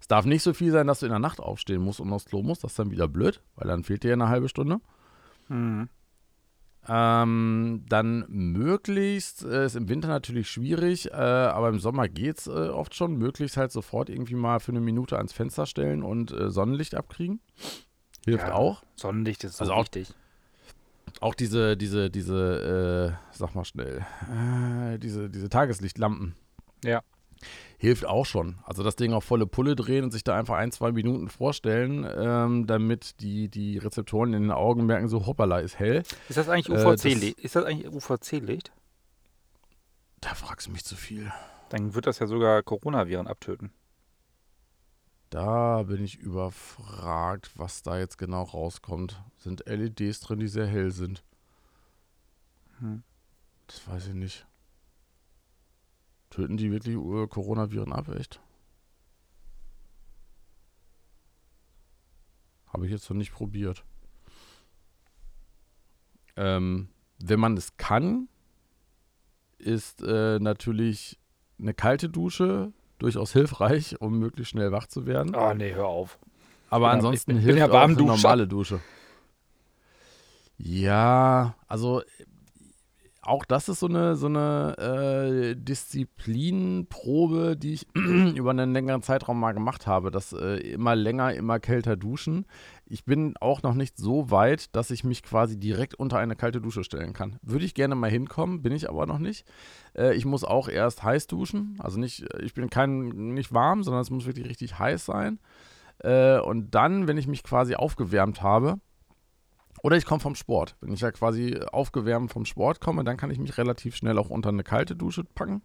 Es 0.00 0.08
darf 0.08 0.24
nicht 0.24 0.42
so 0.42 0.52
viel 0.52 0.72
sein, 0.72 0.86
dass 0.86 1.00
du 1.00 1.06
in 1.06 1.12
der 1.12 1.18
Nacht 1.18 1.40
aufstehen 1.40 1.82
musst 1.82 2.00
und 2.00 2.12
aufs 2.12 2.26
Klo 2.26 2.42
musst. 2.42 2.64
Das 2.64 2.72
ist 2.72 2.78
dann 2.78 2.90
wieder 2.90 3.08
blöd, 3.08 3.42
weil 3.56 3.68
dann 3.68 3.84
fehlt 3.84 4.02
dir 4.02 4.12
eine 4.12 4.28
halbe 4.28 4.48
Stunde. 4.48 4.80
Mhm. 5.48 5.88
Ähm, 6.86 7.84
dann 7.88 8.24
möglichst, 8.28 9.44
äh, 9.44 9.64
ist 9.64 9.76
im 9.76 9.88
Winter 9.88 10.08
natürlich 10.08 10.50
schwierig, 10.50 11.10
äh, 11.10 11.14
aber 11.14 11.70
im 11.70 11.78
Sommer 11.78 12.08
geht 12.08 12.40
es 12.40 12.46
äh, 12.46 12.50
oft 12.50 12.94
schon, 12.94 13.16
möglichst 13.16 13.56
halt 13.56 13.72
sofort 13.72 14.10
irgendwie 14.10 14.34
mal 14.34 14.60
für 14.60 14.72
eine 14.72 14.80
Minute 14.80 15.16
ans 15.16 15.32
Fenster 15.32 15.64
stellen 15.64 16.02
und 16.02 16.32
äh, 16.32 16.50
Sonnenlicht 16.50 16.94
abkriegen. 16.94 17.40
Hilft 18.26 18.48
ja, 18.48 18.54
auch. 18.54 18.82
Sonnenlicht 18.96 19.44
ist 19.44 19.56
so 19.56 19.64
also 19.64 19.76
wichtig. 19.80 20.14
Auch, 21.20 21.28
auch 21.28 21.34
diese, 21.34 21.76
diese, 21.76 22.10
diese, 22.10 23.16
äh, 23.32 23.36
sag 23.36 23.54
mal 23.54 23.64
schnell, 23.64 24.04
äh, 24.30 24.98
diese, 24.98 25.30
diese 25.30 25.48
Tageslichtlampen. 25.48 26.34
Ja. 26.84 27.02
Hilft 27.84 28.06
auch 28.06 28.24
schon. 28.24 28.56
Also 28.64 28.82
das 28.82 28.96
Ding 28.96 29.12
auf 29.12 29.24
volle 29.24 29.46
Pulle 29.46 29.76
drehen 29.76 30.04
und 30.04 30.10
sich 30.10 30.24
da 30.24 30.34
einfach 30.38 30.54
ein, 30.54 30.72
zwei 30.72 30.90
Minuten 30.90 31.28
vorstellen, 31.28 32.08
ähm, 32.16 32.66
damit 32.66 33.20
die, 33.20 33.50
die 33.50 33.76
Rezeptoren 33.76 34.32
in 34.32 34.44
den 34.44 34.52
Augen 34.52 34.86
merken, 34.86 35.06
so 35.06 35.26
hoppala, 35.26 35.58
ist 35.58 35.78
hell. 35.78 36.02
Ist 36.30 36.38
das 36.38 36.48
eigentlich 36.48 36.70
UVC-Licht? 36.70 37.38
Äh, 37.38 37.42
ist 37.42 37.56
das 37.56 37.64
eigentlich 37.66 37.92
UVC-Licht? 37.92 38.72
Da 40.22 40.34
fragst 40.34 40.66
du 40.66 40.70
mich 40.70 40.82
zu 40.82 40.96
viel. 40.96 41.30
Dann 41.68 41.94
wird 41.94 42.06
das 42.06 42.20
ja 42.20 42.26
sogar 42.26 42.62
Coronaviren 42.62 43.26
abtöten. 43.26 43.70
Da 45.28 45.82
bin 45.82 46.02
ich 46.02 46.16
überfragt, 46.16 47.50
was 47.56 47.82
da 47.82 47.98
jetzt 47.98 48.16
genau 48.16 48.44
rauskommt. 48.44 49.22
Sind 49.36 49.62
LEDs 49.66 50.20
drin, 50.20 50.40
die 50.40 50.48
sehr 50.48 50.66
hell 50.66 50.90
sind? 50.90 51.22
Hm. 52.78 53.02
Das 53.66 53.86
weiß 53.86 54.06
ich 54.06 54.14
nicht. 54.14 54.46
Töten 56.34 56.56
die 56.56 56.72
wirklich 56.72 56.96
Coronaviren 56.96 57.92
ab, 57.92 58.08
echt? 58.08 58.40
Habe 62.66 62.86
ich 62.86 62.90
jetzt 62.90 63.08
noch 63.08 63.16
nicht 63.16 63.32
probiert. 63.32 63.84
Ähm, 66.36 66.88
wenn 67.20 67.38
man 67.38 67.56
es 67.56 67.76
kann, 67.76 68.28
ist 69.58 70.02
äh, 70.02 70.40
natürlich 70.40 71.20
eine 71.60 71.72
kalte 71.72 72.08
Dusche 72.08 72.72
durchaus 72.98 73.32
hilfreich, 73.32 74.00
um 74.00 74.18
möglichst 74.18 74.50
schnell 74.50 74.72
wach 74.72 74.88
zu 74.88 75.06
werden. 75.06 75.36
Ah, 75.36 75.52
oh, 75.52 75.54
nee, 75.54 75.72
hör 75.72 75.86
auf. 75.86 76.18
Aber 76.68 76.88
bin 76.88 76.96
ansonsten 76.96 77.34
bin, 77.34 77.42
hilft 77.42 77.58
ja 77.60 77.70
auch 77.70 77.80
eine 77.80 77.94
normale 77.94 78.48
Dusche. 78.48 78.80
Ja, 80.58 81.54
also 81.68 82.02
auch 83.26 83.44
das 83.44 83.68
ist 83.68 83.80
so 83.80 83.86
eine, 83.86 84.16
so 84.16 84.26
eine 84.26 84.76
äh, 84.78 85.56
Disziplinprobe, 85.56 87.56
die 87.56 87.74
ich 87.74 87.86
über 87.94 88.50
einen 88.50 88.72
längeren 88.72 89.02
Zeitraum 89.02 89.40
mal 89.40 89.52
gemacht 89.52 89.86
habe. 89.86 90.10
Das 90.10 90.32
äh, 90.32 90.56
immer 90.72 90.94
länger, 90.94 91.34
immer 91.34 91.60
kälter 91.60 91.96
duschen. 91.96 92.46
Ich 92.86 93.04
bin 93.04 93.34
auch 93.40 93.62
noch 93.62 93.74
nicht 93.74 93.96
so 93.96 94.30
weit, 94.30 94.74
dass 94.76 94.90
ich 94.90 95.04
mich 95.04 95.22
quasi 95.22 95.58
direkt 95.58 95.94
unter 95.94 96.18
eine 96.18 96.36
kalte 96.36 96.60
Dusche 96.60 96.84
stellen 96.84 97.12
kann. 97.12 97.38
Würde 97.42 97.64
ich 97.64 97.74
gerne 97.74 97.94
mal 97.94 98.10
hinkommen, 98.10 98.62
bin 98.62 98.72
ich 98.72 98.88
aber 98.88 99.06
noch 99.06 99.18
nicht. 99.18 99.46
Äh, 99.96 100.14
ich 100.14 100.24
muss 100.24 100.44
auch 100.44 100.68
erst 100.68 101.02
heiß 101.02 101.26
duschen. 101.26 101.76
Also 101.78 101.98
nicht, 101.98 102.24
ich 102.42 102.54
bin 102.54 102.70
kein, 102.70 103.34
nicht 103.34 103.54
warm, 103.54 103.82
sondern 103.82 104.02
es 104.02 104.10
muss 104.10 104.26
wirklich 104.26 104.48
richtig 104.48 104.78
heiß 104.78 105.04
sein. 105.04 105.38
Äh, 105.98 106.40
und 106.40 106.74
dann, 106.74 107.08
wenn 107.08 107.18
ich 107.18 107.26
mich 107.26 107.42
quasi 107.42 107.74
aufgewärmt 107.74 108.42
habe, 108.42 108.78
oder 109.84 109.98
ich 109.98 110.06
komme 110.06 110.20
vom 110.20 110.34
Sport. 110.34 110.76
Wenn 110.80 110.94
ich 110.94 111.02
ja 111.02 111.12
quasi 111.12 111.60
aufgewärmt 111.70 112.32
vom 112.32 112.46
Sport 112.46 112.80
komme, 112.80 113.04
dann 113.04 113.18
kann 113.18 113.30
ich 113.30 113.38
mich 113.38 113.58
relativ 113.58 113.94
schnell 113.96 114.16
auch 114.16 114.30
unter 114.30 114.48
eine 114.48 114.64
kalte 114.64 114.96
Dusche 114.96 115.24
packen. 115.24 115.62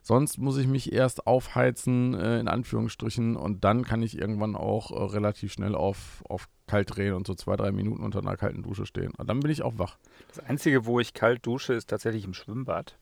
Sonst 0.00 0.38
muss 0.38 0.56
ich 0.56 0.66
mich 0.66 0.94
erst 0.94 1.26
aufheizen, 1.26 2.14
äh, 2.14 2.40
in 2.40 2.48
Anführungsstrichen, 2.48 3.36
und 3.36 3.62
dann 3.62 3.84
kann 3.84 4.02
ich 4.02 4.16
irgendwann 4.16 4.56
auch 4.56 4.90
äh, 4.90 5.12
relativ 5.12 5.52
schnell 5.52 5.74
auf, 5.74 6.24
auf 6.26 6.48
kalt 6.68 6.96
drehen 6.96 7.12
und 7.12 7.26
so 7.26 7.34
zwei, 7.34 7.54
drei 7.56 7.70
Minuten 7.70 8.02
unter 8.02 8.20
einer 8.20 8.38
kalten 8.38 8.62
Dusche 8.62 8.86
stehen. 8.86 9.12
Und 9.18 9.28
dann 9.28 9.40
bin 9.40 9.50
ich 9.50 9.62
auch 9.62 9.76
wach. 9.76 9.98
Das 10.28 10.38
Einzige, 10.38 10.86
wo 10.86 10.98
ich 10.98 11.12
kalt 11.12 11.44
dusche, 11.44 11.74
ist 11.74 11.90
tatsächlich 11.90 12.24
im 12.24 12.32
Schwimmbad. 12.32 12.96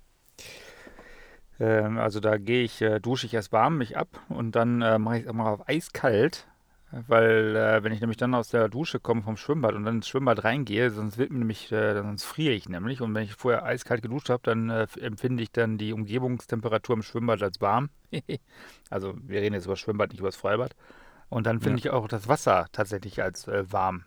Ähm, 1.60 1.98
also 1.98 2.18
da 2.18 2.36
gehe 2.36 2.64
ich, 2.64 2.82
äh, 2.82 2.98
dusche 2.98 3.26
ich 3.26 3.34
erst 3.34 3.52
warm 3.52 3.78
mich 3.78 3.96
ab 3.96 4.08
und 4.28 4.56
dann 4.56 4.82
äh, 4.82 4.98
mache 4.98 5.18
ich 5.18 5.22
es 5.22 5.28
auch 5.28 5.34
mal 5.34 5.52
auf 5.52 5.68
eiskalt 5.68 6.48
weil 6.90 7.54
äh, 7.54 7.84
wenn 7.84 7.92
ich 7.92 8.00
nämlich 8.00 8.16
dann 8.16 8.34
aus 8.34 8.48
der 8.48 8.68
Dusche 8.68 8.98
komme 8.98 9.22
vom 9.22 9.36
Schwimmbad 9.36 9.74
und 9.74 9.84
dann 9.84 9.96
ins 9.96 10.08
Schwimmbad 10.08 10.44
reingehe, 10.44 10.90
sonst 10.90 11.18
wird 11.18 11.30
mir 11.30 11.40
nämlich, 11.40 11.70
äh, 11.70 11.94
sonst 11.94 12.24
friere 12.24 12.54
ich 12.54 12.68
nämlich. 12.68 13.02
Und 13.02 13.14
wenn 13.14 13.24
ich 13.24 13.34
vorher 13.34 13.64
eiskalt 13.64 14.00
geduscht 14.00 14.30
habe, 14.30 14.42
dann 14.44 14.70
äh, 14.70 14.86
empfinde 15.00 15.42
ich 15.42 15.52
dann 15.52 15.76
die 15.76 15.92
Umgebungstemperatur 15.92 16.96
im 16.96 17.02
Schwimmbad 17.02 17.42
als 17.42 17.60
warm. 17.60 17.90
also 18.90 19.14
wir 19.22 19.42
reden 19.42 19.54
jetzt 19.54 19.66
über 19.66 19.74
das 19.74 19.80
Schwimmbad, 19.80 20.10
nicht 20.10 20.20
über 20.20 20.28
das 20.28 20.36
Freibad. 20.36 20.74
Und 21.28 21.46
dann 21.46 21.60
finde 21.60 21.80
ja. 21.80 21.86
ich 21.86 21.90
auch 21.90 22.08
das 22.08 22.26
Wasser 22.26 22.68
tatsächlich 22.72 23.22
als 23.22 23.46
äh, 23.48 23.70
warm. 23.70 24.04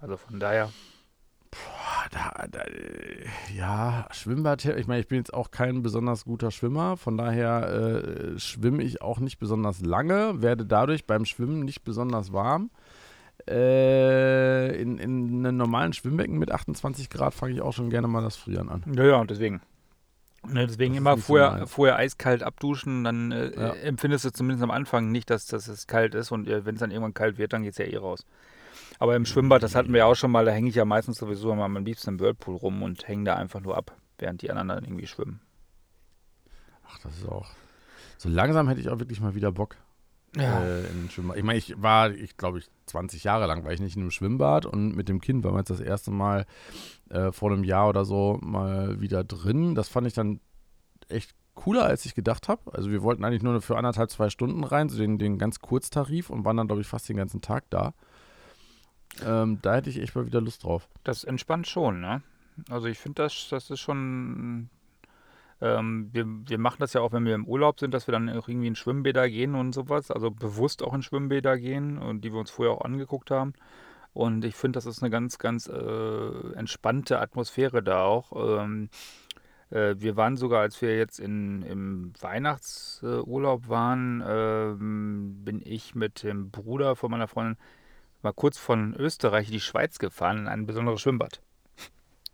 Also 0.00 0.18
von 0.18 0.38
daher. 0.38 0.70
Boah, 1.50 2.06
da, 2.12 2.46
da, 2.48 2.62
ja, 3.54 4.06
Schwimmbad, 4.12 4.64
ich 4.64 4.86
meine, 4.86 5.00
ich 5.00 5.08
bin 5.08 5.18
jetzt 5.18 5.34
auch 5.34 5.50
kein 5.50 5.82
besonders 5.82 6.24
guter 6.24 6.52
Schwimmer, 6.52 6.96
von 6.96 7.16
daher 7.16 7.68
äh, 7.68 8.38
schwimme 8.38 8.82
ich 8.84 9.02
auch 9.02 9.18
nicht 9.18 9.38
besonders 9.38 9.80
lange, 9.80 10.40
werde 10.42 10.64
dadurch 10.64 11.06
beim 11.06 11.24
Schwimmen 11.24 11.64
nicht 11.64 11.82
besonders 11.82 12.32
warm. 12.32 12.70
Äh, 13.48 14.80
in, 14.80 14.98
in 14.98 15.44
einem 15.44 15.56
normalen 15.56 15.92
Schwimmbecken 15.92 16.38
mit 16.38 16.52
28 16.52 17.10
Grad 17.10 17.34
fange 17.34 17.54
ich 17.54 17.62
auch 17.62 17.72
schon 17.72 17.90
gerne 17.90 18.06
mal 18.06 18.22
das 18.22 18.36
Frieren 18.36 18.68
an. 18.68 18.84
Ja, 18.94 19.04
ja, 19.04 19.16
und 19.16 19.30
deswegen. 19.30 19.60
Ne, 20.46 20.66
deswegen 20.66 20.94
immer 20.94 21.16
vorher, 21.18 21.66
vorher 21.66 21.96
eiskalt 21.96 22.42
abduschen, 22.42 23.04
dann 23.04 23.32
äh, 23.32 23.52
ja. 23.54 23.72
empfindest 23.74 24.24
du 24.24 24.32
zumindest 24.32 24.62
am 24.62 24.70
Anfang 24.70 25.10
nicht, 25.10 25.28
dass, 25.30 25.46
dass 25.46 25.68
es 25.68 25.86
kalt 25.86 26.14
ist 26.14 26.30
und 26.30 26.46
wenn 26.46 26.74
es 26.74 26.80
dann 26.80 26.90
irgendwann 26.90 27.12
kalt 27.12 27.38
wird, 27.38 27.52
dann 27.52 27.62
geht 27.62 27.72
es 27.72 27.78
ja 27.78 27.84
eh 27.84 27.96
raus. 27.96 28.24
Aber 29.00 29.16
im 29.16 29.24
Schwimmbad, 29.24 29.62
das 29.62 29.74
hatten 29.74 29.94
wir 29.94 30.00
ja 30.00 30.04
auch 30.04 30.14
schon 30.14 30.30
mal, 30.30 30.44
da 30.44 30.52
hänge 30.52 30.68
ich 30.68 30.74
ja 30.74 30.84
meistens 30.84 31.16
sowieso 31.16 31.50
immer 31.50 31.64
am 31.64 31.76
liebsten 31.82 32.10
im 32.10 32.20
Whirlpool 32.20 32.54
rum 32.54 32.82
und 32.82 33.08
hänge 33.08 33.24
da 33.24 33.34
einfach 33.34 33.60
nur 33.60 33.74
ab, 33.74 33.96
während 34.18 34.42
die 34.42 34.50
anderen 34.50 34.68
dann 34.68 34.84
irgendwie 34.84 35.06
schwimmen. 35.06 35.40
Ach, 36.86 36.98
das 36.98 37.16
ist 37.16 37.26
auch. 37.26 37.48
So 38.18 38.28
langsam 38.28 38.68
hätte 38.68 38.82
ich 38.82 38.90
auch 38.90 38.98
wirklich 38.98 39.22
mal 39.22 39.34
wieder 39.34 39.52
Bock. 39.52 39.76
Ja. 40.36 40.62
Äh, 40.62 40.86
in 40.88 41.08
Schwimmbad. 41.08 41.38
Ich 41.38 41.42
meine, 41.42 41.58
ich 41.58 41.80
war, 41.80 42.10
ich 42.10 42.36
glaube, 42.36 42.58
ich 42.58 42.68
20 42.86 43.24
Jahre 43.24 43.46
lang 43.46 43.64
war 43.64 43.72
ich 43.72 43.80
nicht 43.80 43.96
in 43.96 44.02
einem 44.02 44.10
Schwimmbad 44.10 44.66
und 44.66 44.94
mit 44.94 45.08
dem 45.08 45.22
Kind 45.22 45.44
waren 45.44 45.54
wir 45.54 45.60
jetzt 45.60 45.70
das 45.70 45.80
erste 45.80 46.10
Mal 46.10 46.44
äh, 47.08 47.32
vor 47.32 47.50
einem 47.50 47.64
Jahr 47.64 47.88
oder 47.88 48.04
so 48.04 48.38
mal 48.42 49.00
wieder 49.00 49.24
drin. 49.24 49.74
Das 49.74 49.88
fand 49.88 50.06
ich 50.06 50.12
dann 50.12 50.40
echt 51.08 51.34
cooler, 51.54 51.84
als 51.84 52.04
ich 52.04 52.14
gedacht 52.14 52.48
habe. 52.48 52.70
Also 52.74 52.90
wir 52.90 53.02
wollten 53.02 53.24
eigentlich 53.24 53.42
nur 53.42 53.62
für 53.62 53.78
anderthalb, 53.78 54.10
zwei 54.10 54.28
Stunden 54.28 54.62
rein, 54.62 54.90
so 54.90 54.98
den, 54.98 55.16
den 55.16 55.38
ganz 55.38 55.60
Kurztarif 55.60 56.28
und 56.28 56.44
waren 56.44 56.58
dann, 56.58 56.66
glaube 56.66 56.82
ich, 56.82 56.86
fast 56.86 57.08
den 57.08 57.16
ganzen 57.16 57.40
Tag 57.40 57.64
da. 57.70 57.94
Ähm, 59.24 59.58
da 59.62 59.76
hätte 59.76 59.90
ich 59.90 60.00
echt 60.00 60.14
mal 60.14 60.26
wieder 60.26 60.40
Lust 60.40 60.64
drauf. 60.64 60.88
Das 61.04 61.24
entspannt 61.24 61.66
schon, 61.66 62.00
ne? 62.00 62.22
Also 62.68 62.88
ich 62.88 62.98
finde 62.98 63.22
das, 63.22 63.48
das 63.50 63.70
ist 63.70 63.80
schon. 63.80 64.70
Ähm, 65.62 66.08
wir, 66.12 66.24
wir 66.26 66.58
machen 66.58 66.78
das 66.80 66.94
ja 66.94 67.02
auch, 67.02 67.12
wenn 67.12 67.26
wir 67.26 67.34
im 67.34 67.46
Urlaub 67.46 67.80
sind, 67.80 67.92
dass 67.92 68.06
wir 68.06 68.12
dann 68.12 68.30
auch 68.30 68.48
irgendwie 68.48 68.68
in 68.68 68.76
Schwimmbäder 68.76 69.28
gehen 69.28 69.54
und 69.54 69.74
sowas. 69.74 70.10
Also 70.10 70.30
bewusst 70.30 70.82
auch 70.82 70.94
in 70.94 71.02
Schwimmbäder 71.02 71.58
gehen 71.58 71.98
und 71.98 72.22
die 72.22 72.32
wir 72.32 72.40
uns 72.40 72.50
vorher 72.50 72.74
auch 72.74 72.84
angeguckt 72.84 73.30
haben. 73.30 73.52
Und 74.12 74.44
ich 74.44 74.54
finde, 74.56 74.78
das 74.78 74.86
ist 74.86 75.02
eine 75.02 75.10
ganz, 75.10 75.38
ganz 75.38 75.68
äh, 75.68 76.52
entspannte 76.54 77.20
Atmosphäre 77.20 77.82
da 77.82 78.04
auch. 78.04 78.60
Ähm, 78.60 78.88
äh, 79.70 79.94
wir 79.98 80.16
waren 80.16 80.36
sogar, 80.36 80.62
als 80.62 80.80
wir 80.82 80.96
jetzt 80.96 81.20
in, 81.20 81.62
im 81.62 82.12
Weihnachtsurlaub 82.20 83.68
waren, 83.68 84.22
ähm, 84.26 85.44
bin 85.44 85.60
ich 85.64 85.94
mit 85.94 86.22
dem 86.22 86.50
Bruder 86.50 86.96
von 86.96 87.10
meiner 87.10 87.28
Freundin 87.28 87.56
mal 88.22 88.32
kurz 88.32 88.58
von 88.58 88.94
Österreich 88.94 89.46
in 89.48 89.52
die 89.52 89.60
Schweiz 89.60 89.98
gefahren, 89.98 90.38
in 90.38 90.48
ein 90.48 90.66
besonderes 90.66 91.00
Schwimmbad. 91.00 91.40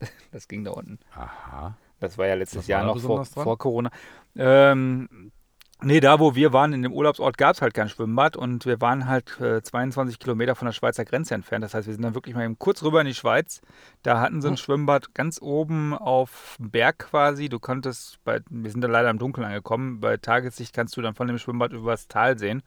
Das 0.31 0.49
ging 0.49 0.65
da 0.65 0.73
unten. 0.73 0.99
Aha. 1.15 1.77
Das 2.01 2.19
war 2.19 2.27
ja 2.27 2.35
letztes 2.35 2.69
war 2.69 2.69
Jahr 2.69 2.85
noch 2.85 3.01
vor, 3.01 3.25
vor 3.25 3.57
Corona. 3.57 3.91
Ähm, 4.37 5.33
nee, 5.81 6.01
da 6.01 6.21
wo 6.21 6.35
wir 6.35 6.53
waren, 6.53 6.75
in 6.75 6.83
dem 6.83 6.93
Urlaubsort, 6.93 7.39
gab 7.39 7.55
es 7.55 7.63
halt 7.63 7.73
kein 7.73 7.89
Schwimmbad 7.89 8.37
und 8.37 8.67
wir 8.67 8.83
waren 8.83 9.07
halt 9.09 9.41
äh, 9.41 9.63
22 9.63 10.19
Kilometer 10.19 10.55
von 10.55 10.67
der 10.67 10.73
Schweizer 10.73 11.07
Grenze 11.07 11.35
entfernt. 11.35 11.65
Das 11.65 11.73
heißt, 11.73 11.87
wir 11.87 11.95
sind 11.95 12.03
dann 12.03 12.15
wirklich 12.15 12.35
mal 12.35 12.45
eben 12.45 12.59
kurz 12.59 12.83
rüber 12.83 13.01
in 13.01 13.07
die 13.07 13.15
Schweiz. 13.15 13.63
Da 14.03 14.21
hatten 14.21 14.43
sie 14.43 14.49
ein 14.49 14.53
Hm. 14.53 14.57
Schwimmbad 14.59 15.15
ganz 15.15 15.41
oben 15.41 15.95
auf 15.95 16.57
dem 16.59 16.71
Berg 16.71 16.99
quasi. 16.99 17.49
Du 17.49 17.59
konntest, 17.59 18.23
bei, 18.25 18.41
wir 18.51 18.71
sind 18.71 18.83
da 18.83 18.89
leider 18.89 19.09
im 19.09 19.19
Dunkeln 19.19 19.47
angekommen, 19.47 20.01
bei 20.01 20.19
Tageslicht 20.19 20.75
kannst 20.75 20.95
du 20.99 21.01
dann 21.01 21.15
von 21.15 21.27
dem 21.29 21.39
Schwimmbad 21.39 21.73
übers 21.73 22.09
Tal 22.09 22.39
sehen. 22.39 22.63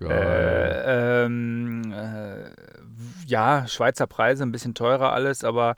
Äh, 0.00 1.24
ähm, 1.24 1.92
äh, 1.92 2.50
ja, 3.26 3.66
Schweizer 3.66 4.06
Preise, 4.06 4.42
ein 4.44 4.52
bisschen 4.52 4.74
teurer 4.74 5.12
alles, 5.12 5.42
aber 5.44 5.76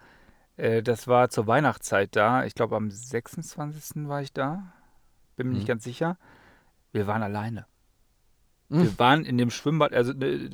äh, 0.57 0.83
das 0.83 1.07
war 1.07 1.29
zur 1.31 1.47
Weihnachtszeit 1.47 2.15
da. 2.17 2.45
Ich 2.45 2.55
glaube, 2.55 2.77
am 2.77 2.91
26. 2.91 4.09
war 4.09 4.21
ich 4.23 4.33
da. 4.33 4.73
Bin 5.37 5.49
mir 5.49 5.55
nicht 5.55 5.65
Mhm. 5.65 5.69
ganz 5.69 5.85
sicher. 5.85 6.17
Wir 6.93 7.07
waren 7.07 7.23
alleine. 7.23 7.67
Mhm. 8.69 8.83
Wir 8.83 8.99
waren 8.99 9.25
in 9.25 9.39
dem 9.39 9.51
Schwimmbad, 9.51 9.93
also 9.95 10.13
äh, 10.13 10.51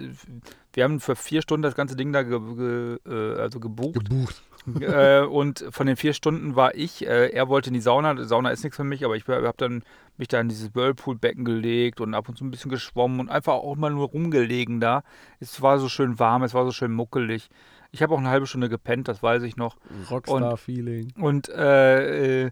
wir 0.73 0.85
haben 0.85 1.01
für 1.01 1.17
vier 1.17 1.43
Stunden 1.43 1.62
das 1.62 1.75
ganze 1.75 1.97
Ding 1.97 2.12
da 2.12 2.23
ge, 2.23 2.39
ge, 2.39 2.99
äh, 3.07 3.41
also 3.41 3.61
gebucht. 3.61 3.95
Gebucht. 3.95 4.43
Äh, 4.81 5.21
und 5.21 5.65
von 5.71 5.87
den 5.87 5.97
vier 5.97 6.12
Stunden 6.12 6.57
war 6.57 6.75
ich, 6.75 7.07
äh, 7.07 7.29
er 7.29 7.49
wollte 7.49 7.69
in 7.69 7.75
die 7.75 7.81
Sauna, 7.81 8.23
Sauna 8.25 8.51
ist 8.51 8.65
nichts 8.65 8.77
für 8.77 8.85
mich, 8.85 9.05
aber 9.05 9.17
ich 9.17 9.27
habe 9.27 9.55
dann 9.57 9.83
mich 10.17 10.29
da 10.29 10.41
in 10.41 10.49
dieses 10.49 10.75
Whirlpool-Becken 10.75 11.45
gelegt 11.45 12.01
und 12.01 12.15
ab 12.15 12.29
und 12.29 12.37
zu 12.39 12.45
ein 12.45 12.51
bisschen 12.51 12.71
geschwommen 12.71 13.21
und 13.21 13.31
einfach 13.31 13.55
auch 13.55 13.77
mal 13.77 13.91
nur 13.91 14.09
rumgelegen 14.09 14.81
da. 14.81 15.03
Es 15.41 15.61
war 15.61 15.79
so 15.79 15.89
schön 15.89 16.19
warm, 16.19 16.43
es 16.43 16.55
war 16.55 16.65
so 16.65 16.71
schön 16.71 16.93
muckelig. 16.93 17.51
Ich 17.91 18.03
habe 18.03 18.15
auch 18.15 18.19
eine 18.19 18.31
halbe 18.31 18.47
Stunde 18.47 18.69
gepennt, 18.69 19.09
das 19.09 19.23
weiß 19.23 19.43
ich 19.43 19.57
noch. 19.57 19.77
Rockstar-Feeling. 20.11 21.12
Und 21.19 21.49
äh, 21.49 22.47
äh, 22.47 22.51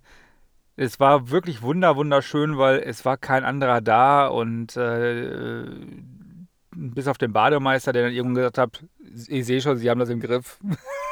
es 0.77 1.01
war 1.01 1.31
wirklich 1.31 1.63
wunder, 1.63 1.97
wunderschön, 1.97 2.59
weil 2.59 2.79
es 2.79 3.05
war 3.05 3.17
kein 3.17 3.45
anderer 3.45 3.81
da 3.81 4.27
und 4.27 4.77
äh, 4.77 5.63
äh, 5.63 5.87
bis 6.75 7.07
auf 7.07 7.19
den 7.19 7.33
Bademeister, 7.33 7.93
der 7.93 8.05
dann 8.05 8.13
irgendwann 8.13 8.37
gesagt 8.37 8.59
hat, 8.59 8.85
ich 9.29 9.45
sehe 9.45 9.61
schon, 9.61 9.77
Sie 9.77 9.91
haben 9.91 10.01
das 10.01 10.09
im 10.09 10.21
Griff. 10.21 10.59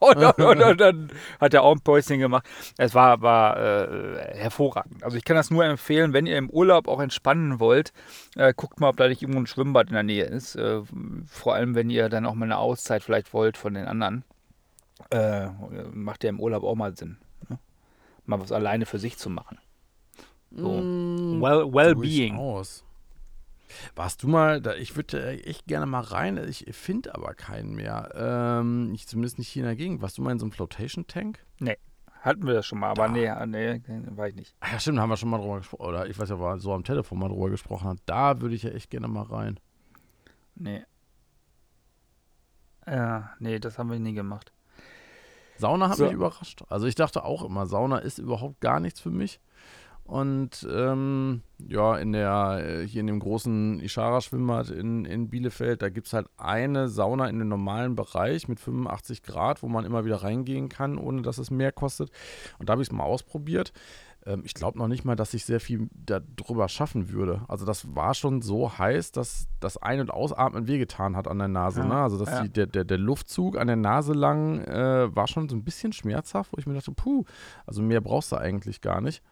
und, 0.00 0.16
und, 0.16 0.38
und, 0.40 0.62
und 0.62 0.80
dann 0.80 1.10
hat 1.40 1.54
er 1.54 1.62
auch 1.62 1.72
ein 1.74 1.80
Päuschen 1.80 2.18
gemacht. 2.18 2.46
Es 2.76 2.94
war, 2.94 3.22
war 3.22 3.56
äh, 3.58 4.34
hervorragend. 4.36 5.04
Also 5.04 5.16
ich 5.16 5.24
kann 5.24 5.36
das 5.36 5.50
nur 5.50 5.64
empfehlen, 5.64 6.12
wenn 6.12 6.26
ihr 6.26 6.36
im 6.38 6.50
Urlaub 6.50 6.88
auch 6.88 7.00
entspannen 7.00 7.60
wollt, 7.60 7.92
äh, 8.36 8.52
guckt 8.56 8.80
mal, 8.80 8.88
ob 8.88 8.96
da 8.96 9.08
nicht 9.08 9.22
irgendwo 9.22 9.40
ein 9.40 9.46
Schwimmbad 9.46 9.88
in 9.88 9.94
der 9.94 10.02
Nähe 10.02 10.24
ist. 10.24 10.56
Äh, 10.56 10.82
vor 11.26 11.54
allem, 11.54 11.74
wenn 11.74 11.90
ihr 11.90 12.08
dann 12.08 12.26
auch 12.26 12.34
mal 12.34 12.46
eine 12.46 12.58
Auszeit 12.58 13.02
vielleicht 13.02 13.32
wollt 13.32 13.56
von 13.56 13.74
den 13.74 13.86
anderen. 13.86 14.24
Äh, 15.10 15.48
macht 15.92 16.24
ja 16.24 16.30
im 16.30 16.40
Urlaub 16.40 16.62
auch 16.64 16.74
mal 16.74 16.96
Sinn. 16.96 17.16
Ne? 17.48 17.58
Mal 18.26 18.40
was 18.40 18.52
alleine 18.52 18.86
für 18.86 18.98
sich 18.98 19.16
zu 19.16 19.30
machen. 19.30 19.58
So. 20.50 20.68
Mm, 20.80 21.40
Well, 21.40 21.72
Well-being. 21.72 22.36
Durchaus. 22.36 22.84
Warst 23.94 24.22
du 24.22 24.28
mal, 24.28 24.60
da, 24.60 24.74
ich 24.74 24.96
würde 24.96 25.44
echt 25.44 25.66
gerne 25.66 25.86
mal 25.86 26.00
rein, 26.00 26.36
ich 26.48 26.66
finde 26.72 27.14
aber 27.14 27.34
keinen 27.34 27.74
mehr. 27.74 28.10
Ähm, 28.14 28.92
ich, 28.94 29.06
zumindest 29.06 29.38
nicht 29.38 29.48
hier 29.48 29.62
in 29.62 29.66
der 29.68 29.76
Gegend. 29.76 30.02
Warst 30.02 30.18
du 30.18 30.22
mal 30.22 30.32
in 30.32 30.38
so 30.38 30.44
einem 30.44 30.52
Flotation 30.52 31.06
Tank? 31.06 31.44
Hatten 32.22 32.46
wir 32.46 32.52
das 32.52 32.66
schon 32.66 32.78
mal, 32.80 32.90
aber 32.90 33.06
Da. 33.06 33.12
nee, 33.46 33.80
nee, 33.86 34.02
war 34.10 34.28
ich 34.28 34.34
nicht. 34.34 34.54
Ach 34.60 34.72
ja, 34.72 34.78
stimmt, 34.78 34.98
haben 35.00 35.08
wir 35.08 35.16
schon 35.16 35.30
mal 35.30 35.38
drüber 35.38 35.56
gesprochen. 35.56 35.86
Oder 35.86 36.06
ich 36.06 36.18
weiß 36.18 36.28
ja, 36.28 36.38
war 36.38 36.58
so 36.58 36.74
am 36.74 36.84
Telefon 36.84 37.18
mal 37.18 37.28
drüber 37.30 37.48
gesprochen 37.48 37.88
hat. 37.88 37.98
Da 38.04 38.42
würde 38.42 38.54
ich 38.54 38.62
ja 38.62 38.70
echt 38.70 38.90
gerne 38.90 39.08
mal 39.08 39.22
rein. 39.22 39.58
Nee. 40.54 40.82
Ja, 42.86 43.30
nee, 43.38 43.58
das 43.58 43.78
haben 43.78 43.90
wir 43.90 43.98
nie 43.98 44.12
gemacht. 44.12 44.52
Sauna 45.58 45.88
hat 45.88 45.96
So. 45.96 46.04
mich 46.04 46.12
überrascht. 46.12 46.62
Also 46.68 46.86
ich 46.86 46.94
dachte 46.94 47.24
auch 47.24 47.42
immer, 47.44 47.66
Sauna 47.66 47.98
ist 47.98 48.18
überhaupt 48.18 48.60
gar 48.60 48.80
nichts 48.80 49.00
für 49.00 49.10
mich. 49.10 49.40
Und 50.10 50.66
ähm, 50.68 51.42
ja, 51.68 51.96
in 51.96 52.10
der, 52.10 52.64
äh, 52.64 52.84
hier 52.84 53.00
in 53.00 53.06
dem 53.06 53.20
großen 53.20 53.78
Ishara-Schwimmbad 53.78 54.70
in, 54.70 55.04
in 55.04 55.30
Bielefeld, 55.30 55.82
da 55.82 55.88
gibt 55.88 56.08
es 56.08 56.12
halt 56.12 56.26
eine 56.36 56.88
Sauna 56.88 57.28
in 57.28 57.38
dem 57.38 57.46
normalen 57.46 57.94
Bereich 57.94 58.48
mit 58.48 58.58
85 58.58 59.22
Grad, 59.22 59.62
wo 59.62 59.68
man 59.68 59.84
immer 59.84 60.04
wieder 60.04 60.16
reingehen 60.16 60.68
kann, 60.68 60.98
ohne 60.98 61.22
dass 61.22 61.38
es 61.38 61.52
mehr 61.52 61.70
kostet. 61.70 62.10
Und 62.58 62.68
da 62.68 62.72
habe 62.72 62.82
ich 62.82 62.88
es 62.88 62.92
mal 62.92 63.04
ausprobiert. 63.04 63.72
Ähm, 64.26 64.42
ich 64.44 64.54
glaube 64.54 64.78
noch 64.78 64.88
nicht 64.88 65.04
mal, 65.04 65.14
dass 65.14 65.32
ich 65.32 65.44
sehr 65.44 65.60
viel 65.60 65.88
darüber 65.94 66.68
schaffen 66.68 67.10
würde. 67.10 67.42
Also 67.46 67.64
das 67.64 67.94
war 67.94 68.14
schon 68.14 68.42
so 68.42 68.78
heiß, 68.78 69.12
dass 69.12 69.46
das 69.60 69.76
Ein- 69.76 70.00
und 70.00 70.10
Ausatmen 70.10 70.66
wehgetan 70.66 71.14
hat 71.14 71.28
an 71.28 71.38
der 71.38 71.46
Nase. 71.46 71.82
Ja, 71.82 71.86
Ne? 71.86 71.94
Also 71.94 72.18
dass 72.18 72.30
ja. 72.30 72.42
die, 72.42 72.48
der, 72.52 72.66
der, 72.66 72.82
der 72.82 72.98
Luftzug 72.98 73.56
an 73.56 73.68
der 73.68 73.76
Nase 73.76 74.12
lang 74.12 74.58
äh, 74.64 75.14
war 75.14 75.28
schon 75.28 75.48
so 75.48 75.54
ein 75.54 75.62
bisschen 75.62 75.92
schmerzhaft, 75.92 76.52
wo 76.52 76.58
ich 76.58 76.66
mir 76.66 76.74
dachte, 76.74 76.90
puh, 76.90 77.22
also 77.64 77.80
mehr 77.80 78.00
brauchst 78.00 78.32
du 78.32 78.36
eigentlich 78.38 78.80
gar 78.80 79.00
nicht. 79.00 79.22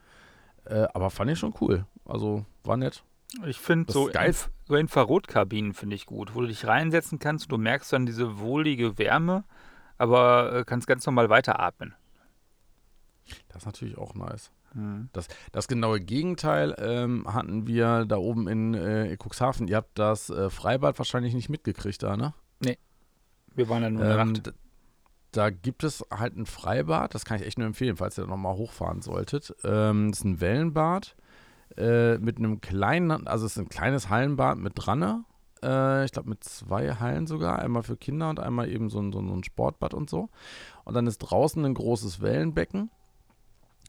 Äh, 0.69 0.87
aber 0.95 1.11
fand 1.11 1.31
ich 1.31 1.39
schon 1.39 1.55
cool. 1.61 1.87
Also 2.05 2.45
war 2.65 2.77
nett. 2.77 3.03
Ich 3.47 3.59
finde 3.59 3.87
Das 3.87 3.95
so. 3.95 4.09
Inf 4.09 4.51
so 4.67 4.75
Infrarotkabinen 4.75 5.73
finde 5.73 5.97
ich 5.97 6.07
gut, 6.07 6.35
wo 6.35 6.43
du 6.43 6.47
dich 6.47 6.67
reinsetzen 6.67 7.19
kannst 7.19 7.51
du 7.51 7.57
merkst 7.57 7.93
dann 7.93 8.05
diese 8.05 8.39
wohlige 8.39 8.99
Wärme, 8.99 9.45
aber 9.97 10.53
äh, 10.53 10.65
kannst 10.65 10.87
ganz 10.87 11.07
normal 11.07 11.31
weiteratmen. 11.31 11.95
Das 13.49 13.63
ist 13.63 13.67
natürlich 13.67 13.97
auch 13.99 14.15
nice. 14.15 14.51
Mhm. 14.75 15.09
Das 15.53 15.69
genaue 15.69 16.01
Gegenteil 16.01 16.75
ähm, 16.79 17.27
hatten 17.33 17.67
wir 17.67 18.05
da 18.07 18.17
oben 18.17 18.49
in 18.49 18.75
äh, 18.75 19.17
Cuxhaven. 19.23 19.69
Ihr 19.69 19.77
habt 19.77 19.99
das 19.99 20.29
äh, 20.31 20.51
Freibad 20.51 20.99
wahrscheinlich 20.99 21.35
nicht 21.35 21.49
mitgekriegt 21.49 22.03
da, 22.03 22.17
ne? 22.17 22.35
Wir 23.55 23.69
waren 23.69 23.83
ja 23.83 23.91
nur 23.91 24.05
eine 24.05 24.21
Ähm, 24.21 24.33
Nacht. 24.33 24.55
Da 25.33 25.51
gibt 25.51 25.85
es 25.85 26.05
halt 26.11 26.37
ein 26.37 26.47
Freibad, 26.47 27.15
das 27.15 27.25
kann 27.25 27.39
ich 27.41 27.47
echt 27.47 27.59
nur 27.59 27.67
empfehlen, 27.67 27.97
falls 27.97 28.19
ihr 28.19 28.23
da 28.25 28.31
nochmal 28.31 28.55
hochfahren 28.57 29.03
solltet. 29.03 29.55
Ähm, 29.65 30.11
das 30.11 30.21
ist 30.21 30.25
ein 30.25 30.41
Wellenbad 30.41 31.17
äh, 31.77 32.19
mit 32.19 32.39
einem 32.39 32.61
kleinen, 32.61 33.27
also 33.27 33.47
es 33.47 33.53
ist 33.53 33.59
ein 33.59 33.69
kleines 33.69 34.09
Hallenbad 34.09 34.59
mit 34.59 34.73
dran. 34.77 35.25
Äh, 35.63 36.05
ich 36.05 36.13
glaube 36.13 36.31
mit 36.31 36.45
zwei 36.45 36.95
Hallen 36.95 37.27
sogar, 37.27 37.59
einmal 37.59 37.83
für 37.83 37.97
Kinder 37.97 38.31
und 38.31 38.41
einmal 38.41 38.71
eben 38.71 38.89
so, 38.91 39.01
ein- 39.01 39.13
so 39.13 39.19
ein 39.21 39.45
Sportbad 39.45 39.93
und 39.95 40.09
so. 40.09 40.29
Und 40.85 40.95
dann 40.95 41.07
ist 41.07 41.19
draußen 41.19 41.65
ein 41.65 41.75
großes 41.75 42.21
Wellenbecken. 42.23 42.91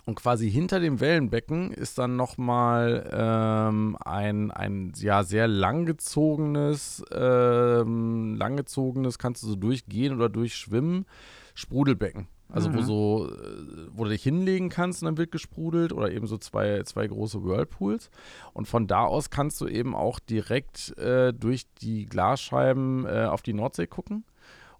Und 0.09 0.15
quasi 0.15 0.49
hinter 0.49 0.79
dem 0.79 1.01
Wellenbecken 1.01 1.69
ist 1.69 1.99
dann 1.99 2.15
nochmal 2.15 3.07
ähm, 3.13 3.95
ein, 4.03 4.49
ein 4.49 4.91
ja, 4.95 5.21
sehr 5.21 5.47
langgezogenes, 5.47 7.03
ähm, 7.11 8.33
langgezogenes, 8.35 9.19
kannst 9.19 9.43
du 9.43 9.47
so 9.47 9.55
durchgehen 9.55 10.15
oder 10.15 10.27
durchschwimmen, 10.27 11.05
Sprudelbecken. 11.53 12.27
Also 12.51 12.73
wo 12.73 12.77
Mhm. 12.77 12.83
so, 12.83 13.29
äh, 13.29 13.87
wo 13.91 14.05
du 14.05 14.09
dich 14.09 14.23
hinlegen 14.23 14.69
kannst 14.69 15.03
und 15.03 15.05
dann 15.05 15.17
wird 15.19 15.31
gesprudelt 15.31 15.93
oder 15.93 16.11
eben 16.11 16.25
so 16.25 16.39
zwei, 16.39 16.81
zwei 16.85 17.05
große 17.05 17.43
Whirlpools. 17.43 18.09
Und 18.53 18.67
von 18.67 18.87
da 18.87 19.03
aus 19.03 19.29
kannst 19.29 19.61
du 19.61 19.67
eben 19.67 19.93
auch 19.93 20.17
direkt 20.17 20.97
äh, 20.97 21.33
durch 21.33 21.67
die 21.83 22.07
Glasscheiben 22.07 23.05
äh, 23.05 23.25
auf 23.25 23.43
die 23.43 23.53
Nordsee 23.53 23.85
gucken. 23.85 24.23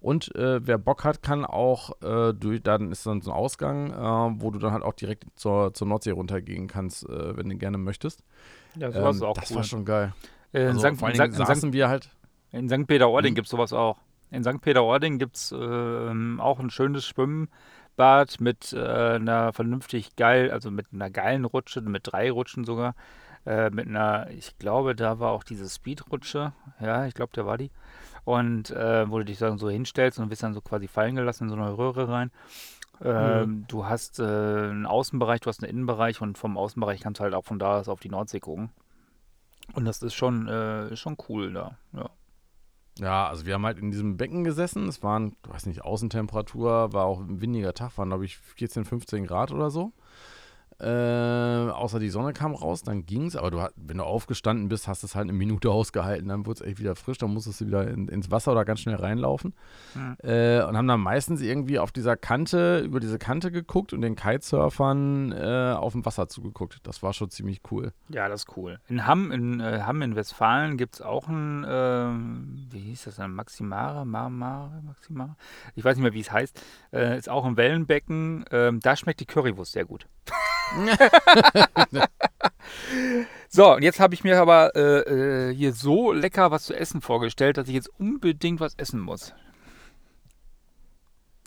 Und 0.02 0.34
äh, 0.36 0.66
wer 0.66 0.78
Bock 0.78 1.04
hat, 1.04 1.22
kann 1.22 1.43
auch 1.43 2.02
äh, 2.02 2.34
durch, 2.34 2.62
dann 2.64 2.91
ist 2.91 3.06
dann 3.06 3.22
so 3.22 3.32
ein 3.32 3.38
Ausgang, 3.38 3.91
äh, 3.91 4.41
wo 4.41 4.50
du 4.52 4.60
dann 4.60 4.72
halt 4.72 4.84
auch 4.84 4.93
direkt 4.93 5.26
zur, 5.36 5.74
zur 5.74 5.88
Nordsee 5.88 6.12
runtergehen 6.12 6.68
kannst, 6.68 7.08
äh, 7.10 7.36
wenn 7.36 7.50
du 7.50 7.58
gerne 7.58 7.78
möchtest. 7.78 8.24
Ja, 8.78 8.91
sowas 8.91 9.18
ist 9.18 9.22
Ähm, 9.22 9.28
auch 9.28 9.34
das 9.36 9.50
cool. 9.52 9.58
war 9.58 9.64
schon 9.64 9.86
geil. 9.86 10.14
Äh, 10.54 10.62
in, 10.62 10.68
Also, 10.70 10.80
St. 10.80 10.97
vor 11.00 11.08
allen 11.08 11.16
in, 11.18 11.22
Dingen 11.24 11.34
saßen 11.34 11.74
wir 11.74 11.89
halt. 11.89 12.10
in 12.52 12.70
St. 12.70 12.88
Peter-Ording 12.88 13.32
Mhm. 13.32 13.36
gibt 13.36 13.47
es 13.47 13.52
sowas 13.52 13.74
auch. 13.74 13.97
In 14.32 14.43
St. 14.43 14.62
Peter-Ording 14.62 15.18
gibt 15.18 15.36
es 15.36 15.52
ähm, 15.52 16.39
auch 16.39 16.60
ein 16.60 16.70
schönes 16.70 17.06
Schwimmbad 17.06 18.39
mit 18.39 18.74
äh, 18.74 19.16
einer 19.16 19.54
vernünftig 19.54 20.16
geil, 20.16 20.52
also 20.52 20.72
mit 20.72 20.88
einer 20.93 21.10
geilen 21.10 21.45
Rutsche, 21.45 21.82
mit 21.82 22.04
drei 22.12 22.32
Rutschen 22.32 22.64
sogar. 22.64 22.95
Äh, 23.45 23.70
mit 23.72 23.88
einer, 23.88 24.30
ich 24.32 24.58
glaube, 24.60 24.95
da 24.95 25.20
war 25.20 25.32
auch 25.32 25.43
diese 25.43 25.68
Speedrutsche. 25.68 26.54
Ja, 26.80 27.06
ich 27.06 27.14
glaube, 27.16 27.32
da 27.34 27.45
war 27.45 27.58
die. 27.58 27.72
Und 28.30 28.69
äh, 28.69 29.09
wo 29.09 29.17
du 29.17 29.25
dich 29.25 29.39
dann 29.39 29.57
so 29.57 29.71
hinstellst 29.71 30.19
und 30.19 30.30
wirst 30.30 30.43
dann 30.43 30.53
so 30.53 30.61
quasi 30.61 30.88
fallen 30.88 31.15
gelassen 31.15 31.45
in 31.45 31.49
so 31.49 31.55
eine 31.55 31.75
Röhre 31.75 32.07
rein. 32.07 32.32
Ähm, 33.03 33.65
Du 33.67 33.86
hast 33.88 34.19
äh, 34.19 34.23
einen 34.23 34.86
Außenbereich, 34.86 35.39
du 35.39 35.47
hast 35.47 35.63
einen 35.63 35.71
Innenbereich 35.71 36.21
und 36.21 36.38
vom 36.38 36.55
Außenbereich 36.55 37.01
kannst 37.01 37.19
du 37.19 37.23
halt 37.23 37.34
auch 37.34 37.45
von 37.45 37.57
da 37.57 37.80
aus 37.80 37.89
auf 37.89 38.01
die 38.01 38.09
Nordsee 38.09 38.39
gucken. 38.39 38.69
Und 39.73 39.86
das 39.86 40.03
ist 40.03 40.13
schon, 40.13 40.47
äh, 40.47 40.95
schon 40.95 41.17
cool 41.27 41.53
da. 41.53 41.77
Ja. 41.93 42.09
Ja, 42.99 43.27
also 43.27 43.47
wir 43.47 43.55
haben 43.55 43.65
halt 43.65 43.80
in 43.80 43.89
diesem 43.89 44.17
Becken 44.17 44.43
gesessen. 44.43 44.88
Es 44.88 45.01
waren, 45.01 45.36
du 45.41 45.51
weiß 45.51 45.65
nicht, 45.65 45.84
Außentemperatur, 45.84 46.93
war 46.93 47.05
auch 47.05 47.19
ein 47.21 47.41
windiger 47.41 47.73
Tag, 47.73 47.97
waren 47.97 48.09
glaube 48.09 48.25
ich 48.25 48.38
14, 48.38 48.86
15 48.86 49.25
Grad 49.25 49.51
oder 49.51 49.71
so. 49.71 49.91
Äh, 50.82 51.71
außer 51.71 51.99
die 51.99 52.09
Sonne 52.09 52.34
kam 52.34 52.55
raus, 52.55 52.84
dann 52.84 53.05
ging 53.05 53.25
es. 53.25 53.36
Aber 53.36 53.51
du, 53.51 53.67
wenn 53.75 53.97
du 53.97 54.03
aufgestanden 54.03 54.69
bist, 54.69 54.88
hast 54.88 55.03
du 55.03 55.07
es 55.07 55.15
halt 55.15 55.23
eine 55.23 55.34
Minute 55.34 55.71
ausgehalten. 55.71 56.30
Dann 56.30 56.45
wurde 56.45 56.63
es 56.63 56.67
echt 56.69 56.80
wieder 56.80 56.95
frisch. 56.95 57.17
Dann 57.17 57.34
musstest 57.34 57.61
du 57.61 57.67
wieder 57.67 57.88
in, 57.88 58.07
ins 58.07 58.32
Wasser 58.32 58.51
oder 58.51 58.65
ganz 58.65 58.80
schnell 58.80 58.95
reinlaufen. 58.95 59.53
Mhm. 59.95 60.17
Äh, 60.23 60.63
und 60.63 60.77
haben 60.77 60.88
dann 60.88 61.01
meistens 61.01 61.41
irgendwie 61.41 61.80
auf 61.80 61.91
dieser 61.91 62.15
Kante, 62.15 62.80
über 62.80 62.99
diese 62.99 63.19
Kante 63.19 63.51
geguckt 63.51 63.93
und 63.93 64.01
den 64.01 64.15
Kitesurfern 64.15 65.32
äh, 65.32 65.73
auf 65.77 65.93
dem 65.93 66.05
Wasser 66.05 66.30
zugeguckt. 66.30 66.80
Das 66.84 67.03
war 67.03 67.13
schon 67.13 67.30
ziemlich 67.30 67.61
cool. 67.71 67.91
Ja, 68.09 68.30
das 68.30 68.41
ist 68.41 68.57
cool. 68.57 68.80
In 68.88 69.05
Hamm 69.05 69.32
in, 69.32 69.59
äh, 69.59 69.82
Hamm 69.86 70.01
in 70.01 70.15
Westfalen 70.15 70.77
gibt 70.77 70.95
es 70.95 71.01
auch 71.01 71.27
ein, 71.27 71.65
ähm, 71.67 72.67
wie 72.71 72.80
hieß 72.80 73.05
das 73.05 73.17
dann? 73.17 73.34
Maximare? 73.34 74.05
Marmare? 74.05 74.82
Maximare? 74.84 75.36
Ich 75.75 75.84
weiß 75.84 75.97
nicht 75.97 76.03
mehr, 76.03 76.13
wie 76.13 76.21
es 76.21 76.32
heißt. 76.32 76.61
Äh, 76.93 77.17
ist 77.17 77.30
auch 77.30 77.45
ein 77.45 77.57
Wellenbecken. 77.57 78.45
Ähm, 78.51 78.80
da 78.80 78.95
schmeckt 78.95 79.19
die 79.19 79.25
Currywurst 79.25 79.73
sehr 79.73 79.86
gut. 79.86 80.07
so, 83.49 83.76
und 83.76 83.84
jetzt 83.84 83.99
habe 83.99 84.13
ich 84.13 84.24
mir 84.24 84.39
aber 84.39 84.76
äh, 84.76 85.49
äh, 85.49 85.55
hier 85.55 85.74
so 85.74 86.11
lecker 86.11 86.51
was 86.51 86.65
zu 86.65 86.74
essen 86.76 87.01
vorgestellt, 87.01 87.57
dass 87.57 87.67
ich 87.67 87.74
jetzt 87.74 87.89
unbedingt 87.99 88.59
was 88.59 88.76
essen 88.76 88.99
muss. 88.99 89.34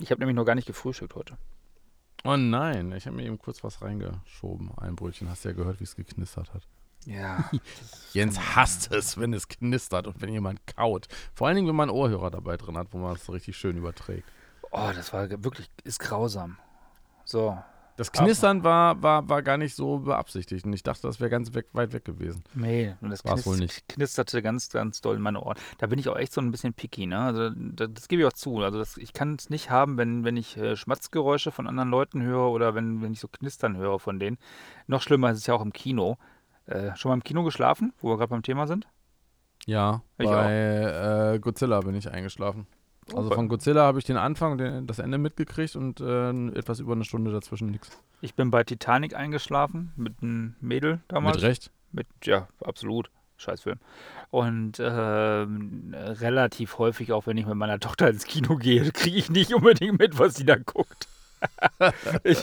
Ich 0.01 0.11
habe 0.11 0.21
nämlich 0.21 0.37
noch 0.37 0.45
gar 0.45 0.55
nicht 0.55 0.67
gefrühstückt 0.67 1.15
heute. 1.15 1.39
Oh 2.25 2.37
nein, 2.37 2.93
ich 2.93 3.07
habe 3.07 3.17
mir 3.17 3.25
eben 3.25 3.39
kurz 3.39 3.65
was 3.65 3.83
reingeschoben. 3.83 4.71
Ein 4.79 4.97
Brötchen. 4.97 5.29
Hast 5.29 5.45
du 5.45 5.51
ja 5.51 5.55
gehört, 5.55 5.81
wie 5.81 5.85
es 5.85 5.97
geknistert 5.97 6.55
hat. 6.55 6.63
Ja. 7.05 7.51
Jens 8.13 8.57
hasst 8.57 8.93
es, 8.93 9.19
wenn 9.19 9.33
es 9.33 9.49
knistert 9.49 10.07
und 10.07 10.21
wenn 10.21 10.33
jemand 10.33 10.65
kaut. 10.67 11.09
Vor 11.35 11.47
allen 11.47 11.57
Dingen, 11.57 11.69
wenn 11.69 11.77
man 11.77 11.91
Ohrhörer 11.91 12.31
dabei 12.31 12.57
drin 12.57 12.77
hat, 12.77 12.89
wo 12.93 12.99
man 12.99 13.17
es 13.17 13.25
so 13.25 13.33
richtig 13.33 13.57
schön 13.57 13.77
überträgt. 13.77 14.29
Oh, 14.71 14.91
das 14.95 15.13
war 15.13 15.29
wirklich, 15.29 15.69
ist 15.85 15.99
grausam. 15.99 16.59
So, 17.25 17.59
das 17.97 18.11
Knistern 18.13 18.65
war, 18.65 19.03
war, 19.03 19.29
war 19.29 19.43
gar 19.43 19.59
nicht 19.59 19.75
so 19.75 19.99
beabsichtigt 19.99 20.65
und 20.65 20.73
ich 20.73 20.83
dachte, 20.83 21.03
das 21.03 21.21
wäre 21.21 21.31
ganz 21.31 21.55
weg, 21.55 21.67
weit 21.73 21.93
weg 21.93 22.05
gewesen. 22.05 22.43
Nee, 22.55 22.95
und 23.01 23.11
das 23.11 23.25
War's 23.25 23.47
wohl 23.47 23.59
nicht. 23.59 23.87
knisterte 23.89 24.43
ganz, 24.43 24.71
ganz 24.71 25.01
doll 25.01 25.17
in 25.17 25.23
meine 25.23 25.41
Ohren. 25.43 25.59
Da 25.79 25.87
bin 25.87 25.99
ich 25.99 26.09
auch 26.09 26.17
echt 26.17 26.33
so 26.33 26.41
ein 26.41 26.51
bisschen 26.51 26.73
picky, 26.73 27.07
ne? 27.07 27.19
Also 27.19 27.51
das, 27.51 27.91
das 27.93 28.09
gebe 28.09 28.23
ich 28.23 28.29
auch 28.29 28.33
zu. 28.33 28.59
Also 28.59 28.79
das, 28.79 28.97
ich 28.97 29.13
kann 29.13 29.37
es 29.39 29.51
nicht 29.51 29.71
haben, 29.71 29.99
wenn, 29.99 30.25
wenn 30.25 30.37
ich 30.37 30.57
äh, 30.57 30.77
Schmatzgeräusche 30.77 31.53
von 31.53 31.67
anderen 31.67 31.91
Leuten 31.91 32.23
höre 32.23 32.51
oder 32.51 32.75
wenn, 32.75 33.03
wenn 33.03 33.13
ich 33.13 33.21
so 33.21 33.29
Knistern 33.29 33.77
höre 33.77 33.99
von 33.99 34.19
denen. 34.19 34.39
Noch 34.87 35.03
schlimmer 35.03 35.31
ist 35.31 35.39
es 35.39 35.47
ja 35.47 35.55
auch 35.55 35.63
im 35.63 35.73
Kino. 35.73 36.17
Äh, 36.67 36.97
schon 36.97 37.11
mal 37.11 37.15
im 37.15 37.25
Kino 37.25 37.43
geschlafen, 37.45 37.93
wo 38.01 38.09
wir 38.11 38.17
gerade 38.17 38.31
beim 38.31 38.43
Thema 38.43 38.67
sind? 38.67 38.87
Ja, 39.67 40.03
ich 40.19 40.27
bei 40.27 41.35
äh, 41.35 41.39
Godzilla 41.39 41.81
bin 41.81 41.95
ich 41.95 42.11
eingeschlafen. 42.11 42.67
Also 43.15 43.31
von 43.31 43.49
Godzilla 43.49 43.83
habe 43.83 43.99
ich 43.99 44.05
den 44.05 44.17
Anfang 44.17 44.53
und 44.53 44.87
das 44.87 44.99
Ende 44.99 45.19
mitgekriegt 45.19 45.77
und 45.77 46.01
äh, 46.01 46.31
etwas 46.57 46.81
über 46.81 46.93
eine 46.93 47.05
Stunde 47.05 47.33
dazwischen 47.33 47.71
nichts. 47.71 48.01
Ich 48.21 48.35
bin 48.35 48.51
bei 48.51 48.65
Titanic 48.65 49.15
eingeschlafen 49.15 49.93
mit 49.97 50.15
einem 50.23 50.55
Mädel 50.61 51.01
damals. 51.09 51.37
Mit 51.37 51.45
Recht? 51.45 51.71
Mit, 51.93 52.07
ja, 52.25 52.49
absolut. 52.65 53.11
Scheißfilm. 53.37 53.79
Und 54.31 54.79
äh, 54.79 54.87
relativ 54.87 56.79
häufig, 56.79 57.13
auch 57.13 57.27
wenn 57.27 57.37
ich 57.37 57.47
mit 57.47 57.57
meiner 57.57 57.81
Tochter 57.81 58.09
ins 58.09 58.25
Kino 58.25 58.57
gehe, 58.57 58.91
kriege 58.93 59.17
ich 59.17 59.31
nicht 59.31 59.53
unbedingt 59.53 59.99
mit, 59.99 60.19
was 60.19 60.35
sie 60.35 60.45
da 60.45 60.57
guckt. 60.57 61.09
ich, 62.25 62.39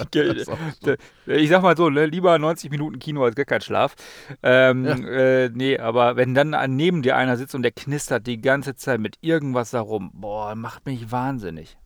ich, 1.26 1.50
sag 1.50 1.62
mal 1.62 1.78
so, 1.78 1.90
ne, 1.90 2.06
lieber 2.06 2.38
90 2.38 2.72
Minuten 2.72 3.00
Kino 3.00 3.24
als 3.24 3.36
gar 3.36 3.46
kein 3.46 3.62
Schlaf. 3.62 3.96
Ähm, 4.44 4.86
ja. 4.86 4.96
äh, 4.96 5.50
nee, 5.54 5.78
aber 5.78 6.16
wenn 6.16 6.34
dann 6.34 6.56
neben 6.76 7.02
dir 7.02 7.16
einer 7.16 7.38
sitzt 7.38 7.56
und 7.56 7.64
der 7.64 7.72
knistert 7.72 8.28
die 8.28 8.42
ganze 8.42 8.76
Zeit 8.76 9.00
mit 9.00 9.18
irgendwas 9.22 9.72
darum, 9.72 10.12
boah, 10.14 10.56
macht 10.56 10.86
mich 10.86 11.12
wahnsinnig. 11.12 11.78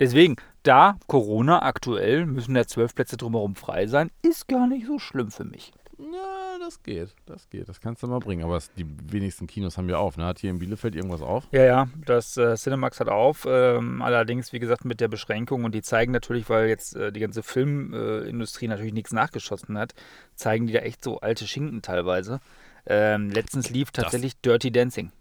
Deswegen, 0.00 0.36
da 0.62 0.98
Corona 1.06 1.62
aktuell, 1.62 2.26
müssen 2.26 2.56
ja 2.56 2.66
zwölf 2.66 2.94
Plätze 2.94 3.16
drumherum 3.16 3.54
frei 3.54 3.86
sein, 3.86 4.10
ist 4.22 4.48
gar 4.48 4.66
nicht 4.66 4.86
so 4.86 4.98
schlimm 4.98 5.30
für 5.30 5.44
mich. 5.44 5.72
Ja, 6.10 6.58
das 6.58 6.82
geht. 6.82 7.14
Das 7.26 7.48
geht. 7.48 7.68
Das 7.68 7.80
kannst 7.80 8.02
du 8.02 8.06
mal 8.06 8.18
bringen. 8.18 8.42
Aber 8.44 8.56
es, 8.56 8.72
die 8.72 8.86
wenigsten 9.10 9.46
Kinos 9.46 9.78
haben 9.78 9.88
ja 9.88 9.98
auf. 9.98 10.16
Ne? 10.16 10.24
Hat 10.24 10.38
hier 10.38 10.50
in 10.50 10.58
Bielefeld 10.58 10.94
irgendwas 10.94 11.22
auf? 11.22 11.46
Ja, 11.52 11.64
ja. 11.64 11.88
Das 12.06 12.36
äh, 12.36 12.56
Cinemax 12.56 13.00
hat 13.00 13.08
auf. 13.08 13.46
Ähm, 13.48 14.02
allerdings, 14.02 14.52
wie 14.52 14.58
gesagt, 14.58 14.84
mit 14.84 15.00
der 15.00 15.08
Beschränkung. 15.08 15.64
Und 15.64 15.74
die 15.74 15.82
zeigen 15.82 16.12
natürlich, 16.12 16.48
weil 16.48 16.68
jetzt 16.68 16.96
äh, 16.96 17.12
die 17.12 17.20
ganze 17.20 17.42
Filmindustrie 17.42 18.66
äh, 18.66 18.68
natürlich 18.68 18.92
nichts 18.92 19.12
nachgeschossen 19.12 19.78
hat, 19.78 19.94
zeigen 20.34 20.66
die 20.66 20.72
da 20.72 20.80
echt 20.80 21.04
so 21.04 21.20
alte 21.20 21.46
Schinken 21.46 21.82
teilweise. 21.82 22.40
Ähm, 22.86 23.30
letztens 23.30 23.70
lief 23.70 23.90
tatsächlich 23.92 24.34
das 24.34 24.42
Dirty 24.42 24.72
Dancing. 24.72 25.12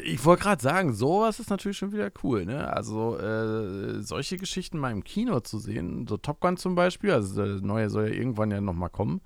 Ich 0.00 0.24
wollte 0.24 0.44
gerade 0.44 0.62
sagen, 0.62 0.94
sowas 0.94 1.40
ist 1.40 1.50
natürlich 1.50 1.76
schon 1.76 1.92
wieder 1.92 2.10
cool, 2.22 2.46
ne? 2.46 2.72
Also 2.72 3.18
äh, 3.18 4.00
solche 4.00 4.36
Geschichten 4.36 4.78
mal 4.78 4.92
im 4.92 5.04
Kino 5.04 5.40
zu 5.40 5.58
sehen, 5.58 6.06
so 6.08 6.16
Top 6.16 6.40
Gun 6.40 6.56
zum 6.56 6.76
Beispiel, 6.76 7.10
also 7.10 7.44
der 7.44 7.60
neue 7.60 7.90
soll 7.90 8.08
ja 8.08 8.14
irgendwann 8.14 8.50
ja 8.52 8.60
nochmal 8.60 8.90
kommen. 8.90 9.20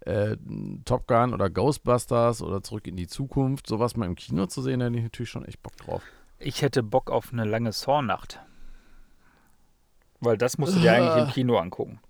Äh, 0.00 0.36
Top 0.84 1.06
Gun 1.06 1.34
oder 1.34 1.50
Ghostbusters 1.50 2.42
oder 2.42 2.62
Zurück 2.62 2.86
in 2.86 2.96
die 2.96 3.08
Zukunft, 3.08 3.66
sowas 3.66 3.96
mal 3.96 4.06
im 4.06 4.14
Kino 4.14 4.46
zu 4.46 4.62
sehen, 4.62 4.80
da 4.80 4.86
hätte 4.86 4.98
ich 4.98 5.02
natürlich 5.02 5.30
schon 5.30 5.44
echt 5.44 5.62
Bock 5.62 5.76
drauf. 5.76 6.02
Ich 6.38 6.62
hätte 6.62 6.82
Bock 6.82 7.10
auf 7.10 7.32
eine 7.32 7.44
lange 7.44 7.72
Saw-Nacht. 7.72 8.40
Weil 10.20 10.38
das 10.38 10.58
musst 10.58 10.76
du 10.76 10.80
dir 10.80 10.92
eigentlich 10.92 11.24
im 11.24 11.28
Kino 11.32 11.58
angucken 11.58 12.00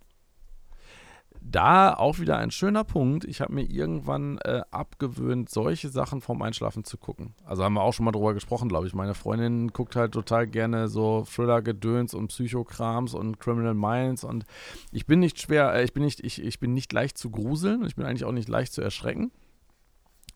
da 1.51 1.95
auch 1.95 2.19
wieder 2.19 2.39
ein 2.39 2.51
schöner 2.51 2.85
Punkt. 2.85 3.25
Ich 3.25 3.41
habe 3.41 3.53
mir 3.53 3.63
irgendwann 3.63 4.39
äh, 4.39 4.63
abgewöhnt, 4.71 5.49
solche 5.49 5.89
Sachen 5.89 6.21
vorm 6.21 6.43
Einschlafen 6.43 6.85
zu 6.85 6.99
gucken. 6.99 7.35
Also 7.45 7.65
haben 7.65 7.75
wir 7.75 7.83
auch 7.83 7.93
schon 7.93 8.05
mal 8.05 8.13
drüber 8.13 8.35
gesprochen, 8.35 8.69
glaube 8.69 8.87
ich. 8.87 8.95
Meine 8.95 9.15
Freundin 9.15 9.69
guckt 9.69 9.97
halt 9.97 10.13
total 10.13 10.47
gerne 10.47 10.89
so 10.89 11.25
Thriller-Gedöns 11.25 12.15
und 12.15 12.29
Psychokrams 12.29 13.15
und 13.15 13.39
Criminal 13.39 13.75
Minds 13.75 14.25
und 14.25 14.45
ich 14.93 15.07
bin 15.07 15.21
nicht 15.21 15.41
schwer, 15.41 15.75
äh, 15.75 15.85
ich 15.85 15.93
bin 15.93 16.05
nicht, 16.05 16.21
ich, 16.25 16.43
ich 16.43 16.59
bin 16.59 16.75
nicht 16.75 16.93
leicht 16.93 17.19
zu 17.19 17.31
gruseln 17.31 17.83
und 17.83 17.87
ich 17.87 17.97
bin 17.97 18.05
eigentlich 18.05 18.25
auch 18.25 18.33
nicht 18.33 18.49
leicht 18.49 18.73
zu 18.73 18.83
erschrecken. 18.83 19.31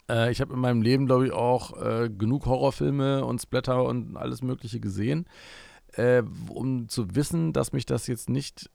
Äh, 0.08 0.30
ich 0.30 0.40
habe 0.40 0.54
in 0.54 0.60
meinem 0.60 0.82
Leben, 0.82 1.06
glaube 1.06 1.26
ich, 1.26 1.32
auch 1.32 1.80
äh, 1.80 2.08
genug 2.08 2.46
Horrorfilme 2.46 3.24
und 3.24 3.40
Splatter 3.40 3.84
und 3.84 4.16
alles 4.16 4.42
Mögliche 4.42 4.80
gesehen, 4.80 5.26
äh, 5.92 6.22
um 6.48 6.88
zu 6.88 7.14
wissen, 7.14 7.52
dass 7.52 7.72
mich 7.72 7.86
das 7.86 8.06
jetzt 8.06 8.28
nicht 8.28 8.70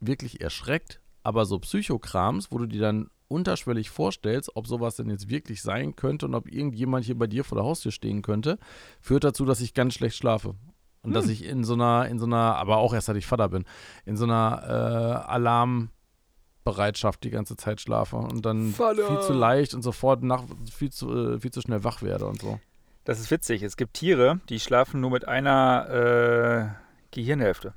wirklich 0.00 0.40
erschreckt, 0.40 1.00
aber 1.22 1.44
so 1.44 1.58
Psychokrams, 1.58 2.50
wo 2.50 2.58
du 2.58 2.66
dir 2.66 2.80
dann 2.80 3.10
unterschwellig 3.28 3.90
vorstellst, 3.90 4.56
ob 4.56 4.66
sowas 4.66 4.96
denn 4.96 5.10
jetzt 5.10 5.28
wirklich 5.28 5.62
sein 5.62 5.94
könnte 5.94 6.26
und 6.26 6.34
ob 6.34 6.50
irgendjemand 6.50 7.04
hier 7.04 7.18
bei 7.18 7.26
dir 7.26 7.44
vor 7.44 7.56
der 7.56 7.64
Haustür 7.64 7.92
stehen 7.92 8.22
könnte, 8.22 8.58
führt 9.00 9.24
dazu, 9.24 9.44
dass 9.44 9.60
ich 9.60 9.74
ganz 9.74 9.94
schlecht 9.94 10.16
schlafe. 10.16 10.54
Und 11.02 11.10
hm. 11.10 11.14
dass 11.14 11.28
ich 11.28 11.44
in 11.44 11.62
so 11.64 11.74
einer, 11.74 12.08
in 12.08 12.18
so 12.18 12.26
einer, 12.26 12.56
aber 12.56 12.78
auch 12.78 12.94
erst 12.94 13.06
seit 13.06 13.16
ich 13.16 13.26
Vater 13.26 13.50
bin, 13.50 13.64
in 14.04 14.16
so 14.16 14.24
einer 14.24 14.62
äh, 14.64 15.30
Alarmbereitschaft 15.30 17.22
die 17.22 17.30
ganze 17.30 17.56
Zeit 17.56 17.80
schlafe 17.80 18.16
und 18.16 18.44
dann 18.44 18.72
Vater. 18.72 19.06
viel 19.06 19.20
zu 19.20 19.32
leicht 19.32 19.74
und 19.74 19.82
sofort 19.82 20.22
nach, 20.22 20.44
viel 20.72 20.90
zu, 20.90 21.34
äh, 21.34 21.40
viel 21.40 21.52
zu 21.52 21.60
schnell 21.60 21.84
wach 21.84 22.02
werde 22.02 22.26
und 22.26 22.40
so. 22.40 22.58
Das 23.04 23.20
ist 23.20 23.30
witzig. 23.30 23.62
Es 23.62 23.76
gibt 23.76 23.94
Tiere, 23.94 24.40
die 24.48 24.60
schlafen 24.60 25.00
nur 25.00 25.10
mit 25.10 25.26
einer 25.26 25.88
äh, 25.88 26.68
Gehirnhälfte. 27.10 27.74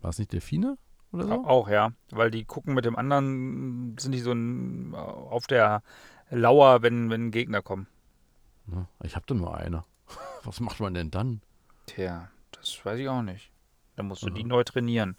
War 0.00 0.10
es 0.10 0.18
nicht 0.18 0.32
Delfine? 0.32 0.78
Oder 1.16 1.26
so? 1.26 1.44
Auch, 1.44 1.68
ja. 1.68 1.92
Weil 2.10 2.30
die 2.30 2.44
gucken 2.44 2.74
mit 2.74 2.84
dem 2.84 2.96
anderen, 2.96 3.96
sind 3.98 4.12
die 4.12 4.20
so 4.20 4.32
ein, 4.32 4.94
auf 4.94 5.46
der 5.46 5.82
Lauer, 6.30 6.82
wenn, 6.82 7.10
wenn 7.10 7.30
Gegner 7.30 7.62
kommen. 7.62 7.86
Ich 9.02 9.16
habe 9.16 9.26
da 9.26 9.34
nur 9.34 9.56
eine. 9.56 9.84
Was 10.44 10.60
macht 10.60 10.80
man 10.80 10.94
denn 10.94 11.10
dann? 11.10 11.40
Tja, 11.86 12.28
das 12.52 12.84
weiß 12.84 12.98
ich 12.98 13.08
auch 13.08 13.22
nicht. 13.22 13.50
Dann 13.96 14.06
musst 14.08 14.22
du 14.22 14.28
Aha. 14.28 14.34
die 14.34 14.44
neu 14.44 14.64
trainieren. 14.64 15.16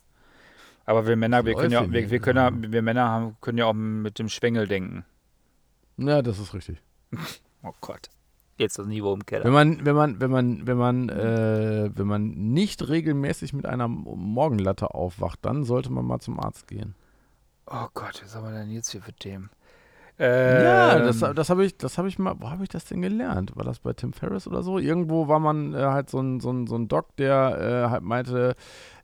Aber 0.85 1.05
wir 1.07 1.15
Männer, 1.15 1.45
wir 1.45 1.53
können 1.53 1.71
ja, 1.71 1.91
wir, 1.91 2.09
wir 2.09 2.19
können 2.19 2.63
ja, 2.63 2.71
wir 2.71 2.81
Männer 2.81 3.09
haben, 3.09 3.37
können 3.41 3.57
ja 3.57 3.65
auch 3.65 3.73
mit 3.73 4.19
dem 4.19 4.29
Schwengel 4.29 4.67
denken. 4.67 5.05
Ja, 5.97 6.21
das 6.21 6.39
ist 6.39 6.53
richtig. 6.53 6.81
oh 7.63 7.73
Gott 7.81 8.09
jetzt 8.57 8.79
das 8.79 8.87
Niveau 8.87 9.13
im 9.13 9.25
Keller. 9.25 9.45
Wenn 9.45 9.53
man, 9.53 9.85
wenn 9.85 9.95
man, 9.95 10.21
wenn 10.21 10.31
man, 10.31 10.67
wenn 10.67 10.77
man, 10.77 11.09
äh, 11.09 11.89
wenn 11.93 12.07
man 12.07 12.29
nicht 12.29 12.87
regelmäßig 12.87 13.53
mit 13.53 13.65
einer 13.65 13.87
Morgenlatte 13.87 14.93
aufwacht, 14.93 15.39
dann 15.43 15.63
sollte 15.63 15.91
man 15.91 16.05
mal 16.05 16.19
zum 16.19 16.39
Arzt 16.39 16.67
gehen. 16.67 16.95
Oh 17.65 17.87
Gott, 17.93 18.21
was 18.23 18.35
haben 18.35 18.45
wir 18.45 18.57
denn 18.57 18.71
jetzt 18.71 18.91
hier 18.91 19.01
für 19.01 19.13
Themen? 19.13 19.49
Ähm, 20.19 20.63
ja, 20.63 20.99
das, 20.99 21.19
das 21.19 21.49
habe 21.51 21.63
ich, 21.63 21.77
das 21.77 21.99
habe 21.99 22.07
ich 22.07 22.17
mal, 22.17 22.35
wo 22.39 22.49
habe 22.49 22.63
ich 22.63 22.69
das 22.69 22.85
denn 22.85 23.03
gelernt? 23.03 23.55
War 23.55 23.63
das 23.63 23.79
bei 23.79 23.93
Tim 23.93 24.13
Ferriss 24.13 24.47
oder 24.47 24.63
so? 24.63 24.79
Irgendwo 24.79 25.27
war 25.27 25.39
man 25.39 25.75
äh, 25.75 25.77
halt 25.77 26.09
so 26.09 26.19
ein, 26.19 26.39
so, 26.39 26.51
ein, 26.51 26.65
so 26.65 26.75
ein 26.75 26.87
Doc, 26.87 27.15
der 27.17 27.85
äh, 27.85 27.89
halt 27.91 28.01
meinte, 28.01 28.55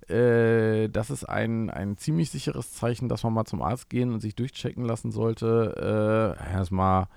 äh, 0.09 0.89
das 0.89 1.11
ist 1.11 1.25
ein, 1.25 1.69
ein 1.69 1.97
ziemlich 1.97 2.31
sicheres 2.31 2.73
Zeichen, 2.73 3.09
dass 3.09 3.23
man 3.23 3.33
mal 3.33 3.45
zum 3.45 3.61
Arzt 3.61 3.89
gehen 3.89 4.11
und 4.11 4.21
sich 4.21 4.35
durchchecken 4.35 4.85
lassen 4.85 5.11
sollte. 5.11 6.35
Äh, 6.39 6.53
erstmal 6.53 7.07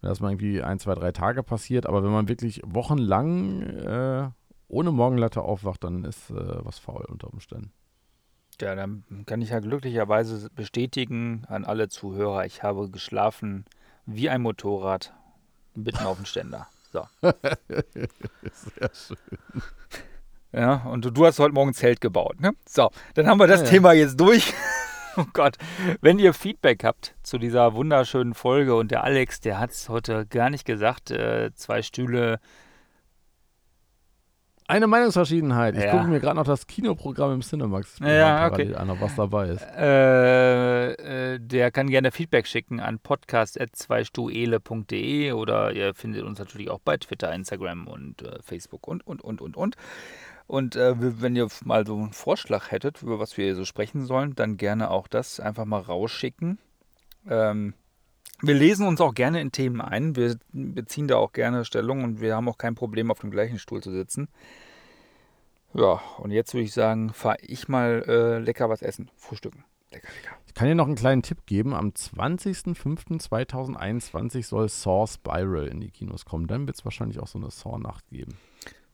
wenn 0.00 0.08
das 0.08 0.20
mal 0.20 0.30
irgendwie 0.30 0.62
ein, 0.62 0.78
zwei, 0.78 0.94
drei 0.94 1.12
Tage 1.12 1.42
passiert. 1.42 1.86
Aber 1.86 2.02
wenn 2.02 2.10
man 2.12 2.28
wirklich 2.28 2.62
wochenlang 2.64 3.62
äh, 3.62 4.28
ohne 4.68 4.92
Morgenlatte 4.92 5.42
aufwacht, 5.42 5.84
dann 5.84 6.04
ist 6.04 6.30
äh, 6.30 6.34
was 6.64 6.78
faul 6.78 7.04
unter 7.08 7.32
Umständen. 7.32 7.72
Ja, 8.60 8.74
dann 8.74 9.04
kann 9.26 9.40
ich 9.40 9.50
ja 9.50 9.60
glücklicherweise 9.60 10.50
bestätigen 10.50 11.44
an 11.48 11.64
alle 11.64 11.88
Zuhörer, 11.88 12.44
ich 12.44 12.62
habe 12.62 12.90
geschlafen 12.90 13.64
wie 14.04 14.28
ein 14.28 14.42
Motorrad 14.42 15.14
mitten 15.74 16.04
auf 16.04 16.16
dem 16.16 16.26
Ständer. 16.26 16.66
So. 16.92 17.06
Sehr 17.22 18.90
schön. 18.92 19.16
Ja, 20.52 20.82
und 20.86 21.04
du, 21.04 21.10
du 21.10 21.24
hast 21.26 21.38
heute 21.38 21.54
Morgen 21.54 21.70
ein 21.70 21.74
Zelt 21.74 22.00
gebaut, 22.00 22.40
ne? 22.40 22.52
So, 22.68 22.90
dann 23.14 23.28
haben 23.28 23.38
wir 23.38 23.46
das 23.46 23.60
Ja, 23.60 23.66
ja. 23.66 23.70
Thema 23.70 23.92
jetzt 23.92 24.18
durch. 24.18 24.52
Oh 25.20 25.26
Gott. 25.32 25.56
Wenn 26.00 26.18
ihr 26.18 26.34
Feedback 26.34 26.84
habt 26.84 27.14
zu 27.22 27.38
dieser 27.38 27.74
wunderschönen 27.74 28.34
Folge 28.34 28.74
und 28.74 28.90
der 28.90 29.04
Alex, 29.04 29.40
der 29.40 29.58
hat 29.58 29.70
es 29.70 29.88
heute 29.88 30.26
gar 30.26 30.50
nicht 30.50 30.64
gesagt, 30.64 31.10
äh, 31.10 31.50
zwei 31.54 31.82
Stühle. 31.82 32.38
Eine 34.68 34.86
Meinungsverschiedenheit. 34.86 35.76
Ich 35.76 35.82
Ja. 35.82 35.90
gucke 35.90 36.06
mir 36.06 36.20
gerade 36.20 36.36
noch 36.36 36.44
das 36.44 36.68
Kinoprogramm 36.68 37.32
im 37.34 37.40
Cinemax 37.40 37.98
Ja, 37.98 38.48
parallel 38.50 38.76
an, 38.76 39.00
was 39.00 39.16
dabei 39.16 39.48
ist. 39.48 39.66
Äh, 39.76 41.34
äh, 41.34 41.38
der 41.40 41.72
kann 41.72 41.90
gerne 41.90 42.12
Feedback 42.12 42.46
schicken 42.46 42.78
an 42.78 43.00
podcast.zweistuele.de 43.00 45.32
oder 45.32 45.72
ihr 45.72 45.92
findet 45.94 46.22
uns 46.22 46.38
natürlich 46.38 46.70
auch 46.70 46.78
bei 46.78 46.96
Twitter, 46.98 47.32
Instagram 47.32 47.88
und 47.88 48.22
äh, 48.22 48.38
Facebook 48.42 48.86
und, 48.86 49.04
und, 49.04 49.22
und, 49.22 49.40
und, 49.40 49.56
und. 49.56 49.74
Und 50.50 50.74
äh, 50.74 50.96
wenn 50.98 51.36
ihr 51.36 51.46
mal 51.62 51.86
so 51.86 51.94
einen 51.94 52.12
Vorschlag 52.12 52.72
hättet, 52.72 53.02
über 53.02 53.20
was 53.20 53.36
wir 53.36 53.44
hier 53.44 53.54
so 53.54 53.64
sprechen 53.64 54.04
sollen, 54.04 54.34
dann 54.34 54.56
gerne 54.56 54.90
auch 54.90 55.06
das 55.06 55.38
einfach 55.38 55.64
mal 55.64 55.78
rausschicken. 55.78 56.58
Ähm, 57.28 57.74
wir 58.42 58.54
lesen 58.54 58.88
uns 58.88 59.00
auch 59.00 59.14
gerne 59.14 59.40
in 59.40 59.52
Themen 59.52 59.80
ein. 59.80 60.16
Wir 60.16 60.40
beziehen 60.52 61.06
da 61.06 61.18
auch 61.18 61.32
gerne 61.32 61.64
Stellung 61.64 62.02
und 62.02 62.20
wir 62.20 62.34
haben 62.34 62.48
auch 62.48 62.58
kein 62.58 62.74
Problem, 62.74 63.12
auf 63.12 63.20
dem 63.20 63.30
gleichen 63.30 63.60
Stuhl 63.60 63.80
zu 63.80 63.92
sitzen. 63.92 64.26
Ja, 65.72 66.00
und 66.18 66.32
jetzt 66.32 66.52
würde 66.52 66.64
ich 66.64 66.72
sagen, 66.72 67.12
fahre 67.12 67.38
ich 67.42 67.68
mal 67.68 68.04
äh, 68.08 68.40
lecker 68.40 68.68
was 68.68 68.82
essen. 68.82 69.08
Frühstücken. 69.14 69.62
Lecker, 69.92 70.08
lecker. 70.16 70.34
Ich 70.48 70.54
kann 70.54 70.66
dir 70.66 70.74
noch 70.74 70.88
einen 70.88 70.96
kleinen 70.96 71.22
Tipp 71.22 71.46
geben. 71.46 71.74
Am 71.74 71.90
20.05.2021 71.90 74.46
soll 74.46 74.68
Saw 74.68 75.06
Spiral 75.06 75.68
in 75.68 75.80
die 75.80 75.92
Kinos 75.92 76.24
kommen. 76.24 76.48
Dann 76.48 76.66
wird 76.66 76.76
es 76.76 76.84
wahrscheinlich 76.84 77.20
auch 77.20 77.28
so 77.28 77.38
eine 77.38 77.52
Saw-Nacht 77.52 78.08
geben. 78.08 78.36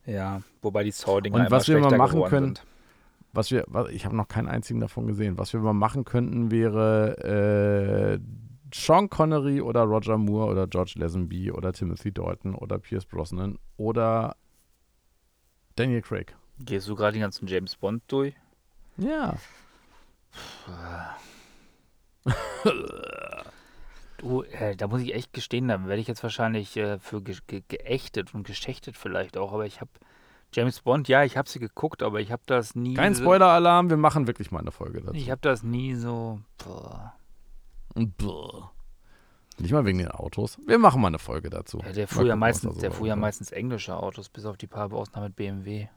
Ja, 0.06 0.42
wobei 0.62 0.84
die 0.84 0.92
Saw-Dinger 0.92 1.36
Und 1.40 1.50
was 1.50 1.68
wir 1.68 1.78
mal 1.78 1.96
machen 1.96 2.22
können- 2.24 2.54
sind. 2.54 2.64
Was 3.32 3.50
wir, 3.50 3.64
was, 3.66 3.90
ich 3.90 4.06
habe 4.06 4.16
noch 4.16 4.28
keinen 4.28 4.48
einzigen 4.48 4.80
davon 4.80 5.06
gesehen. 5.06 5.36
Was 5.36 5.52
wir 5.52 5.60
mal 5.60 5.74
machen 5.74 6.04
könnten, 6.04 6.50
wäre 6.50 8.18
äh, 8.18 8.18
Sean 8.74 9.10
Connery 9.10 9.60
oder 9.60 9.82
Roger 9.82 10.16
Moore 10.16 10.52
oder 10.52 10.66
George 10.66 10.94
Lazenby 10.96 11.50
oder 11.52 11.72
Timothy 11.74 12.12
Dalton 12.12 12.54
oder 12.54 12.78
Pierce 12.78 13.04
Brosnan 13.04 13.58
oder 13.76 14.36
Daniel 15.74 16.00
Craig. 16.00 16.34
Gehst 16.60 16.88
du 16.88 16.94
gerade 16.96 17.12
den 17.12 17.20
ganzen 17.20 17.46
James 17.46 17.76
Bond 17.76 18.02
durch? 18.08 18.34
Ja. 18.96 19.36
Du, 24.18 24.42
äh, 24.42 24.76
da 24.76 24.86
muss 24.86 25.02
ich 25.02 25.14
echt 25.14 25.32
gestehen, 25.32 25.68
da 25.68 25.86
werde 25.86 26.00
ich 26.00 26.08
jetzt 26.08 26.22
wahrscheinlich 26.22 26.76
äh, 26.76 26.98
für 26.98 27.22
ge 27.22 27.36
ge 27.46 27.62
geächtet 27.68 28.34
und 28.34 28.46
geschächtet 28.46 28.96
vielleicht 28.96 29.36
auch, 29.36 29.52
aber 29.52 29.66
ich 29.66 29.80
habe 29.80 29.90
James 30.52 30.80
Bond, 30.80 31.08
ja, 31.08 31.24
ich 31.24 31.36
habe 31.36 31.48
sie 31.48 31.58
geguckt, 31.58 32.02
aber 32.02 32.20
ich 32.20 32.32
habe 32.32 32.42
das 32.46 32.74
nie 32.74 32.94
Kein 32.94 33.14
so, 33.14 33.22
Spoiler-Alarm, 33.22 33.90
wir 33.90 33.96
machen 33.96 34.26
wirklich 34.26 34.50
mal 34.50 34.60
eine 34.60 34.72
Folge 34.72 35.00
dazu. 35.00 35.14
Ich 35.14 35.30
habe 35.30 35.40
das 35.42 35.62
nie 35.62 35.94
so. 35.94 36.40
Boah. 36.64 37.14
Bäh. 37.94 38.62
Nicht 39.58 39.72
mal 39.72 39.84
wegen 39.86 39.98
den 39.98 40.10
Autos. 40.10 40.58
Wir 40.66 40.78
machen 40.78 41.00
mal 41.00 41.08
eine 41.08 41.18
Folge 41.18 41.48
dazu. 41.48 41.80
Ja, 41.84 41.92
der 41.92 42.08
fuhr 42.08 42.26
ja 42.26 42.36
meistens, 42.36 42.78
der 42.78 42.92
fuhr 42.92 43.06
ja 43.06 43.16
meistens 43.16 43.52
englische 43.52 43.96
Autos, 43.96 44.28
bis 44.28 44.44
auf 44.44 44.56
die 44.56 44.66
paar 44.66 44.92
Ausnahmen 44.92 45.28
mit 45.28 45.36
BMW. 45.36 45.88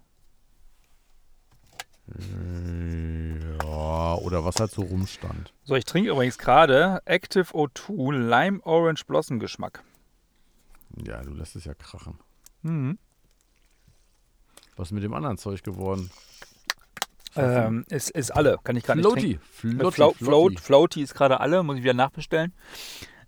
Ja, 3.64 4.16
oder 4.16 4.44
was 4.46 4.60
halt 4.60 4.72
so 4.72 4.82
rumstand. 4.82 5.54
So, 5.64 5.76
ich 5.76 5.86
trinke 5.86 6.10
übrigens 6.10 6.38
gerade 6.38 7.02
Active 7.06 7.54
O2 7.54 8.14
Lime 8.14 8.60
Orange 8.64 9.06
Blossom 9.06 9.40
Geschmack. 9.40 9.84
Ja, 11.06 11.22
du 11.22 11.34
lässt 11.34 11.56
es 11.56 11.66
ja 11.66 11.74
krachen. 11.74 12.20
Mhm. 12.62 12.98
Was 14.76 14.90
ist 14.90 14.94
mit 14.94 15.04
dem 15.04 15.14
anderen 15.14 15.38
Zeug 15.38 15.64
geworden? 15.64 16.10
Ähm, 17.36 17.86
ist, 17.90 18.10
ist 18.10 18.32
alle, 18.32 18.58
kann 18.64 18.76
ich 18.76 18.84
gar 18.84 18.96
nicht 18.96 19.04
trinken. 19.04 19.40
Floaty. 19.42 19.78
Float, 19.78 19.94
Floaty. 19.94 20.18
Float, 20.18 20.18
Float, 20.18 20.60
Floaty 20.60 21.02
ist 21.02 21.14
gerade 21.14 21.40
alle, 21.40 21.64
muss 21.64 21.78
ich 21.78 21.84
wieder 21.84 21.94
nachbestellen. 21.94 22.54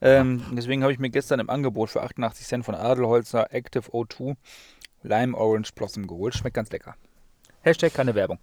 Ähm, 0.01 0.43
deswegen 0.53 0.81
habe 0.81 0.91
ich 0.91 0.97
mir 0.99 1.11
gestern 1.11 1.39
im 1.39 1.49
Angebot 1.49 1.91
für 1.91 2.01
88 2.01 2.45
Cent 2.47 2.65
von 2.65 2.73
Adelholzer 2.73 3.53
Active 3.53 3.91
O2 3.91 4.35
Lime 5.03 5.37
Orange 5.37 5.73
Blossom 5.75 6.07
geholt. 6.07 6.35
Schmeckt 6.35 6.55
ganz 6.55 6.71
lecker. 6.71 6.95
Hashtag 7.61 7.93
keine 7.93 8.15
Werbung. 8.15 8.39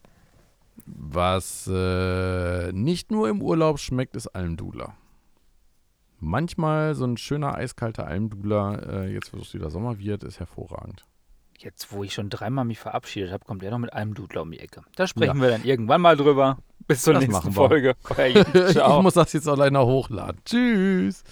Was 0.86 1.68
äh, 1.72 2.72
nicht 2.72 3.10
nur 3.10 3.28
im 3.28 3.42
Urlaub 3.42 3.78
schmeckt, 3.78 4.16
ist 4.16 4.28
Almdudler. 4.28 4.94
Manchmal 6.20 6.94
so 6.94 7.04
ein 7.04 7.16
schöner 7.16 7.54
eiskalter 7.54 8.06
Almdudler, 8.06 9.04
äh, 9.04 9.12
jetzt 9.12 9.32
wo 9.32 9.38
es 9.38 9.54
wieder 9.54 9.70
Sommer 9.70 9.98
wird, 9.98 10.24
ist 10.24 10.40
hervorragend. 10.40 11.06
Jetzt, 11.58 11.92
wo 11.92 12.04
ich 12.04 12.14
schon 12.14 12.30
dreimal 12.30 12.64
mich 12.64 12.78
verabschiedet 12.78 13.32
habe, 13.32 13.44
kommt 13.44 13.62
er 13.62 13.70
noch 13.72 13.78
mit 13.78 13.92
einem 13.92 14.14
Dudler 14.14 14.42
um 14.42 14.50
die 14.50 14.60
Ecke. 14.60 14.82
Da 14.94 15.06
sprechen 15.08 15.40
wir 15.40 15.48
dann 15.48 15.64
irgendwann 15.64 16.00
mal 16.00 16.16
drüber. 16.16 16.58
Bis 16.86 17.02
zur 17.02 17.14
Das 17.14 17.26
nächsten. 17.26 17.52
Folge. 17.52 17.94
Ich 18.18 19.02
muss 19.02 19.14
das 19.14 19.32
jetzt 19.32 19.48
alleine 19.48 19.84
hochladen. 19.84 20.40
Tschüss. 20.44 21.24